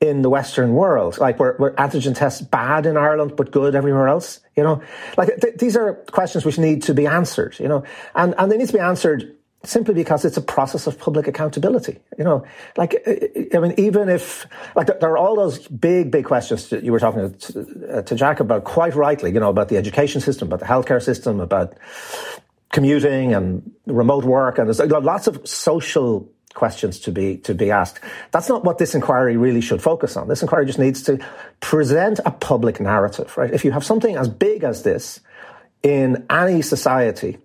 in 0.00 0.22
the 0.22 0.30
Western 0.30 0.72
world? 0.72 1.18
Like, 1.18 1.38
were, 1.38 1.54
were 1.58 1.72
antigen 1.72 2.16
tests 2.16 2.40
bad 2.40 2.86
in 2.86 2.96
Ireland 2.96 3.36
but 3.36 3.50
good 3.50 3.74
everywhere 3.74 4.08
else? 4.08 4.40
You 4.56 4.64
know, 4.64 4.82
like 5.18 5.38
th- 5.40 5.58
these 5.58 5.76
are 5.76 5.94
questions 6.10 6.46
which 6.46 6.58
need 6.58 6.84
to 6.84 6.94
be 6.94 7.06
answered. 7.06 7.60
You 7.60 7.68
know, 7.68 7.84
and 8.14 8.34
and 8.38 8.50
they 8.50 8.56
need 8.56 8.68
to 8.68 8.72
be 8.72 8.80
answered 8.80 9.37
simply 9.68 9.94
because 9.94 10.24
it's 10.24 10.36
a 10.36 10.42
process 10.42 10.86
of 10.86 10.98
public 10.98 11.28
accountability. 11.28 11.98
You 12.16 12.24
know, 12.24 12.44
like 12.76 13.02
uh, 13.06 13.10
uh, 13.10 13.56
I 13.56 13.60
mean, 13.60 13.74
even 13.76 14.08
if 14.08 14.46
like 14.74 14.86
there 14.86 15.10
are 15.10 15.18
all 15.18 15.36
those 15.36 15.68
big, 15.68 16.10
big 16.10 16.24
questions 16.24 16.68
that 16.70 16.82
you 16.82 16.92
were 16.92 17.00
talking 17.00 17.34
to, 17.34 17.98
uh, 17.98 18.02
to 18.02 18.14
Jack 18.14 18.40
about, 18.40 18.64
quite 18.64 18.94
rightly. 18.94 19.32
You 19.32 19.40
know, 19.40 19.50
about 19.50 19.68
the 19.68 19.76
education 19.76 20.20
system, 20.20 20.48
about 20.48 20.60
the 20.60 20.66
healthcare 20.66 21.02
system, 21.02 21.40
about 21.40 21.76
commuting 22.72 23.34
and 23.34 23.70
remote 23.86 24.24
work, 24.24 24.58
and 24.58 24.68
there's 24.68 24.80
lots 24.90 25.26
of 25.26 25.46
social 25.46 26.30
questions 26.54 26.98
to 27.00 27.12
be 27.12 27.36
to 27.38 27.54
be 27.54 27.70
asked. 27.70 28.00
That's 28.30 28.48
not 28.48 28.64
what 28.64 28.78
this 28.78 28.94
inquiry 28.94 29.36
really 29.36 29.60
should 29.60 29.82
focus 29.82 30.16
on. 30.16 30.28
This 30.28 30.42
inquiry 30.42 30.66
just 30.66 30.78
needs 30.78 31.02
to 31.02 31.18
present 31.60 32.20
a 32.24 32.30
public 32.30 32.80
narrative, 32.80 33.36
right? 33.36 33.52
If 33.52 33.64
you 33.64 33.72
have 33.72 33.84
something 33.84 34.16
as 34.16 34.28
big 34.28 34.64
as 34.64 34.82
this 34.82 35.20
in 35.82 36.26
any 36.30 36.62
society, 36.62 37.38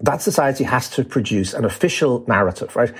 that 0.00 0.22
society 0.22 0.64
has 0.64 0.88
to 0.90 1.04
produce 1.04 1.54
an 1.54 1.64
official 1.64 2.24
narrative, 2.26 2.74
right? 2.76 2.92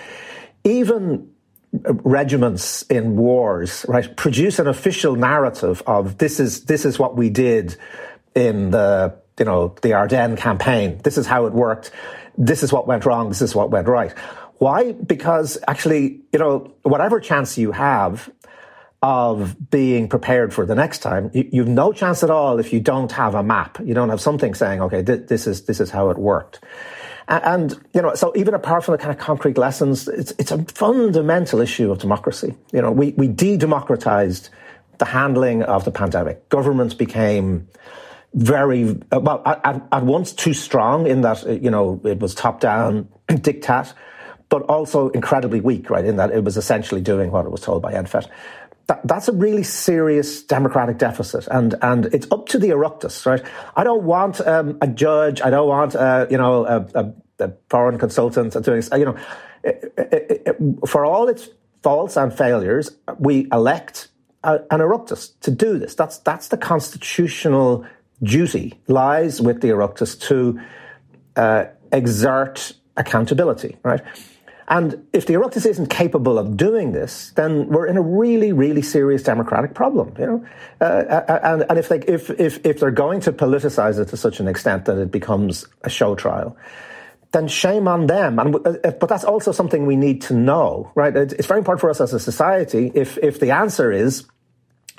Even 0.65 1.31
uh, 1.75 1.95
regiments 1.95 2.83
in 2.83 3.17
wars, 3.17 3.87
right, 3.89 4.17
produce 4.17 4.59
an 4.59 4.67
official 4.67 5.17
narrative 5.17 5.83
of 5.87 6.19
this 6.19 6.41
is 6.41 6.65
this 6.65 6.85
is 6.85 6.99
what 6.99 7.17
we 7.17 7.31
did 7.31 7.77
in 8.35 8.71
the 8.71 9.15
you 9.39 9.45
know 9.45 9.75
the 9.83 9.95
Ardennes 9.95 10.39
campaign. 10.39 11.01
This 11.03 11.17
is 11.17 11.27
how 11.27 11.47
it 11.47 11.53
worked. 11.53 11.91
This 12.37 12.63
is 12.63 12.73
what 12.73 12.87
went 12.87 13.05
wrong. 13.05 13.29
This 13.29 13.43
is 13.43 13.55
what 13.55 13.71
went 13.71 13.89
right. 13.89 14.13
Why? 14.59 14.93
Because 14.93 15.57
actually, 15.67 16.21
you 16.33 16.39
know, 16.39 16.75
whatever 16.83 17.19
chance 17.19 17.57
you 17.57 17.73
have 17.73 18.31
of 19.03 19.71
being 19.71 20.09
prepared 20.09 20.53
for 20.53 20.67
the 20.67 20.75
next 20.75 20.99
time, 20.99 21.31
you, 21.33 21.63
have 21.63 21.69
no 21.69 21.93
chance 21.93 22.23
at 22.23 22.31
all 22.31 22.59
if 22.59 22.73
you 22.73 22.81
don't 22.81 23.11
have 23.13 23.35
a 23.35 23.43
map. 23.43 23.79
You 23.83 23.95
don't 23.95 24.11
have 24.11 24.21
something 24.21 24.55
saying, 24.55 24.83
okay, 24.83 25.03
th- 25.03 25.27
this 25.27 25.47
is 25.47 25.65
this 25.65 25.81
is 25.81 25.91
how 25.91 26.11
it 26.11 26.19
worked. 26.19 26.61
And, 27.29 27.81
you 27.95 28.03
know, 28.03 28.15
so 28.15 28.33
even 28.35 28.55
apart 28.55 28.85
from 28.85 28.93
the 28.93 28.99
kind 28.99 29.13
of 29.13 29.19
concrete 29.19 29.57
lessons, 29.57 30.09
it's 30.09 30.33
it's 30.39 30.51
a 30.51 30.63
fundamental 30.65 31.61
issue 31.61 31.91
of 31.91 31.99
democracy. 31.99 32.55
You 32.73 32.83
know, 32.83 32.91
we 32.91 33.13
we 33.13 33.29
de-democratized 33.29 34.51
the 34.99 35.07
handling 35.07 35.63
of 35.63 35.85
the 35.85 35.93
pandemic. 35.93 36.49
Governments 36.51 36.93
became 36.93 37.69
very 38.35 38.99
well 39.11 39.43
at, 39.47 39.83
at 39.91 40.05
once 40.05 40.33
too 40.33 40.53
strong 40.53 41.07
in 41.07 41.23
that 41.23 41.45
uh, 41.45 41.51
you 41.51 41.71
know 41.71 42.01
it 42.05 42.21
was 42.21 42.35
top 42.35 42.61
down 42.61 43.09
diktat 43.29 43.93
but 44.51 44.63
also 44.63 45.09
incredibly 45.11 45.61
weak, 45.61 45.89
right? 45.89 46.05
In 46.05 46.17
that 46.17 46.33
it 46.33 46.45
was 46.45 46.57
essentially 46.57 47.01
doing 47.01 47.31
what 47.31 47.47
it 47.47 47.53
was 47.53 47.61
told 47.63 47.81
by 47.81 47.95
NPHET. 47.95 48.29
That, 48.91 49.07
that's 49.07 49.29
a 49.29 49.33
really 49.33 49.63
serious 49.63 50.43
democratic 50.43 50.99
deficit, 50.99 51.47
and 51.49 51.77
and 51.81 52.07
it's 52.07 52.27
up 52.33 52.49
to 52.49 52.59
the 52.59 52.71
Oireachtas, 52.71 53.25
right? 53.25 53.41
I 53.77 53.85
don't 53.85 54.03
want 54.03 54.41
um, 54.41 54.79
a 54.81 54.89
judge. 54.89 55.41
I 55.41 55.49
don't 55.49 55.69
want 55.69 55.95
uh, 55.95 56.27
you 56.29 56.37
know 56.37 56.67
a, 56.67 56.87
a, 56.97 57.45
a, 57.45 57.53
foreign 57.69 57.99
consultant 57.99 58.61
doing 58.65 58.83
you 58.97 59.05
know 59.05 59.17
it, 59.63 59.95
it, 59.97 60.43
it, 60.45 60.89
for 60.89 61.05
all 61.05 61.29
its 61.29 61.51
faults 61.85 62.17
and 62.17 62.37
failures, 62.37 62.91
we 63.21 63.47
elect 63.53 64.09
a, 64.43 64.55
an 64.73 64.81
Oireachtas 64.81 65.39
to 65.43 65.53
do 65.53 65.79
this. 65.79 65.95
That's 65.95 66.19
that's 66.19 66.49
the 66.49 66.57
constitutional 66.57 67.87
duty 68.25 68.75
lies 68.89 69.41
with 69.41 69.61
the 69.61 69.69
Oireachtas 69.69 70.21
to 70.23 70.61
uh, 71.37 71.67
exert 71.93 72.73
accountability, 72.97 73.77
right? 73.85 74.01
And 74.71 75.05
if 75.13 75.27
the 75.27 75.35
Oireachtas 75.35 75.67
isn't 75.67 75.89
capable 75.89 76.39
of 76.39 76.57
doing 76.57 76.93
this, 76.93 77.33
then 77.35 77.67
we're 77.67 77.89
in 77.89 77.97
a 77.97 78.03
really, 78.03 78.53
really 78.53 78.83
serious 78.83 79.25
democratic 79.25 79.75
problem. 79.75 80.15
You 80.17 80.27
know, 80.27 80.47
uh, 80.81 80.85
uh, 80.85 81.25
uh, 81.29 81.41
and, 81.43 81.67
and 81.69 81.79
if 81.79 81.89
they 81.89 81.99
if, 81.99 82.31
if 82.31 82.65
if 82.65 82.79
they're 82.79 82.93
going 82.93 83.21
to 83.23 83.33
politicize 83.33 83.99
it 83.99 84.09
to 84.09 84.17
such 84.17 84.39
an 84.39 84.47
extent 84.47 84.85
that 84.85 84.97
it 84.97 85.11
becomes 85.11 85.67
a 85.83 85.91
show 85.91 86.15
trial, 86.15 86.57
then 87.33 87.49
shame 87.49 87.89
on 87.89 88.07
them. 88.07 88.39
And 88.39 88.55
uh, 88.55 88.93
but 88.93 89.09
that's 89.09 89.25
also 89.25 89.51
something 89.51 89.87
we 89.87 89.97
need 89.97 90.23
to 90.23 90.35
know, 90.35 90.93
right? 90.95 91.17
It's 91.17 91.47
very 91.47 91.59
important 91.59 91.81
for 91.81 91.91
us 91.91 92.01
as 92.01 92.15
a 92.15 92.21
society. 92.21 92.93
If 92.95 93.19
if 93.19 93.41
the 93.41 93.51
answer 93.51 93.91
is 93.91 94.25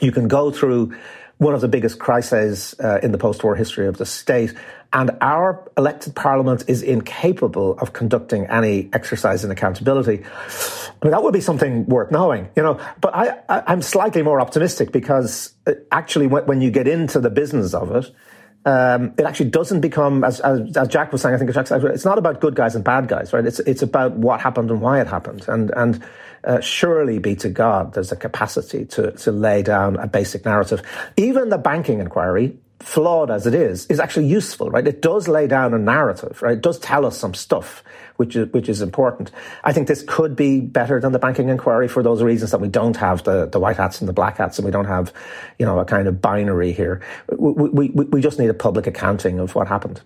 you 0.01 0.11
can 0.11 0.27
go 0.27 0.51
through 0.51 0.93
one 1.37 1.53
of 1.53 1.61
the 1.61 1.69
biggest 1.69 1.97
crises 1.97 2.75
uh, 2.83 2.99
in 3.01 3.13
the 3.13 3.17
post-war 3.17 3.55
history 3.55 3.87
of 3.87 3.97
the 3.97 4.05
state 4.05 4.53
and 4.93 5.11
our 5.21 5.71
elected 5.77 6.15
parliament 6.15 6.65
is 6.67 6.81
incapable 6.81 7.77
of 7.79 7.93
conducting 7.93 8.45
any 8.47 8.89
exercise 8.91 9.45
in 9.45 9.51
accountability. 9.51 10.23
I 10.23 11.05
mean, 11.05 11.11
that 11.11 11.23
would 11.23 11.33
be 11.33 11.41
something 11.41 11.85
worth 11.85 12.11
knowing, 12.11 12.49
you 12.55 12.63
know. 12.63 12.79
But 12.99 13.15
I, 13.15 13.63
am 13.71 13.81
slightly 13.81 14.21
more 14.21 14.41
optimistic 14.41 14.91
because 14.91 15.53
uh, 15.65 15.73
actually, 15.91 16.27
when, 16.27 16.45
when, 16.45 16.61
you 16.61 16.71
get 16.71 16.87
into 16.87 17.19
the 17.19 17.29
business 17.29 17.73
of 17.73 17.95
it, 17.95 18.11
um, 18.65 19.13
it 19.17 19.25
actually 19.25 19.49
doesn't 19.49 19.81
become, 19.81 20.23
as, 20.23 20.39
as, 20.41 20.75
as, 20.75 20.87
Jack 20.89 21.11
was 21.11 21.21
saying, 21.21 21.33
I 21.33 21.37
think 21.37 21.49
it's 21.49 22.05
not 22.05 22.17
about 22.17 22.41
good 22.41 22.55
guys 22.55 22.75
and 22.75 22.83
bad 22.83 23.07
guys, 23.07 23.33
right? 23.33 23.45
It's, 23.45 23.59
it's 23.61 23.81
about 23.81 24.11
what 24.11 24.41
happened 24.41 24.69
and 24.69 24.81
why 24.81 25.01
it 25.01 25.07
happened. 25.07 25.45
And, 25.47 25.71
and 25.75 26.03
uh, 26.43 26.59
surely 26.59 27.17
be 27.17 27.35
to 27.37 27.49
God, 27.49 27.93
there's 27.93 28.11
a 28.11 28.15
capacity 28.15 28.85
to, 28.85 29.11
to 29.11 29.31
lay 29.31 29.63
down 29.63 29.95
a 29.95 30.07
basic 30.07 30.45
narrative. 30.45 30.83
Even 31.17 31.49
the 31.49 31.57
banking 31.57 31.99
inquiry, 31.99 32.57
flawed 32.81 33.31
as 33.31 33.47
it 33.47 33.53
is, 33.53 33.85
is 33.87 33.99
actually 33.99 34.25
useful, 34.25 34.69
right? 34.69 34.87
It 34.87 35.01
does 35.01 35.27
lay 35.27 35.47
down 35.47 35.73
a 35.73 35.77
narrative, 35.77 36.41
right? 36.41 36.53
It 36.53 36.61
does 36.61 36.79
tell 36.79 37.05
us 37.05 37.17
some 37.17 37.33
stuff, 37.33 37.83
which 38.17 38.35
is, 38.35 38.51
which 38.53 38.69
is 38.69 38.81
important. 38.81 39.31
I 39.63 39.73
think 39.73 39.87
this 39.87 40.03
could 40.07 40.35
be 40.35 40.59
better 40.59 40.99
than 40.99 41.11
the 41.11 41.19
banking 41.19 41.49
inquiry 41.49 41.87
for 41.87 42.03
those 42.03 42.21
reasons 42.23 42.51
that 42.51 42.59
we 42.59 42.67
don't 42.67 42.97
have 42.97 43.23
the, 43.23 43.47
the 43.47 43.59
white 43.59 43.77
hats 43.77 44.01
and 44.01 44.09
the 44.09 44.13
black 44.13 44.37
hats 44.37 44.57
and 44.57 44.65
we 44.65 44.71
don't 44.71 44.85
have, 44.85 45.13
you 45.59 45.65
know, 45.65 45.79
a 45.79 45.85
kind 45.85 46.07
of 46.07 46.21
binary 46.21 46.71
here. 46.71 47.01
We, 47.29 47.69
we, 47.69 47.89
we 47.89 48.21
just 48.21 48.39
need 48.39 48.49
a 48.49 48.53
public 48.53 48.87
accounting 48.87 49.39
of 49.39 49.55
what 49.55 49.67
happened. 49.67 50.01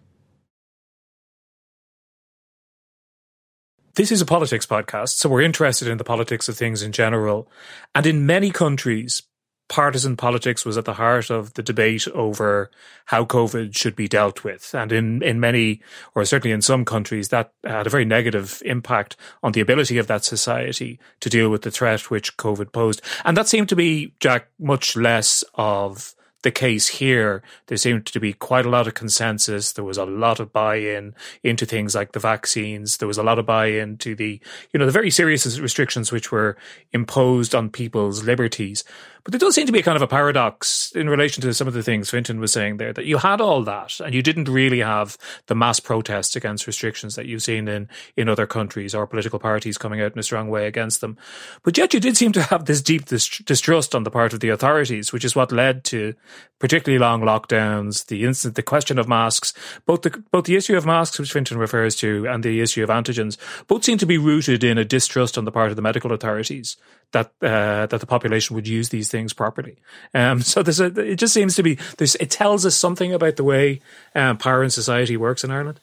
This 3.96 4.12
is 4.12 4.20
a 4.20 4.26
politics 4.26 4.66
podcast, 4.66 5.16
so 5.16 5.30
we're 5.30 5.40
interested 5.40 5.88
in 5.88 5.98
the 5.98 6.04
politics 6.04 6.50
of 6.50 6.58
things 6.58 6.82
in 6.82 6.92
general. 6.92 7.50
And 7.94 8.06
in 8.06 8.26
many 8.26 8.52
countries, 8.52 9.24
partisan 9.68 10.16
politics 10.16 10.66
was 10.66 10.78
at 10.78 10.86
the 10.86 10.94
heart 10.94 11.30
of 11.30 11.54
the 11.56 11.64
debate 11.64 12.08
over 12.10 12.70
how 13.06 13.26
COVID 13.26 13.76
should 13.76 13.96
be 13.96 14.08
dealt 14.08 14.44
with. 14.44 14.74
And 14.76 14.92
in, 14.92 15.24
in 15.24 15.40
many, 15.40 15.82
or 16.14 16.24
certainly 16.26 16.54
in 16.54 16.62
some 16.62 16.86
countries, 16.86 17.30
that 17.30 17.52
had 17.64 17.88
a 17.88 17.90
very 17.90 18.06
negative 18.06 18.62
impact 18.66 19.18
on 19.42 19.54
the 19.54 19.62
ability 19.62 19.98
of 19.98 20.08
that 20.08 20.24
society 20.24 21.00
to 21.20 21.30
deal 21.30 21.50
with 21.50 21.64
the 21.64 21.72
threat 21.72 22.12
which 22.12 22.38
COVID 22.38 22.72
posed. 22.72 23.02
And 23.24 23.36
that 23.38 23.48
seemed 23.48 23.70
to 23.70 23.76
be, 23.76 24.14
Jack, 24.20 24.50
much 24.60 24.96
less 24.96 25.44
of 25.56 26.16
the 26.44 26.52
case 26.52 26.88
here. 26.88 27.42
There 27.66 27.78
seemed 27.78 28.06
to 28.06 28.20
be 28.20 28.32
quite 28.32 28.68
a 28.68 28.70
lot 28.70 28.88
of 28.88 28.94
consensus. 28.94 29.74
There 29.74 29.84
was 29.84 29.98
a 29.98 30.06
lot 30.06 30.40
of 30.40 30.54
buy-in 30.54 31.16
into 31.42 31.66
things 31.66 31.96
like 31.96 32.12
the 32.12 32.20
vaccines. 32.20 32.98
There 32.98 33.08
was 33.08 33.18
a 33.18 33.24
lot 33.24 33.40
of 33.40 33.48
buy-in 33.48 33.98
to 33.98 34.14
the, 34.14 34.40
you 34.72 34.80
know, 34.80 34.86
the 34.86 34.92
very 34.92 35.10
serious 35.10 35.60
restrictions 35.60 36.12
which 36.12 36.32
were 36.32 36.56
imposed 36.94 37.56
on 37.56 37.72
people's 37.72 38.24
liberties. 38.24 38.84
But 39.26 39.32
there 39.32 39.40
does 39.40 39.56
seem 39.56 39.66
to 39.66 39.72
be 39.72 39.80
a 39.80 39.84
kind 39.84 39.96
of 39.96 40.04
a 40.04 40.08
paradox 40.08 40.92
in 40.92 41.10
relation 41.10 41.42
to 41.42 41.54
some 41.56 41.68
of 41.68 41.74
the 41.74 41.82
things 41.82 42.12
Fintan 42.12 42.40
was 42.40 42.54
saying 42.54 42.78
there 42.78 42.94
that 42.94 43.06
you 43.06 43.18
had 43.18 43.42
all 43.42 43.64
that 43.64 44.00
and 44.00 44.14
you 44.14 44.22
didn't 44.22 44.48
really 44.48 44.82
have 44.82 45.18
the 45.48 45.56
mass 45.56 45.80
protests 45.80 46.36
against 46.36 46.68
restrictions 46.68 47.16
that 47.16 47.26
you've 47.26 47.42
seen 47.42 47.68
in, 47.68 47.90
in 48.16 48.30
other 48.30 48.46
countries 48.46 48.94
or 48.94 49.08
political 49.08 49.40
parties 49.40 49.80
coming 49.80 50.00
out 50.00 50.14
in 50.14 50.20
a 50.20 50.24
strong 50.24 50.48
way 50.48 50.68
against 50.68 51.02
them. 51.02 51.18
But 51.64 51.76
yet 51.76 51.92
you 51.92 52.00
did 52.00 52.16
seem 52.16 52.34
to 52.34 52.44
have 52.44 52.66
this 52.66 52.84
deep 52.84 53.06
distrust 53.06 53.96
on 53.96 54.04
the 54.04 54.12
part 54.12 54.32
of 54.34 54.42
the 54.42 54.50
authorities, 54.50 55.12
which 55.12 55.26
is 55.26 55.36
what 55.36 55.52
led 55.52 55.84
to 55.86 56.14
particularly 56.60 57.00
long 57.00 57.22
lockdowns, 57.22 58.06
the 58.06 58.26
instant, 58.26 58.54
the 58.54 58.62
question 58.62 59.00
of 59.00 59.08
masks, 59.08 59.54
both 59.88 60.04
the, 60.04 60.24
both 60.32 60.46
the 60.46 60.56
issue 60.56 60.78
of 60.78 60.86
masks, 60.86 61.18
which 61.18 61.34
Fintan 61.34 61.58
refers 61.58 61.96
to, 61.96 62.28
and 62.28 62.44
the 62.44 62.62
issue 62.62 62.84
of 62.84 62.90
antigens, 62.90 63.38
both 63.66 63.84
seem 63.84 63.98
to 63.98 64.06
be 64.06 64.20
rooted 64.20 64.64
in 64.64 64.78
a 64.78 64.86
distrust 64.86 65.36
on 65.36 65.46
the 65.46 65.52
part 65.52 65.72
of 65.72 65.76
the 65.76 65.82
medical 65.82 66.12
authorities 66.12 66.78
that 67.16 67.32
uh, 67.42 67.86
that 67.88 68.02
the 68.02 68.06
population 68.06 68.56
would 68.56 68.68
use 68.68 68.90
these 68.90 69.10
things 69.10 69.34
properly. 69.34 69.78
Um, 70.14 70.42
so 70.42 70.62
there's 70.62 70.82
a, 70.82 70.88
it 71.00 71.16
just 71.16 71.34
seems 71.34 71.56
to 71.56 71.64
be 71.64 71.78
there's, 71.98 72.16
it 72.16 72.30
tells 72.30 72.66
us 72.66 72.76
something 72.76 73.14
about 73.14 73.38
the 73.38 73.44
way 73.44 73.80
um, 74.14 74.38
power 74.38 74.62
and 74.62 74.74
society 74.74 75.16
works 75.16 75.44
in 75.44 75.50
Ireland. 75.50 75.80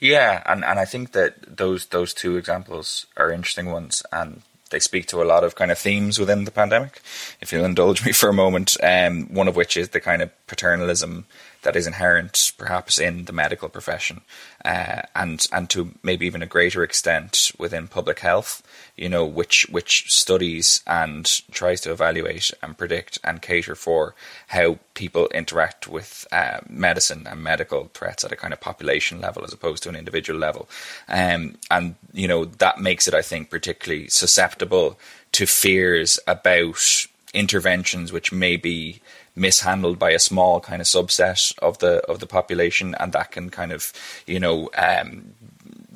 Yeah, 0.00 0.42
and, 0.44 0.64
and 0.64 0.78
I 0.78 0.84
think 0.84 1.12
that 1.12 1.56
those 1.56 1.86
those 1.86 2.12
two 2.12 2.36
examples 2.36 3.06
are 3.16 3.30
interesting 3.30 3.70
ones, 3.70 4.02
and 4.10 4.42
they 4.70 4.80
speak 4.80 5.06
to 5.06 5.22
a 5.22 5.30
lot 5.32 5.44
of 5.44 5.54
kind 5.54 5.70
of 5.70 5.78
themes 5.78 6.18
within 6.18 6.44
the 6.44 6.50
pandemic. 6.50 7.00
If 7.40 7.52
you'll 7.52 7.64
indulge 7.64 8.04
me 8.04 8.12
for 8.12 8.28
a 8.28 8.34
moment, 8.34 8.76
um, 8.82 9.32
one 9.32 9.48
of 9.48 9.54
which 9.54 9.76
is 9.76 9.90
the 9.90 10.00
kind 10.00 10.22
of 10.22 10.30
paternalism 10.48 11.24
that 11.66 11.74
is 11.74 11.86
inherent 11.86 12.52
perhaps 12.56 12.96
in 12.96 13.24
the 13.24 13.32
medical 13.32 13.68
profession 13.68 14.20
uh, 14.64 15.02
and 15.16 15.46
and 15.50 15.68
to 15.68 15.90
maybe 16.04 16.24
even 16.24 16.40
a 16.40 16.46
greater 16.46 16.84
extent 16.84 17.50
within 17.58 17.88
public 17.88 18.20
health 18.20 18.62
you 18.96 19.08
know 19.08 19.24
which 19.24 19.66
which 19.68 20.10
studies 20.10 20.80
and 20.86 21.42
tries 21.50 21.80
to 21.80 21.90
evaluate 21.90 22.52
and 22.62 22.78
predict 22.78 23.18
and 23.24 23.42
cater 23.42 23.74
for 23.74 24.14
how 24.48 24.78
people 24.94 25.26
interact 25.34 25.88
with 25.88 26.24
uh, 26.30 26.58
medicine 26.68 27.26
and 27.28 27.42
medical 27.42 27.90
threats 27.94 28.24
at 28.24 28.32
a 28.32 28.36
kind 28.36 28.52
of 28.52 28.60
population 28.60 29.20
level 29.20 29.44
as 29.44 29.52
opposed 29.52 29.82
to 29.82 29.88
an 29.88 29.96
individual 29.96 30.38
level. 30.38 30.68
Um, 31.08 31.56
and 31.68 31.96
you 32.12 32.28
know 32.28 32.44
that 32.44 32.80
makes 32.80 33.08
it 33.08 33.14
I 33.14 33.22
think 33.22 33.50
particularly 33.50 34.08
susceptible 34.08 34.98
to 35.32 35.46
fears 35.46 36.18
about 36.28 37.06
interventions 37.36 38.12
which 38.12 38.32
may 38.32 38.56
be 38.56 39.00
mishandled 39.36 39.98
by 39.98 40.10
a 40.10 40.18
small 40.18 40.60
kind 40.60 40.80
of 40.80 40.88
subset 40.88 41.56
of 41.58 41.78
the 41.78 41.98
of 42.06 42.20
the 42.20 42.26
population, 42.26 42.94
and 42.98 43.12
that 43.12 43.30
can 43.30 43.50
kind 43.50 43.72
of 43.72 43.92
you 44.26 44.40
know 44.40 44.70
um, 44.76 45.34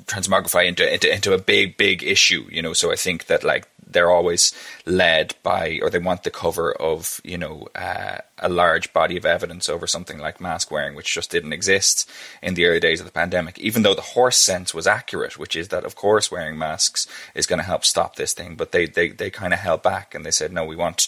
transmogrify 0.05 0.67
into, 0.67 0.93
into 0.93 1.13
into 1.13 1.33
a 1.33 1.37
big 1.37 1.77
big 1.77 2.03
issue. 2.03 2.45
You 2.49 2.61
know, 2.61 2.73
so 2.73 2.91
I 2.91 2.95
think 2.95 3.25
that 3.25 3.43
like 3.43 3.67
they're 3.91 4.11
always 4.11 4.53
led 4.85 5.35
by, 5.43 5.79
or 5.81 5.89
they 5.89 5.99
want 5.99 6.23
the 6.23 6.31
cover 6.31 6.71
of, 6.71 7.21
you 7.23 7.37
know, 7.37 7.67
uh, 7.75 8.17
a 8.39 8.49
large 8.49 8.91
body 8.93 9.17
of 9.17 9.25
evidence 9.25 9.69
over 9.69 9.87
something 9.87 10.17
like 10.17 10.41
mask 10.41 10.71
wearing, 10.71 10.95
which 10.95 11.13
just 11.13 11.31
didn't 11.31 11.53
exist 11.53 12.09
in 12.41 12.55
the 12.55 12.65
early 12.65 12.79
days 12.79 12.99
of 12.99 13.05
the 13.05 13.11
pandemic. 13.11 13.59
Even 13.59 13.83
though 13.83 13.93
the 13.93 14.01
horse 14.01 14.37
sense 14.37 14.73
was 14.73 14.87
accurate, 14.87 15.37
which 15.37 15.55
is 15.55 15.69
that, 15.69 15.83
of 15.83 15.95
course, 15.95 16.31
wearing 16.31 16.57
masks 16.57 17.07
is 17.35 17.45
going 17.45 17.59
to 17.59 17.65
help 17.65 17.85
stop 17.85 18.15
this 18.15 18.33
thing, 18.33 18.55
but 18.55 18.71
they 18.71 18.85
they 18.85 19.09
they 19.09 19.29
kind 19.29 19.53
of 19.53 19.59
held 19.59 19.81
back 19.81 20.15
and 20.15 20.25
they 20.25 20.31
said, 20.31 20.51
no, 20.51 20.65
we 20.65 20.75
want 20.75 21.07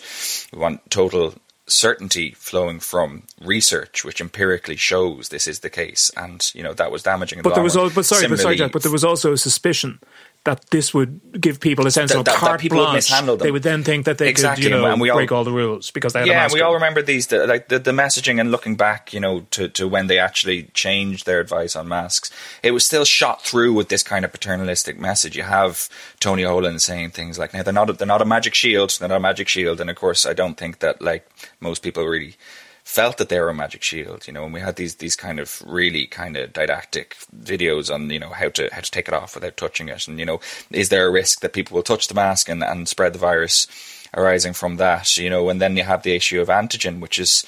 we 0.51 0.59
want 0.59 0.89
total 0.89 1.34
certainty 1.65 2.31
flowing 2.31 2.79
from 2.79 3.23
research, 3.41 4.03
which 4.03 4.19
empirically 4.19 4.75
shows 4.75 5.29
this 5.29 5.47
is 5.47 5.59
the 5.59 5.69
case, 5.69 6.11
and 6.17 6.51
you 6.53 6.63
know 6.63 6.73
that 6.73 6.91
was 6.91 7.03
damaging. 7.03 7.41
but 7.41 7.49
the 7.49 7.55
there 7.55 7.63
was, 7.63 7.75
all, 7.75 7.89
but 7.89 8.05
sorry, 8.05 8.27
but 8.27 8.39
sorry, 8.39 8.55
Jack, 8.55 8.71
but 8.71 8.84
there 8.84 8.91
was 8.91 9.03
also 9.03 9.34
a 9.34 9.38
suspicion 9.38 9.99
that 10.46 10.70
this 10.72 10.94
would 10.94 11.22
give 11.39 11.62
people 11.62 11.88
a 11.88 11.91
sense 11.91 12.12
that, 12.12 12.20
of 12.20 12.26
that, 12.26 12.36
carte 12.36 12.62
that 12.62 12.70
blanche. 12.70 13.12
Would 13.26 13.39
they 13.39 13.52
would 13.52 13.64
then 13.64 13.84
think 13.84 14.06
that 14.06 14.18
they 14.18 14.28
exactly. 14.28 14.64
could, 14.64 14.72
you 14.72 14.78
know, 14.78 14.86
and 14.91 15.00
we 15.00 15.10
all, 15.10 15.16
break 15.16 15.32
all 15.32 15.46
the 15.46 15.54
rules 15.54 15.89
because 15.91 16.12
they 16.12 16.20
had 16.20 16.28
a 16.28 16.34
mask. 16.34 16.54
yeah. 16.54 16.58
we 16.58 16.62
all 16.62 16.74
remember 16.74 17.02
these, 17.02 17.28
the, 17.28 17.48
like 17.48 17.70
the, 17.70 17.80
the 17.80 17.91
messaging 17.91 18.41
and 18.41 18.52
looking 18.52 18.76
back, 18.76 19.14
you 19.14 19.22
know, 19.22 19.41
to, 19.52 19.70
to 19.70 19.88
when 19.88 20.08
they 20.08 20.20
actually 20.20 20.64
changed 20.74 21.26
their 21.26 21.39
advice 21.39 21.78
on 21.78 21.88
masks. 21.88 22.30
It 22.62 22.72
was 22.72 22.86
still 22.86 23.06
shot 23.06 23.41
through 23.41 23.74
with 23.74 23.88
this 23.88 24.04
kind 24.04 24.26
of 24.26 24.34
paternalistic 24.34 25.00
message. 25.00 25.38
You 25.38 25.44
have 25.44 25.88
Tony 26.20 26.44
Holohan 26.44 26.80
saying 26.82 27.12
things 27.12 27.39
like, 27.39 27.54
"Now 27.54 27.64
they're 27.64 27.74
not, 27.74 27.89
a, 27.89 27.94
they're 27.94 28.06
not 28.06 28.22
a 28.22 28.26
magic 28.26 28.54
shield. 28.54 28.98
They're 29.00 29.08
not 29.08 29.18
a 29.18 29.22
magic 29.22 29.48
shield." 29.48 29.80
And 29.80 29.89
of 29.89 29.96
course, 29.96 30.26
I 30.26 30.34
don't 30.34 30.58
think 30.58 30.80
that 30.80 31.02
like 31.02 31.26
most 31.62 31.84
people 31.84 32.06
really 32.06 32.36
felt 32.94 33.18
that 33.18 33.30
they 33.30 33.39
were 33.39 33.50
a 33.50 33.56
magic 33.56 33.82
shield, 33.82 34.28
you 34.28 34.34
know, 34.34 34.46
and 34.46 34.54
we 34.54 34.60
had 34.60 34.76
these 34.76 34.96
these 34.96 35.16
kind 35.16 35.39
of 35.39 35.64
really 35.66 36.06
kind 36.06 36.38
of 36.38 36.54
didactic 36.54 37.18
videos 37.36 37.91
on, 37.91 38.08
you 38.12 38.20
know, 38.20 38.30
how 38.30 38.50
to 38.50 38.70
how 38.72 38.82
to 38.82 38.91
take 38.91 39.08
it 39.08 39.16
off 39.16 39.34
without 39.34 39.58
touching 39.58 39.89
it. 39.89 40.08
And, 40.08 40.20
you 40.20 40.26
know, 40.28 40.39
is 40.70 40.89
there 40.89 41.08
a 41.08 41.12
risk 41.12 41.39
that 41.39 41.54
people 41.54 41.74
will 41.74 41.82
touch 41.82 42.08
the 42.08 42.14
mask 42.14 42.50
and, 42.50 42.64
and 42.64 42.88
spread 42.88 43.14
the 43.14 43.20
virus 43.20 43.66
arising 44.14 44.54
from 44.54 44.78
that? 44.78 45.18
You 45.18 45.32
know, 45.32 45.50
and 45.50 45.60
then 45.60 45.76
you 45.76 45.82
have 45.84 46.04
the 46.04 46.16
issue 46.16 46.39
of 46.39 46.50
antigen, 46.50 47.00
which 47.00 47.18
is 47.18 47.44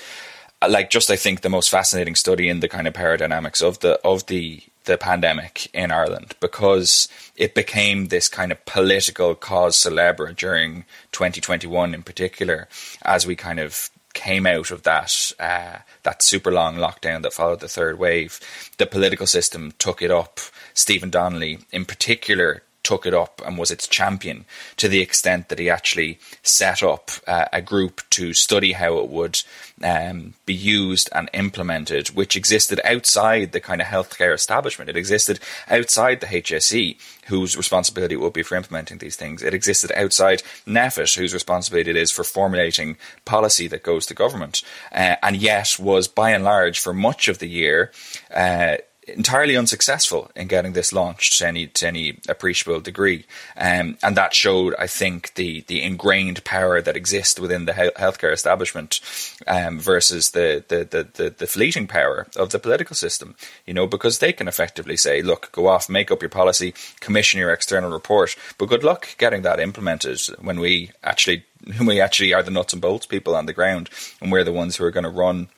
uh, 0.63 0.67
like 0.67 0.89
just 0.89 1.11
I 1.11 1.15
think 1.15 1.41
the 1.41 1.49
most 1.57 1.69
fascinating 1.69 2.15
study 2.15 2.49
in 2.49 2.61
the 2.61 2.67
kind 2.67 2.87
of 2.87 2.95
paradynamics 2.95 3.61
of 3.61 3.81
the 3.81 4.01
of 4.03 4.25
the 4.25 4.63
the 4.85 4.97
pandemic 4.97 5.69
in 5.73 5.91
Ireland 5.91 6.35
because 6.39 7.07
it 7.35 7.53
became 7.53 8.07
this 8.07 8.27
kind 8.29 8.51
of 8.51 8.65
political 8.65 9.35
cause 9.35 9.77
celebre 9.77 10.33
during 10.33 10.85
2021 11.11 11.93
in 11.93 12.03
particular 12.03 12.67
as 13.03 13.27
we 13.27 13.35
kind 13.35 13.59
of 13.59 13.89
came 14.15 14.47
out 14.47 14.71
of 14.71 14.81
that 14.81 15.33
uh, 15.39 15.77
that 16.01 16.23
super 16.23 16.51
long 16.51 16.77
lockdown 16.77 17.21
that 17.21 17.33
followed 17.33 17.59
the 17.59 17.67
third 17.67 17.99
wave, 17.99 18.39
the 18.79 18.87
political 18.87 19.27
system 19.27 19.73
took 19.77 20.01
it 20.01 20.09
up. 20.09 20.39
Stephen 20.73 21.11
Donnelly, 21.11 21.59
in 21.71 21.85
particular, 21.85 22.63
took 22.85 23.05
it 23.05 23.13
up 23.13 23.41
and 23.45 23.57
was 23.57 23.71
its 23.71 23.87
champion 23.87 24.45
to 24.77 24.87
the 24.87 25.01
extent 25.01 25.49
that 25.49 25.59
he 25.59 25.69
actually 25.69 26.19
set 26.43 26.83
up 26.83 27.11
uh, 27.27 27.45
a 27.51 27.61
group 27.61 28.01
to 28.11 28.33
study 28.33 28.73
how 28.73 28.99
it 28.99 29.09
would 29.09 29.41
um, 29.83 30.35
be 30.45 30.53
used 30.53 31.09
and 31.11 31.29
implemented, 31.33 32.09
which 32.09 32.37
existed 32.37 32.79
outside 32.85 33.51
the 33.51 33.59
kind 33.59 33.81
of 33.81 33.87
healthcare 33.87 34.33
establishment. 34.33 34.89
It 34.89 34.95
existed 34.95 35.39
outside 35.67 36.21
the 36.21 36.27
HSE, 36.27 36.97
whose 37.25 37.57
responsibility 37.57 38.15
it 38.15 38.21
would 38.21 38.33
be 38.33 38.43
for 38.43 38.55
implementing 38.55 38.99
these 38.99 39.15
things. 39.15 39.43
It 39.43 39.53
existed 39.53 39.91
outside 39.95 40.43
NPHET, 40.67 41.17
whose 41.17 41.33
responsibility 41.33 41.89
it 41.89 41.97
is 41.97 42.11
for 42.11 42.23
formulating 42.23 42.97
policy 43.25 43.67
that 43.67 43.83
goes 43.83 44.05
to 44.05 44.13
government, 44.13 44.61
uh, 44.91 45.15
and 45.21 45.35
yet 45.35 45.77
was 45.79 46.07
by 46.07 46.29
and 46.29 46.43
large 46.43 46.79
for 46.79 46.93
much 46.93 47.27
of 47.27 47.39
the 47.39 47.49
year. 47.49 47.91
Uh, 48.33 48.77
entirely 49.07 49.55
unsuccessful 49.55 50.31
in 50.35 50.47
getting 50.47 50.73
this 50.73 50.93
launched 50.93 51.37
to 51.39 51.47
any 51.47 51.67
to 51.67 51.87
any 51.87 52.17
appreciable 52.27 52.79
degree, 52.79 53.25
um, 53.57 53.97
and 54.03 54.17
that 54.17 54.33
showed, 54.33 54.75
I 54.79 54.87
think, 54.87 55.33
the 55.35 55.61
the 55.67 55.81
ingrained 55.81 56.43
power 56.43 56.81
that 56.81 56.95
exists 56.95 57.39
within 57.39 57.65
the 57.65 57.73
he- 57.73 58.01
healthcare 58.01 58.33
establishment 58.33 58.99
um, 59.47 59.79
versus 59.79 60.31
the, 60.31 60.63
the, 60.67 60.85
the 60.85 61.23
the 61.23 61.29
the 61.29 61.47
fleeting 61.47 61.87
power 61.87 62.27
of 62.35 62.49
the 62.49 62.59
political 62.59 62.95
system. 62.95 63.35
You 63.65 63.73
know, 63.73 63.87
because 63.87 64.19
they 64.19 64.33
can 64.33 64.47
effectively 64.47 64.97
say, 64.97 65.21
"Look, 65.21 65.51
go 65.51 65.67
off, 65.67 65.89
make 65.89 66.11
up 66.11 66.21
your 66.21 66.29
policy, 66.29 66.73
commission 66.99 67.39
your 67.39 67.51
external 67.51 67.91
report," 67.91 68.35
but 68.57 68.69
good 68.69 68.83
luck 68.83 69.15
getting 69.17 69.43
that 69.43 69.59
implemented 69.59 70.19
when 70.39 70.59
we 70.59 70.91
actually 71.03 71.45
when 71.77 71.87
we 71.87 72.01
actually 72.01 72.33
are 72.33 72.43
the 72.43 72.51
nuts 72.51 72.73
and 72.73 72.81
bolts 72.81 73.05
people 73.05 73.35
on 73.35 73.45
the 73.45 73.53
ground, 73.53 73.89
and 74.21 74.31
we're 74.31 74.43
the 74.43 74.51
ones 74.51 74.75
who 74.75 74.83
are 74.83 74.91
going 74.91 75.03
to 75.03 75.09
run 75.09 75.49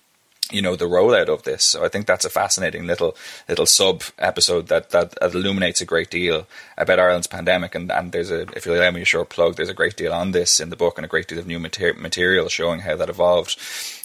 you 0.52 0.62
know 0.62 0.76
the 0.76 0.86
rollout 0.86 1.28
of 1.28 1.44
this. 1.44 1.64
So 1.64 1.84
I 1.84 1.90
think 1.90 2.06
that's 2.06 2.26
a 2.26 2.30
fascinating 2.30 2.88
little 2.88 3.16
little 3.50 3.66
sub 3.66 4.04
episode 4.18 4.68
that, 4.68 4.92
that, 4.92 5.14
illuminates 5.22 5.82
a 5.82 5.86
great 5.86 6.10
deal 6.10 6.48
about 6.78 7.00
Ireland's 7.00 7.28
pandemic. 7.28 7.76
And, 7.76 7.92
and 7.92 8.12
there's 8.12 8.32
a 8.32 8.42
if 8.56 8.66
you 8.66 8.74
allow 8.74 8.92
me 8.92 9.02
a 9.02 9.06
short 9.06 9.30
plug, 9.30 9.56
there's 9.56 9.70
a 9.70 9.74
great 9.74 9.96
deal 9.98 10.14
on 10.14 10.32
this 10.32 10.60
in 10.60 10.70
the 10.70 10.76
book 10.76 10.98
and 10.98 11.06
a 11.06 11.10
great 11.10 11.28
deal 11.28 11.40
of 11.40 11.48
new 11.48 11.60
mater- 11.60 11.94
material 11.96 12.50
showing 12.50 12.82
how 12.82 12.96
that 12.96 13.10
evolved 13.10 13.58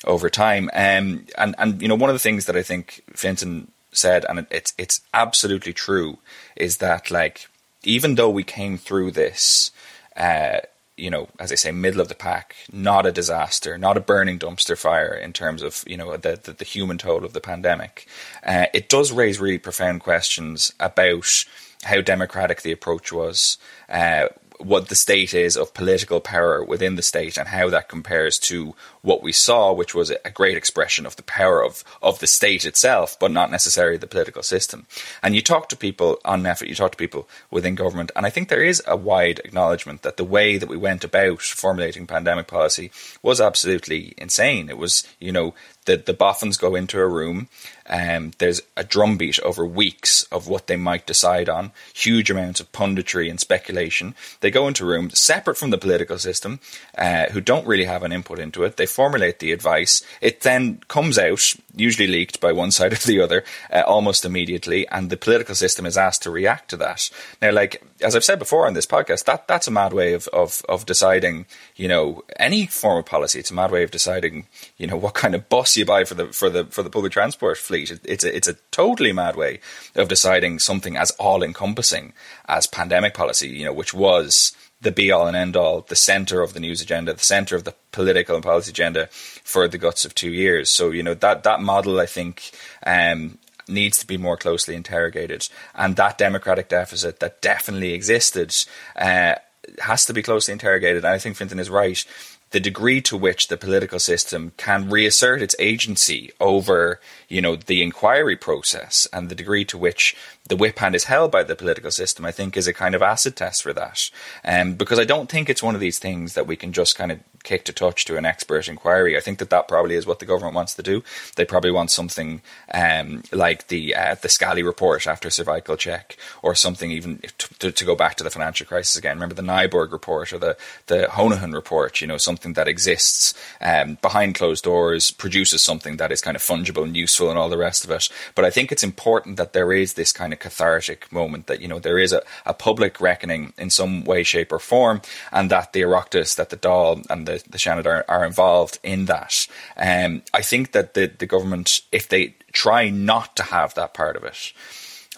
over 0.05 0.29
time. 0.29 0.71
Um, 0.73 1.27
and 1.39 1.55
and 1.59 1.81
you 1.81 1.89
know 1.89 1.95
one 1.97 2.11
of 2.11 2.15
the 2.15 2.21
things 2.21 2.47
that 2.47 2.57
I 2.57 2.63
think 2.63 3.03
Fintan 3.15 3.71
said, 3.93 4.25
and 4.29 4.47
it's 4.51 4.73
it's 4.79 5.01
absolutely 5.15 5.73
true, 5.73 6.19
is 6.57 6.79
that 6.79 7.11
like 7.11 7.49
even 7.85 8.17
though 8.17 8.31
we 8.31 8.45
came 8.45 8.79
through 8.79 9.13
this. 9.13 9.71
Uh, 10.15 10.61
you 11.03 11.11
know, 11.11 11.29
as 11.41 11.51
I 11.51 11.57
say, 11.57 11.73
middle 11.73 12.01
of 12.01 12.09
the 12.09 12.15
pack, 12.15 12.55
not 12.73 13.07
a 13.07 13.13
disaster, 13.13 13.77
not 13.77 13.97
a 13.97 14.01
burning 14.01 14.39
dumpster 14.39 14.79
fire 14.79 15.13
in 15.13 15.33
terms 15.33 15.61
of, 15.61 15.83
you 15.85 15.97
know, 15.97 16.17
the, 16.17 16.39
the, 16.41 16.53
the 16.53 16.65
human 16.65 16.97
toll 16.97 17.25
of 17.25 17.33
the 17.33 17.41
pandemic. 17.41 18.07
Uh, 18.45 18.67
it 18.73 18.89
does 18.89 19.11
raise 19.11 19.41
really 19.41 19.59
profound 19.59 20.01
questions 20.01 20.73
about 20.79 21.45
how 21.83 22.01
democratic 22.01 22.63
the 22.63 22.71
approach 22.71 23.13
was, 23.13 23.59
uh, 23.89 24.29
what 24.63 24.89
the 24.89 24.95
state 24.95 25.35
is 25.35 25.57
of 25.57 25.75
political 25.75 26.21
power 26.21 26.63
within 26.63 26.95
the 26.95 27.03
state 27.03 27.37
and 27.37 27.49
how 27.49 27.69
that 27.71 27.89
compares 27.89 28.39
to 28.39 28.75
what 29.03 29.23
we 29.23 29.33
saw, 29.33 29.73
which 29.73 29.95
was 29.95 30.11
a 30.11 30.31
great 30.31 30.57
expression 30.57 31.05
of 31.05 31.17
the 31.17 31.23
power 31.25 31.65
of, 31.65 31.83
of 32.01 32.21
the 32.21 32.27
state 32.27 32.65
itself, 32.65 33.19
but 33.19 33.33
not 33.33 33.51
necessarily 33.51 33.97
the 33.97 34.07
political 34.07 34.43
system. 34.43 34.87
And 35.23 35.35
you 35.35 35.43
talk 35.43 35.69
to 35.69 35.77
people 35.77 36.19
on 36.25 36.43
NPHET, 36.43 36.69
you 36.69 36.75
talk 36.75 36.93
to 36.93 36.97
people 36.97 37.29
within 37.51 37.75
government, 37.75 38.13
and 38.15 38.25
I 38.25 38.31
think 38.31 38.49
there 38.49 38.63
is 38.63 38.83
a 38.87 38.97
wide 38.97 39.41
acknowledgement 39.45 40.03
that 40.03 40.17
the 40.17 40.25
way 40.25 40.57
that 40.57 40.69
we 40.69 40.77
went 40.77 41.05
about 41.05 41.43
formulating 41.43 42.07
pandemic 42.07 42.47
policy 42.47 42.91
was 43.23 43.41
absolutely 43.41 44.15
insane. 44.17 44.69
It 44.69 44.79
was, 44.79 45.07
you 45.19 45.33
know, 45.33 45.55
the, 45.87 45.97
the 45.97 46.15
boffins 46.15 46.57
go 46.57 46.77
into 46.77 47.01
a 47.01 47.09
room 47.09 47.49
um, 47.89 48.33
there's 48.39 48.63
a 48.77 48.85
drumbeat 48.85 49.41
over 49.41 49.67
weeks 49.67 50.25
of 50.25 50.49
what 50.49 50.67
they 50.67 50.77
might 50.77 51.07
decide 51.07 51.49
on, 51.49 51.73
huge 51.95 52.31
amounts 52.31 52.61
of 52.61 52.73
punditry 52.73 53.29
and 53.31 53.41
speculation. 53.41 54.15
They 54.41 54.51
go 54.51 54.69
into 54.69 54.85
rooms 54.85 55.19
separate 55.19 55.57
from 55.57 55.71
the 55.71 55.79
political 55.79 56.19
system, 56.19 56.61
uh, 56.97 57.27
who 57.27 57.41
don't 57.41 57.67
really 57.67 57.85
have 57.85 58.03
an 58.03 58.13
input 58.13 58.39
into 58.39 58.65
it. 58.65 58.77
They 58.77 58.87
formulate 58.87 59.39
the 59.39 59.53
advice. 59.53 60.03
It 60.21 60.43
then 60.43 60.81
comes 60.89 61.19
out, 61.19 61.55
usually 61.75 62.09
leaked 62.09 62.41
by 62.41 62.53
one 62.53 62.71
side 62.73 62.93
or 62.93 62.97
the 62.97 63.21
other, 63.21 63.45
uh, 63.73 63.83
almost 63.87 64.25
immediately, 64.25 64.87
and 64.89 65.11
the 65.11 65.17
political 65.17 65.55
system 65.55 65.87
is 65.87 65.97
asked 65.97 66.23
to 66.23 66.31
react 66.31 66.71
to 66.71 66.77
that. 66.79 67.11
Now, 67.41 67.53
like 67.53 67.83
as 68.03 68.17
I've 68.17 68.25
said 68.25 68.39
before 68.39 68.67
on 68.67 68.75
this 68.75 68.87
podcast, 68.87 69.25
that 69.25 69.47
that's 69.49 69.69
a 69.69 69.71
mad 69.71 69.93
way 69.93 70.13
of 70.15 70.29
of 70.29 70.63
of 70.69 70.87
deciding, 70.87 71.47
you 71.77 71.89
know, 71.89 72.25
any 72.39 72.67
form 72.67 72.99
of 72.99 73.07
policy. 73.07 73.39
It's 73.39 73.51
a 73.51 73.55
mad 73.55 73.71
way 73.71 73.83
of 73.83 73.91
deciding, 73.91 74.47
you 74.77 74.87
know, 74.87 74.97
what 74.97 75.15
kind 75.15 75.35
of 75.35 75.49
bus 75.49 75.77
you 75.77 75.85
buy 75.85 76.05
for 76.05 76.15
the 76.15 76.27
for 76.29 76.51
the 76.51 76.65
for 76.67 76.83
the 76.83 76.91
public 76.91 77.13
transport 77.13 77.59
fleet. 77.59 77.82
It, 77.91 78.01
it's 78.05 78.25
a 78.25 78.37
it's 78.37 78.49
a 78.49 78.57
totally 78.71 79.13
mad 79.13 79.37
way 79.37 79.61
of 79.95 80.09
deciding 80.09 80.59
something 80.59 80.97
as 80.97 81.11
all 81.13 81.43
encompassing 81.43 82.13
as 82.49 82.67
pandemic 82.67 83.15
policy. 83.15 83.49
You 83.49 83.67
know, 83.67 83.73
which 83.73 83.93
was 83.95 84.57
the 84.83 84.93
be 84.93 85.11
all 85.11 85.27
and 85.27 85.37
end 85.37 85.57
all, 85.57 85.83
the 85.83 85.97
center 85.97 86.43
of 86.43 86.55
the 86.55 86.61
news 86.61 86.83
agenda, 86.83 87.15
the 87.15 87.21
center 87.21 87.57
of 87.57 87.65
the 87.65 87.75
political 87.93 88.35
and 88.35 88.45
policy 88.45 88.71
agenda 88.71 89.07
for 89.11 89.69
the 89.69 89.79
guts 89.79 90.05
of 90.05 90.15
two 90.15 90.31
years. 90.31 90.71
So 90.71 90.91
you 90.91 91.03
know 91.03 91.15
that 91.15 91.45
that 91.45 91.61
model, 91.61 92.01
I 92.01 92.07
think, 92.07 92.51
um, 92.85 93.39
needs 93.69 93.99
to 93.99 94.07
be 94.07 94.17
more 94.17 94.37
closely 94.37 94.75
interrogated, 94.75 95.49
and 95.75 95.97
that 95.97 96.19
democratic 96.19 96.69
deficit 96.69 97.21
that 97.21 97.41
definitely 97.41 97.95
existed 97.95 98.55
uh, 98.97 99.37
has 99.79 100.05
to 100.07 100.13
be 100.13 100.23
closely 100.23 100.53
interrogated. 100.53 101.05
And 101.05 101.15
I 101.15 101.19
think 101.19 101.37
Fintan 101.37 101.61
is 101.61 101.71
right. 101.71 102.05
The 102.53 102.61
degree 102.61 103.01
to 103.03 103.17
which 103.17 103.49
the 103.49 103.57
political 103.57 103.99
system 103.99 104.53
can 104.57 104.89
reassert 104.89 105.43
its 105.43 105.57
agency 105.59 106.33
over, 106.39 107.01
you 107.29 107.41
know, 107.41 107.57
the 107.57 107.83
inquiry 107.83 108.37
process, 108.37 109.07
and 109.13 109.29
the 109.29 109.35
degree 109.35 109.65
to 109.67 109.79
which 109.79 110.17
the 110.49 110.57
whip 110.57 110.79
hand 110.79 110.95
is 110.95 111.05
held 111.05 111.31
by 111.31 111.43
the 111.43 111.57
political 111.57 111.91
system, 111.91 112.25
I 112.25 112.33
think, 112.33 112.57
is 112.57 112.67
a 112.67 112.73
kind 112.73 112.95
of 112.95 113.03
acid 113.03 113.37
test 113.37 113.63
for 113.63 113.73
that. 113.73 114.11
Um, 114.45 114.75
because 114.75 114.99
I 114.99 115.05
don't 115.05 115.31
think 115.31 115.49
it's 115.49 115.63
one 115.63 115.75
of 115.75 115.81
these 115.81 115.99
things 115.99 116.35
that 116.35 116.47
we 116.47 116.57
can 116.57 116.73
just 116.73 116.97
kind 116.97 117.13
of 117.13 117.21
kick 117.43 117.65
to 117.65 117.73
touch 117.73 118.05
to 118.07 118.17
an 118.17 118.25
expert 118.25 118.69
inquiry. 118.69 119.17
I 119.17 119.21
think 119.21 119.39
that 119.39 119.51
that 119.51 119.69
probably 119.69 119.95
is 119.95 120.07
what 120.07 120.19
the 120.19 120.27
government 120.27 120.55
wants 120.55 120.75
to 120.75 120.83
do. 120.83 121.03
They 121.37 121.45
probably 121.45 121.71
want 121.71 121.91
something 121.91 122.43
um, 122.73 123.23
like 123.33 123.69
the 123.69 123.95
uh, 123.95 124.17
the 124.21 124.29
Scally 124.29 124.63
report 124.63 125.07
after 125.07 125.31
cervical 125.31 125.77
check, 125.77 126.17
or 126.43 126.55
something 126.55 126.91
even 126.91 127.21
to, 127.59 127.73
to, 127.73 127.85
go 127.85 127.95
back 127.95 128.17
to 128.17 128.25
the 128.25 128.31
financial 128.31 128.67
crisis 128.67 128.97
again. 128.97 129.17
Remember 129.17 129.35
the 129.35 129.43
Nyberg 129.43 129.93
report 129.93 130.33
or 130.33 130.39
the 130.39 130.57
the 130.87 131.09
Honohan 131.11 131.55
report. 131.55 132.01
You 132.01 132.07
know, 132.07 132.19
something 132.19 132.53
that 132.55 132.69
exists 132.69 133.35
um, 133.61 133.99
behind 134.03 134.35
closed 134.35 134.65
doors, 134.65 135.11
produces 135.11 135.63
something 135.63 135.97
that 135.97 136.13
is 136.13 136.21
kind 136.21 136.37
of 136.37 136.43
fungible 136.43 136.85
and 136.85 136.97
useful, 136.97 137.31
and 137.31 137.39
all 137.39 137.49
the 137.49 137.59
rest 137.59 137.85
of 137.85 137.91
it. 137.91 138.09
But 138.35 138.45
I 138.45 138.51
think 138.51 138.73
it's 138.73 138.85
important 138.85 139.37
that 139.37 139.53
there 139.53 139.73
is 139.73 139.95
this 139.95 140.13
kind 140.13 140.33
of 140.33 140.39
cathartic 140.39 141.11
moment 141.13 141.47
that 141.47 141.61
you 141.61 141.69
know 141.69 141.79
there 141.79 141.99
is 141.99 142.13
a, 142.13 142.23
a 142.47 142.55
public 142.55 143.01
reckoning 143.01 143.53
in 143.59 143.71
some 143.71 144.05
way, 144.05 144.23
shape, 144.23 144.53
or 144.53 144.59
form, 144.59 145.03
and 145.31 145.51
that 145.51 145.73
the 145.73 145.83
Oireachtas, 145.83 146.37
that 146.37 146.51
the 146.51 146.57
Dáil, 146.57 147.05
and 147.11 147.27
the 147.27 147.32
the, 147.33 147.51
the 147.51 147.59
Seanad 147.59 147.87
are, 147.87 148.05
are 148.09 148.25
involved 148.25 148.79
in 148.83 149.07
that. 149.07 149.47
Um, 149.77 150.23
I 150.33 150.43
think 150.43 150.73
that 150.73 150.95
the, 150.95 151.07
the 151.07 151.27
government, 151.27 151.81
if 151.91 152.09
they 152.09 152.35
try 152.53 152.91
not 152.91 153.37
to 153.37 153.45
have 153.45 153.75
that 153.75 153.95
part 153.95 154.17
of 154.17 154.25
it, 154.25 154.53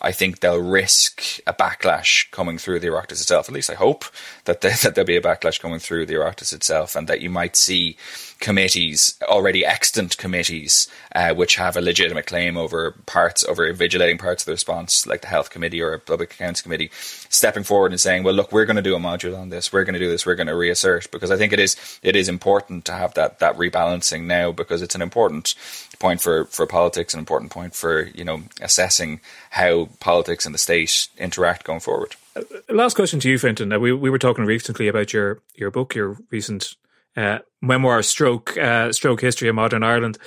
I 0.03 0.13
think 0.13 0.41
they'll 0.41 0.61
risk 0.61 1.41
a 1.47 1.55
backlash 1.55 2.31
coming 2.31 2.59
through 2.59 2.81
the 2.81 2.89
Oireachtas 2.89 3.13
itself. 3.23 3.49
At 3.49 3.55
least 3.55 3.71
I 3.71 3.75
hope 3.75 4.05
that, 4.45 4.61
that 4.63 4.95
there'll 4.95 5.07
be 5.07 5.17
a 5.17 5.23
backlash 5.23 5.61
coming 5.61 5.79
through 5.79 6.07
the 6.07 6.15
Oireachtas 6.15 6.53
itself, 6.53 6.95
and 6.97 7.09
that 7.09 7.21
you 7.21 7.31
might 7.31 7.57
see 7.57 7.97
committees, 8.45 9.19
already 9.23 9.65
extant 9.65 10.19
committees, 10.19 10.87
uh, 11.15 11.33
which 11.33 11.57
have 11.57 11.79
a 11.79 11.81
legitimate 11.81 12.27
claim 12.27 12.59
over 12.59 12.91
parts, 13.07 13.43
over 13.45 13.73
vigilating 13.73 14.19
parts 14.19 14.43
of 14.43 14.47
the 14.47 14.53
response, 14.53 15.07
like 15.07 15.23
the 15.23 15.29
Health 15.29 15.49
Committee 15.49 15.81
or 15.81 15.95
a 15.95 15.99
Public 15.99 16.35
Accounts 16.35 16.61
Committee, 16.61 16.91
stepping 16.93 17.63
forward 17.63 17.91
and 17.91 18.01
saying, 18.01 18.23
"Well, 18.23 18.35
look, 18.35 18.53
we're 18.53 18.67
going 18.67 18.77
to 18.77 18.83
do 18.83 18.95
a 18.95 18.99
module 18.99 19.39
on 19.39 19.49
this. 19.49 19.73
We're 19.73 19.85
going 19.85 19.95
to 19.95 19.99
do 19.99 20.11
this. 20.11 20.27
We're 20.27 20.35
going 20.35 20.49
to 20.49 20.55
reassert." 20.55 21.11
Because 21.11 21.31
I 21.31 21.39
think 21.39 21.55
it 21.55 21.59
is 21.59 21.75
it 22.03 22.17
is 22.17 22.29
important 22.29 22.85
to 22.85 22.93
have 22.93 23.15
that 23.15 23.39
that 23.39 23.57
rebalancing 23.57 24.25
now 24.25 24.53
because 24.53 24.83
it's 24.83 24.95
an 24.95 25.01
important 25.01 25.55
point 25.99 26.21
for, 26.21 26.45
for 26.47 26.67
politics, 26.67 27.15
an 27.15 27.21
important 27.21 27.51
point 27.51 27.75
for 27.75 28.03
you 28.15 28.25
know 28.25 28.43
assessing 28.61 29.21
how 29.51 29.89
politics 30.01 30.45
and 30.45 30.55
the 30.55 30.59
state 30.59 31.09
interact 31.17 31.65
going 31.65 31.81
forward. 31.81 32.15
Uh, 32.37 32.43
last 32.69 32.95
question 32.95 33.21
to 33.21 33.31
you, 33.31 33.39
Fintan. 33.39 33.73
Uh, 33.73 33.79
we 33.79 33.91
we 33.91 34.11
were 34.11 34.19
talking 34.19 34.45
recently 34.45 34.87
about 34.87 35.15
your 35.15 35.41
your 35.55 35.71
book, 35.71 35.95
your 35.95 36.19
recent 36.31 36.77
uh, 37.17 37.39
memoir, 37.61 38.03
stroke 38.03 38.57
uh, 38.57 38.93
stroke 38.93 39.21
history 39.21 39.49
of 39.49 39.55
modern 39.55 39.83
Ireland, 39.83 40.19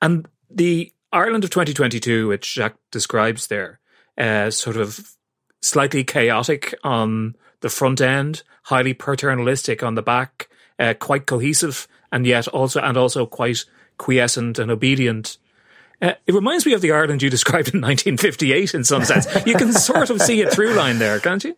and 0.00 0.26
the 0.50 0.92
Ireland 1.12 1.44
of 1.44 1.50
2022, 1.50 2.28
which 2.28 2.54
Jack 2.54 2.74
describes 2.90 3.46
there, 3.46 3.80
uh, 4.18 4.50
sort 4.50 4.76
of 4.76 5.16
slightly 5.62 6.04
chaotic 6.04 6.74
on 6.82 7.36
the 7.60 7.68
front 7.68 8.00
end, 8.00 8.42
highly 8.64 8.94
paternalistic 8.94 9.82
on 9.82 9.94
the 9.94 10.02
back, 10.02 10.48
uh, 10.78 10.94
quite 10.94 11.26
cohesive, 11.26 11.86
and 12.12 12.26
yet 12.26 12.48
also 12.48 12.80
and 12.80 12.96
also 12.96 13.26
quite 13.26 13.64
quiescent 13.96 14.58
and 14.58 14.70
obedient. 14.70 15.38
Uh, 16.02 16.12
it 16.26 16.34
reminds 16.34 16.66
me 16.66 16.72
of 16.72 16.80
the 16.80 16.92
Ireland 16.92 17.22
you 17.22 17.30
described 17.30 17.68
in 17.68 17.80
1958 17.80 18.74
in 18.74 18.84
some 18.84 19.04
sense. 19.04 19.26
You 19.46 19.54
can 19.54 19.72
sort 19.72 20.10
of 20.10 20.20
see 20.20 20.42
a 20.42 20.50
through 20.50 20.74
line 20.74 20.98
there, 20.98 21.18
can't 21.20 21.44
you? 21.44 21.56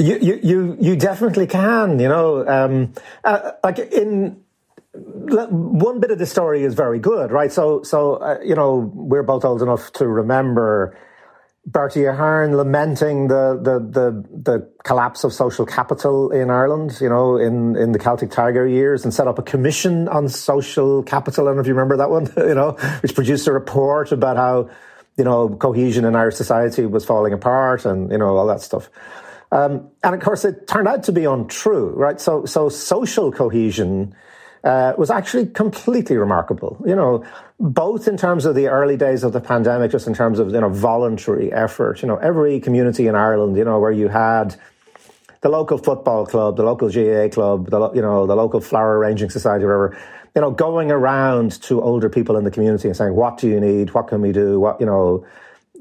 You, 0.00 0.18
you, 0.20 0.40
you, 0.42 0.76
you 0.80 0.96
definitely 0.96 1.46
can, 1.46 1.98
you 1.98 2.08
know, 2.08 2.46
um, 2.48 2.94
uh, 3.22 3.52
like 3.62 3.78
in, 3.78 4.42
one 4.92 6.00
bit 6.00 6.10
of 6.10 6.18
the 6.18 6.26
story 6.26 6.64
is 6.64 6.74
very 6.74 6.98
good, 6.98 7.30
right? 7.30 7.52
So, 7.52 7.82
so 7.82 8.14
uh, 8.14 8.38
you 8.42 8.54
know, 8.54 8.90
we're 8.94 9.22
both 9.22 9.44
old 9.44 9.62
enough 9.62 9.92
to 9.94 10.08
remember 10.08 10.98
Bertie 11.66 12.06
Ahern 12.06 12.56
lamenting 12.56 13.28
the, 13.28 13.60
the, 13.62 13.78
the, 13.78 14.28
the, 14.42 14.70
collapse 14.82 15.24
of 15.24 15.32
social 15.34 15.66
capital 15.66 16.30
in 16.30 16.50
Ireland, 16.50 16.96
you 17.02 17.08
know, 17.08 17.36
in, 17.36 17.76
in 17.76 17.92
the 17.92 17.98
Celtic 17.98 18.30
Tiger 18.30 18.66
years 18.66 19.04
and 19.04 19.12
set 19.12 19.28
up 19.28 19.38
a 19.38 19.42
commission 19.42 20.08
on 20.08 20.28
social 20.28 21.02
capital. 21.02 21.44
I 21.44 21.50
don't 21.50 21.56
know 21.56 21.60
if 21.60 21.66
you 21.66 21.74
remember 21.74 21.98
that 21.98 22.10
one, 22.10 22.32
you 22.48 22.54
know, 22.54 22.72
which 23.02 23.14
produced 23.14 23.46
a 23.46 23.52
report 23.52 24.10
about 24.10 24.38
how, 24.38 24.70
you 25.18 25.24
know, 25.24 25.50
cohesion 25.50 26.06
in 26.06 26.16
Irish 26.16 26.36
society 26.36 26.86
was 26.86 27.04
falling 27.04 27.34
apart 27.34 27.84
and, 27.84 28.10
you 28.10 28.16
know, 28.16 28.36
all 28.36 28.46
that 28.46 28.62
stuff. 28.62 28.88
Um, 29.52 29.90
and 30.02 30.14
of 30.14 30.20
course, 30.20 30.44
it 30.44 30.66
turned 30.68 30.86
out 30.86 31.02
to 31.04 31.12
be 31.12 31.24
untrue, 31.24 31.90
right? 31.90 32.20
So, 32.20 32.44
so 32.44 32.68
social 32.68 33.32
cohesion 33.32 34.14
uh, 34.62 34.92
was 34.96 35.10
actually 35.10 35.46
completely 35.46 36.16
remarkable. 36.16 36.80
You 36.86 36.94
know, 36.94 37.24
both 37.58 38.06
in 38.06 38.16
terms 38.16 38.44
of 38.44 38.54
the 38.54 38.68
early 38.68 38.96
days 38.96 39.24
of 39.24 39.32
the 39.32 39.40
pandemic, 39.40 39.90
just 39.90 40.06
in 40.06 40.14
terms 40.14 40.38
of 40.38 40.52
you 40.52 40.60
know 40.60 40.68
voluntary 40.68 41.52
effort. 41.52 42.02
You 42.02 42.08
know, 42.08 42.16
every 42.16 42.60
community 42.60 43.06
in 43.06 43.14
Ireland, 43.14 43.56
you 43.56 43.64
know, 43.64 43.78
where 43.78 43.90
you 43.90 44.08
had 44.08 44.56
the 45.40 45.48
local 45.48 45.78
football 45.78 46.26
club, 46.26 46.56
the 46.56 46.62
local 46.62 46.90
GAA 46.90 47.32
club, 47.32 47.70
the 47.70 47.92
you 47.92 48.02
know 48.02 48.26
the 48.26 48.36
local 48.36 48.60
flower 48.60 48.98
arranging 48.98 49.30
society, 49.30 49.64
whatever. 49.64 49.98
You 50.34 50.42
know, 50.42 50.52
going 50.52 50.92
around 50.92 51.60
to 51.62 51.82
older 51.82 52.08
people 52.08 52.36
in 52.36 52.44
the 52.44 52.52
community 52.52 52.86
and 52.86 52.96
saying, 52.96 53.16
"What 53.16 53.38
do 53.38 53.48
you 53.48 53.58
need? 53.58 53.94
What 53.94 54.08
can 54.08 54.20
we 54.20 54.32
do? 54.32 54.60
What 54.60 54.80
you 54.80 54.86
know." 54.86 55.24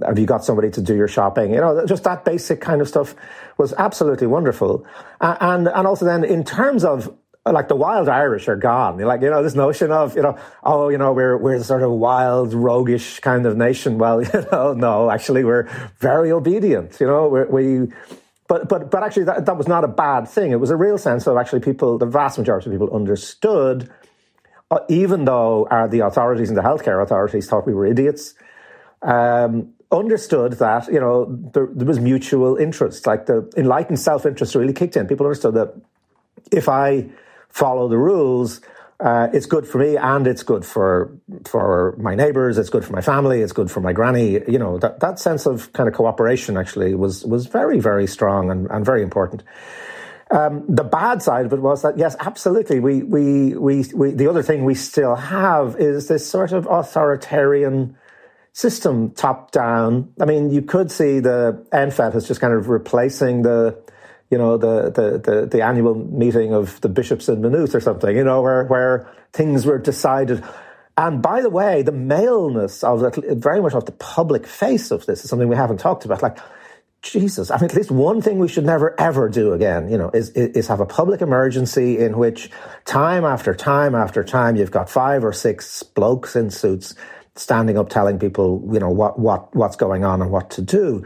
Have 0.06 0.18
you 0.18 0.26
got 0.26 0.44
somebody 0.46 0.70
to 0.72 0.82
do 0.82 0.96
your 0.96 1.08
shopping? 1.08 1.54
You 1.54 1.62
know, 1.62 1.86
just 1.86 2.04
that 2.04 2.26
basic 2.26 2.62
kind 2.62 2.82
of 2.82 2.88
stuff 2.88 3.16
was 3.58 3.74
absolutely 3.78 4.28
wonderful. 4.28 4.86
Uh, 5.20 5.36
and 5.40 5.68
and 5.68 5.88
also 5.88 6.06
then 6.06 6.24
in 6.24 6.44
terms 6.44 6.84
of 6.84 7.14
like 7.46 7.68
the 7.68 7.76
wild 7.76 8.10
Irish 8.10 8.48
are 8.48 8.56
gone. 8.56 8.98
Like 9.00 9.22
you 9.22 9.30
know, 9.30 9.44
this 9.44 9.56
notion 9.56 9.92
of 9.92 10.16
you 10.16 10.22
know, 10.22 10.38
oh, 10.64 10.90
you 10.90 10.98
know, 10.98 11.14
we're 11.14 11.38
we're 11.38 11.62
sort 11.64 11.84
of 11.84 11.92
wild, 11.92 12.54
roguish 12.54 13.20
kind 13.20 13.46
of 13.46 13.58
nation. 13.58 13.98
Well, 13.98 14.22
you 14.34 14.46
know, 14.52 14.74
no, 14.74 15.10
actually, 15.10 15.44
we're 15.44 15.70
very 16.00 16.32
obedient. 16.32 17.00
You 17.00 17.08
know, 17.08 17.28
we're, 17.28 17.48
we. 17.48 17.94
But, 18.48 18.68
but, 18.68 18.90
but 18.90 19.04
actually, 19.04 19.26
that, 19.26 19.46
that 19.46 19.58
was 19.58 19.68
not 19.68 19.84
a 19.84 19.88
bad 19.88 20.28
thing. 20.28 20.52
It 20.52 20.60
was 20.60 20.72
a 20.72 20.76
real 20.76 20.98
sense 20.98 21.28
of 21.28 21.38
actually 21.38 21.60
people, 21.60 22.00
the 22.00 22.08
vast 22.08 22.40
majority 22.40 22.68
of 22.68 22.74
people 22.74 22.92
understood, 22.92 23.92
uh, 24.72 24.80
even 24.90 25.26
though 25.26 25.66
uh, 25.66 25.86
the 25.86 26.00
authorities 26.00 26.50
and 26.50 26.58
the 26.58 26.64
healthcare 26.64 27.00
authorities 27.00 27.48
thought 27.48 27.68
we 27.68 27.76
were 27.76 27.86
idiots, 27.86 28.34
um, 29.04 29.72
understood 29.92 30.54
that, 30.54 30.88
you 30.88 31.00
know, 31.00 31.26
there, 31.54 31.68
there 31.72 31.88
was 31.88 32.00
mutual 32.00 32.58
interest. 32.58 33.08
Like 33.08 33.26
the 33.26 33.52
enlightened 33.58 34.00
self 34.00 34.26
interest 34.26 34.56
really 34.56 34.74
kicked 34.74 34.96
in. 34.96 35.08
People 35.08 35.26
understood 35.26 35.56
that 35.56 35.74
if 36.52 36.70
I 36.70 37.10
follow 37.50 37.88
the 37.88 37.98
rules, 37.98 38.62
uh, 39.00 39.30
it's 39.34 39.46
good 39.46 39.66
for 39.66 39.78
me 39.78 39.96
and 39.96 40.28
it's 40.28 40.44
good 40.44 40.66
for 40.66 41.18
for 41.46 41.96
my 41.98 42.16
neighbors. 42.16 42.58
It's 42.58 42.70
good 42.70 42.84
for 42.84 42.92
my 42.92 43.02
family. 43.02 43.42
It's 43.42 43.54
good 43.54 43.72
for 43.72 43.80
my 43.80 43.94
granny. 43.94 44.34
You 44.48 44.60
know 44.60 44.78
that 44.80 45.00
that 45.00 45.20
sense 45.20 45.46
of 45.46 45.72
kind 45.72 45.88
of 45.88 45.96
cooperation 45.96 46.58
actually 46.58 46.94
was 46.96 47.26
was 47.26 47.46
very 47.46 47.80
very 47.80 48.08
strong 48.08 48.52
and, 48.52 48.70
and 48.70 48.86
very 48.86 49.02
important. 49.02 49.44
Um, 50.32 50.66
the 50.68 50.84
bad 50.84 51.24
side 51.24 51.46
of 51.46 51.54
it 51.54 51.62
was 51.62 51.82
that 51.82 51.98
yes, 51.98 52.16
absolutely. 52.20 52.80
We, 52.80 53.02
we 53.02 53.56
we 53.56 53.86
we 53.96 54.12
the 54.12 54.28
other 54.28 54.44
thing 54.44 54.66
we 54.66 54.76
still 54.76 55.16
have 55.16 55.78
is 55.80 56.08
this 56.10 56.30
sort 56.30 56.52
of 56.52 56.68
authoritarian 56.68 57.96
system, 58.60 59.12
top 59.12 59.52
down. 59.52 60.12
I 60.20 60.26
mean, 60.26 60.50
you 60.50 60.62
could 60.62 60.92
see 60.92 61.22
the 61.22 61.66
NPHET 61.72 62.14
as 62.14 62.28
just 62.28 62.42
kind 62.42 62.54
of 62.54 62.68
replacing 62.68 63.44
the 63.44 63.82
you 64.30 64.38
know, 64.38 64.58
the, 64.58 64.92
the, 64.92 65.18
the, 65.18 65.46
the, 65.48 65.64
annual 65.64 65.96
meeting 65.96 66.54
of 66.54 66.80
the 66.82 66.88
bishops 66.88 67.30
in 67.30 67.42
Maynooth 67.42 67.74
or 67.74 67.80
something, 67.80 68.16
you 68.16 68.24
know, 68.24 68.44
where, 68.44 68.64
where 68.66 69.12
things 69.34 69.66
were 69.66 69.80
decided. 69.80 70.44
And 70.96 71.20
by 71.20 71.42
the 71.42 71.50
way, 71.50 71.82
the 71.82 71.92
maleness 71.92 72.84
of 72.84 73.02
it, 73.02 73.38
very 73.38 73.60
much 73.60 73.74
of 73.74 73.86
the 73.86 73.92
public 73.94 74.46
face 74.46 74.92
of 74.92 75.08
this 75.08 75.24
is 75.24 75.32
something 75.32 75.48
we 75.48 75.56
haven't 75.56 75.80
talked 75.80 76.06
about. 76.06 76.22
Like, 76.22 76.38
Jesus, 77.02 77.50
I 77.50 77.56
mean, 77.56 77.72
at 77.72 77.76
least 77.76 77.90
one 77.90 78.22
thing 78.22 78.38
we 78.38 78.48
should 78.48 78.66
never 78.66 78.94
ever 79.00 79.30
do 79.30 79.54
again, 79.54 79.90
you 79.90 79.98
know, 79.98 80.12
is, 80.12 80.30
is 80.30 80.68
have 80.68 80.82
a 80.82 80.86
public 80.86 81.22
emergency 81.22 81.98
in 81.98 82.20
which 82.20 82.52
time 82.86 83.26
after 83.26 83.56
time 83.56 83.96
after 83.96 84.24
time 84.24 84.58
you've 84.58 84.70
got 84.70 84.92
five 84.92 85.24
or 85.24 85.34
six 85.34 85.82
blokes 85.82 86.36
in 86.36 86.52
suits 86.52 86.94
standing 87.40 87.78
up 87.78 87.90
telling 87.90 88.20
people, 88.20 88.68
you 88.72 88.80
know, 88.80 88.90
what, 88.90 89.18
what, 89.18 89.56
what's 89.56 89.76
going 89.76 90.04
on 90.04 90.22
and 90.22 90.32
what 90.32 90.50
to 90.52 90.62
do 90.62 91.06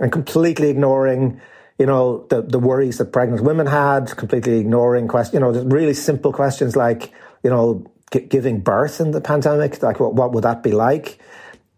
and 0.00 0.12
completely 0.12 0.68
ignoring 0.68 1.40
you 1.78 1.86
know, 1.86 2.26
the, 2.28 2.42
the 2.42 2.60
worries 2.60 2.98
that 2.98 3.06
pregnant 3.06 3.42
women 3.42 3.66
had, 3.66 4.16
completely 4.16 4.58
ignoring 4.58 5.08
questions, 5.08 5.34
you 5.34 5.40
know, 5.40 5.50
really 5.64 5.94
simple 5.94 6.32
questions 6.32 6.76
like, 6.76 7.12
you 7.42 7.50
know, 7.50 7.84
g- 8.12 8.20
giving 8.20 8.60
birth 8.60 9.00
in 9.00 9.10
the 9.10 9.20
pandemic, 9.20 9.82
like 9.82 9.98
what, 9.98 10.14
what 10.14 10.32
would 10.32 10.44
that 10.44 10.62
be 10.62 10.70
like? 10.70 11.18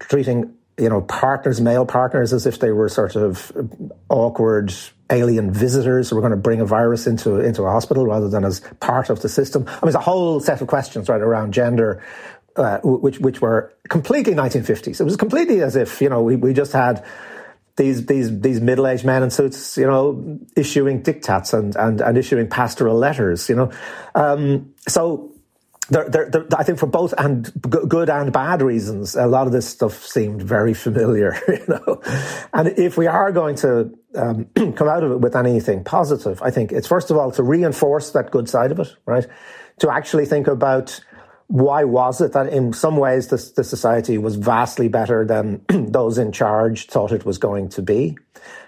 Treating, 0.00 0.52
you 0.76 0.88
know, 0.88 1.00
partners, 1.00 1.60
male 1.60 1.86
partners, 1.86 2.32
as 2.34 2.44
if 2.44 2.58
they 2.58 2.70
were 2.70 2.88
sort 2.90 3.16
of 3.16 3.50
awkward 4.10 4.74
alien 5.10 5.52
visitors 5.52 6.10
who 6.10 6.16
were 6.16 6.22
going 6.22 6.32
to 6.32 6.36
bring 6.36 6.60
a 6.60 6.66
virus 6.66 7.06
into, 7.06 7.38
into 7.38 7.62
a 7.62 7.70
hospital 7.70 8.06
rather 8.06 8.28
than 8.28 8.44
as 8.44 8.60
part 8.80 9.10
of 9.10 9.22
the 9.22 9.28
system. 9.28 9.64
I 9.66 9.72
mean, 9.76 9.88
it's 9.88 9.94
a 9.94 10.00
whole 10.00 10.40
set 10.40 10.60
of 10.60 10.68
questions 10.68 11.08
right 11.08 11.20
around 11.20 11.52
gender, 11.52 12.02
uh, 12.56 12.78
which, 12.82 13.18
which 13.20 13.40
were 13.40 13.72
completely 13.88 14.34
1950s. 14.34 15.00
It 15.00 15.04
was 15.04 15.16
completely 15.16 15.62
as 15.62 15.76
if, 15.76 16.00
you 16.00 16.08
know, 16.08 16.22
we, 16.22 16.36
we 16.36 16.52
just 16.52 16.72
had, 16.72 17.04
these 17.76 18.06
these 18.06 18.40
these 18.40 18.60
middle 18.60 18.86
aged 18.86 19.04
men 19.04 19.24
in 19.24 19.30
suits, 19.30 19.76
you 19.76 19.86
know, 19.86 20.38
issuing 20.54 21.02
diktats 21.02 21.52
and 21.52 21.74
and, 21.74 22.00
and 22.00 22.16
issuing 22.16 22.48
pastoral 22.48 22.96
letters, 22.96 23.48
you 23.48 23.56
know. 23.56 23.72
Um, 24.14 24.74
so 24.86 25.34
I 25.92 26.62
think 26.62 26.78
for 26.78 26.86
both 26.86 27.12
and 27.18 27.52
good 27.60 28.08
and 28.08 28.32
bad 28.32 28.62
reasons, 28.62 29.16
a 29.16 29.26
lot 29.26 29.46
of 29.46 29.52
this 29.52 29.68
stuff 29.68 30.06
seemed 30.06 30.40
very 30.40 30.72
familiar, 30.72 31.36
you 31.48 31.64
know. 31.68 32.00
And 32.54 32.68
if 32.78 32.96
we 32.96 33.06
are 33.06 33.30
going 33.32 33.56
to 33.56 33.92
um, 34.14 34.46
come 34.54 34.88
out 34.88 35.02
of 35.04 35.12
it 35.12 35.20
with 35.20 35.36
anything 35.36 35.84
positive, 35.84 36.40
I 36.40 36.50
think 36.50 36.72
it's 36.72 36.86
first 36.86 37.10
of 37.10 37.18
all 37.18 37.30
to 37.32 37.42
reinforce 37.42 38.10
that 38.12 38.30
good 38.30 38.48
side 38.48 38.72
of 38.72 38.80
it, 38.80 38.94
right? 39.04 39.26
To 39.80 39.92
actually 39.92 40.24
think 40.24 40.46
about 40.46 41.00
why 41.48 41.84
was 41.84 42.20
it 42.20 42.32
that 42.32 42.52
in 42.52 42.72
some 42.72 42.96
ways 42.96 43.28
the, 43.28 43.36
the 43.56 43.64
society 43.64 44.18
was 44.18 44.36
vastly 44.36 44.88
better 44.88 45.24
than 45.24 45.60
those 45.68 46.18
in 46.18 46.32
charge 46.32 46.86
thought 46.86 47.12
it 47.12 47.24
was 47.24 47.38
going 47.38 47.68
to 47.70 47.82
be? 47.82 48.16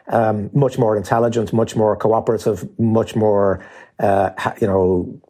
Um, 0.09 0.51
much 0.53 0.79
more 0.79 0.97
intelligent, 0.97 1.53
much 1.53 1.75
more 1.75 1.97
cooperative, 1.97 2.69
much 2.79 3.17
more, 3.17 3.67
uh, 3.99 4.31
you 4.61 4.67
know, 4.67 5.21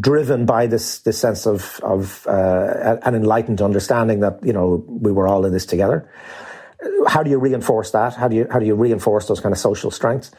driven 0.00 0.46
by 0.46 0.66
this 0.66 1.00
this 1.00 1.18
sense 1.18 1.46
of 1.46 1.80
of 1.82 2.26
uh, 2.26 2.98
an 3.02 3.14
enlightened 3.14 3.60
understanding 3.60 4.20
that 4.20 4.38
you 4.44 4.52
know 4.52 4.84
we 4.88 5.12
were 5.12 5.26
all 5.26 5.44
in 5.44 5.52
this 5.52 5.66
together. 5.66 6.08
How 7.06 7.22
do 7.22 7.30
you 7.30 7.38
reinforce 7.38 7.90
that? 7.92 8.14
How 8.14 8.28
do 8.28 8.36
you 8.36 8.46
how 8.50 8.58
do 8.58 8.66
you 8.66 8.74
reinforce 8.74 9.26
those 9.28 9.40
kind 9.40 9.52
of 9.52 9.58
social 9.58 9.90
strengths? 9.90 10.30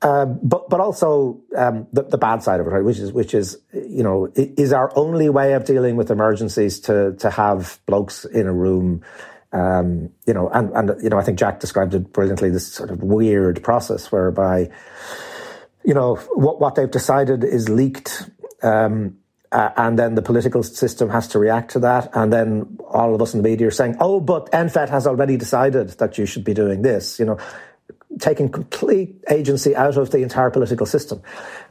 Um, 0.00 0.38
but 0.42 0.70
but 0.70 0.78
also 0.78 1.40
um, 1.56 1.88
the, 1.92 2.04
the 2.04 2.18
bad 2.18 2.42
side 2.42 2.60
of 2.60 2.66
it, 2.66 2.70
right? 2.70 2.84
Which 2.84 2.98
is 2.98 3.12
which 3.12 3.34
is 3.34 3.58
you 3.72 4.04
know 4.04 4.30
is 4.34 4.72
our 4.72 4.96
only 4.96 5.28
way 5.28 5.54
of 5.54 5.64
dealing 5.64 5.96
with 5.96 6.10
emergencies 6.10 6.78
to 6.80 7.14
to 7.18 7.30
have 7.30 7.80
blokes 7.86 8.24
in 8.24 8.46
a 8.46 8.52
room, 8.52 9.02
um, 9.52 10.10
you 10.24 10.34
know, 10.34 10.50
and 10.50 10.70
and 10.70 11.02
you 11.02 11.08
know 11.08 11.18
I 11.18 11.24
think 11.24 11.36
Jack 11.36 11.58
described 11.58 11.94
it 11.94 12.12
brilliantly. 12.12 12.50
This 12.50 12.72
sort 12.72 12.90
of 12.90 13.02
weird 13.02 13.64
process 13.64 14.12
whereby, 14.12 14.70
you 15.84 15.94
know, 15.94 16.14
what 16.32 16.60
what 16.60 16.76
they've 16.76 16.90
decided 16.90 17.42
is 17.42 17.68
leaked. 17.68 18.30
Uh, 19.50 19.70
and 19.78 19.98
then 19.98 20.14
the 20.14 20.20
political 20.20 20.62
system 20.62 21.08
has 21.08 21.26
to 21.28 21.38
react 21.38 21.70
to 21.70 21.78
that. 21.78 22.10
And 22.12 22.30
then 22.30 22.78
all 22.86 23.14
of 23.14 23.22
us 23.22 23.32
in 23.32 23.42
the 23.42 23.48
media 23.48 23.68
are 23.68 23.70
saying, 23.70 23.96
oh, 23.98 24.20
but 24.20 24.50
NPHET 24.52 24.90
has 24.90 25.06
already 25.06 25.38
decided 25.38 25.88
that 25.88 26.18
you 26.18 26.26
should 26.26 26.44
be 26.44 26.52
doing 26.52 26.82
this. 26.82 27.18
You 27.18 27.24
know, 27.24 27.38
taking 28.18 28.48
complete 28.48 29.14
agency 29.30 29.74
out 29.76 29.96
of 29.96 30.10
the 30.10 30.18
entire 30.18 30.50
political 30.50 30.86
system. 30.86 31.22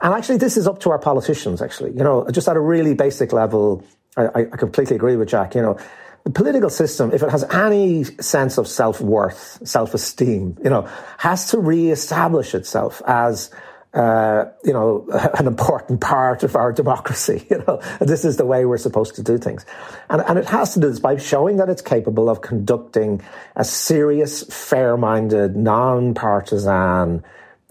And 0.02 0.14
actually, 0.14 0.38
this 0.38 0.58
is 0.58 0.68
up 0.68 0.80
to 0.82 0.90
our 0.92 1.00
politicians, 1.00 1.62
actually. 1.62 1.92
You 1.92 2.04
know, 2.04 2.28
just 2.32 2.48
at 2.48 2.56
a 2.56 2.60
really 2.60 2.94
basic 2.94 3.34
level, 3.34 3.84
I, 4.16 4.48
I 4.52 4.58
completely 4.58 4.96
agree 4.96 5.16
with 5.16 5.30
Jack. 5.30 5.56
You 5.56 5.62
know, 5.62 5.80
the 6.24 6.32
political 6.32 6.70
system, 6.70 7.12
if 7.14 7.24
it 7.24 7.30
has 7.30 7.44
any 7.46 8.04
sense 8.04 8.58
of 8.58 8.68
self 8.68 9.00
worth, 9.00 9.60
self 9.66 9.94
esteem, 9.94 10.58
you 10.64 10.70
know, 10.70 10.90
has 11.18 11.52
to 11.52 11.60
re 11.60 11.90
establish 11.90 12.54
itself 12.54 13.02
as 13.06 13.50
uh, 13.98 14.46
you 14.64 14.74
know, 14.74 15.08
an 15.40 15.48
important 15.48 16.00
part 16.02 16.44
of 16.44 16.56
our 16.56 16.72
democracy. 16.72 17.46
You 17.58 17.64
know, 17.66 17.82
this 18.00 18.26
is 18.26 18.38
the 18.38 18.46
way 18.46 18.66
we're 18.66 18.78
supposed 18.78 19.16
to 19.16 19.24
do 19.24 19.38
things, 19.38 19.66
and 20.10 20.22
and 20.22 20.38
it 20.38 20.46
has 20.46 20.74
to 20.74 20.80
do 20.80 20.90
this 20.90 21.00
by 21.00 21.18
showing 21.18 21.58
that 21.58 21.70
it's 21.70 21.82
capable 21.82 22.30
of 22.30 22.42
conducting 22.42 23.22
a 23.56 23.64
serious, 23.64 24.44
fair-minded, 24.44 25.56
non-partisan 25.56 27.24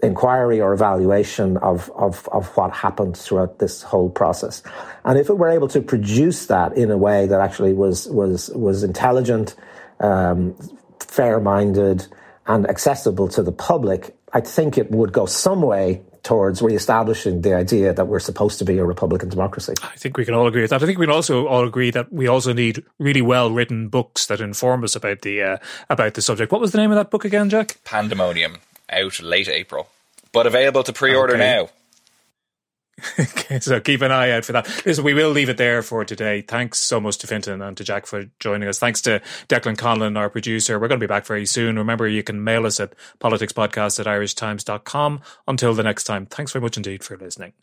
inquiry 0.03 0.61
or 0.61 0.73
evaluation 0.73 1.57
of, 1.57 1.89
of, 1.95 2.29
of 2.31 2.55
what 2.55 2.71
happened 2.71 3.17
throughout 3.17 3.57
this 3.59 3.81
whole 3.81 4.09
process. 4.09 4.61
And 5.03 5.17
if 5.17 5.29
it 5.29 5.37
were 5.37 5.49
able 5.49 5.67
to 5.69 5.81
produce 5.81 6.45
that 6.47 6.77
in 6.77 6.91
a 6.91 6.97
way 6.97 7.25
that 7.27 7.39
actually 7.39 7.73
was 7.73 8.07
was 8.09 8.49
was 8.49 8.83
intelligent, 8.83 9.55
um, 9.99 10.55
fair-minded, 10.99 12.07
and 12.45 12.67
accessible 12.69 13.27
to 13.29 13.43
the 13.43 13.51
public, 13.51 14.15
I 14.33 14.41
think 14.41 14.77
it 14.77 14.91
would 14.91 15.13
go 15.13 15.25
some 15.25 15.61
way 15.61 16.01
towards 16.27 16.61
re-establishing 16.61 17.39
the 17.41 17.55
idea 17.55 17.93
that 17.93 18.07
we're 18.07 18.19
supposed 18.19 18.59
to 18.59 18.65
be 18.65 18.77
a 18.77 18.83
republican 18.83 19.29
democracy. 19.29 19.73
I 19.81 19.95
think 19.95 20.17
we 20.17 20.25
can 20.25 20.33
all 20.33 20.45
agree 20.45 20.61
with 20.61 20.71
that. 20.71 20.83
I 20.83 20.85
think 20.85 20.99
we 20.99 21.05
can 21.05 21.15
also 21.15 21.47
all 21.47 21.65
agree 21.65 21.89
that 21.91 22.11
we 22.11 22.27
also 22.27 22.51
need 22.51 22.83
really 22.99 23.21
well 23.21 23.49
written 23.49 23.87
books 23.87 24.25
that 24.25 24.41
inform 24.41 24.83
us 24.83 24.93
about 24.93 25.21
the 25.21 25.41
uh, 25.41 25.57
about 25.89 26.15
the 26.15 26.21
subject. 26.21 26.51
What 26.51 26.59
was 26.59 26.73
the 26.73 26.79
name 26.79 26.91
of 26.91 26.97
that 26.97 27.11
book 27.11 27.23
again, 27.23 27.49
Jack? 27.49 27.77
Pandemonium, 27.85 28.57
out 28.89 29.21
late 29.21 29.47
April, 29.47 29.87
but 30.33 30.45
available 30.45 30.83
to 30.83 30.91
pre-order 30.91 31.35
okay. 31.35 31.55
now. 31.55 31.69
so 33.61 33.79
keep 33.79 34.01
an 34.01 34.11
eye 34.11 34.31
out 34.31 34.45
for 34.45 34.53
that. 34.53 34.85
Listen, 34.85 35.03
we 35.03 35.13
will 35.13 35.29
leave 35.29 35.49
it 35.49 35.57
there 35.57 35.81
for 35.81 36.03
today. 36.03 36.41
Thanks 36.41 36.79
so 36.79 36.99
much 36.99 37.17
to 37.19 37.27
Fintan 37.27 37.61
and 37.61 37.77
to 37.77 37.83
Jack 37.83 38.05
for 38.05 38.25
joining 38.39 38.67
us. 38.67 38.79
Thanks 38.79 39.01
to 39.03 39.21
Declan 39.47 39.77
Conlon, 39.77 40.17
our 40.17 40.29
producer. 40.29 40.79
We're 40.79 40.87
going 40.87 40.99
to 40.99 41.07
be 41.07 41.09
back 41.09 41.25
very 41.25 41.45
soon. 41.45 41.77
Remember, 41.77 42.07
you 42.07 42.23
can 42.23 42.43
mail 42.43 42.65
us 42.65 42.79
at 42.79 42.95
politicspodcast 43.19 43.99
at 43.99 44.05
irishtimes.com. 44.05 45.21
Until 45.47 45.73
the 45.73 45.83
next 45.83 46.05
time, 46.05 46.25
thanks 46.25 46.51
very 46.51 46.61
much 46.61 46.77
indeed 46.77 47.03
for 47.03 47.17
listening. 47.17 47.53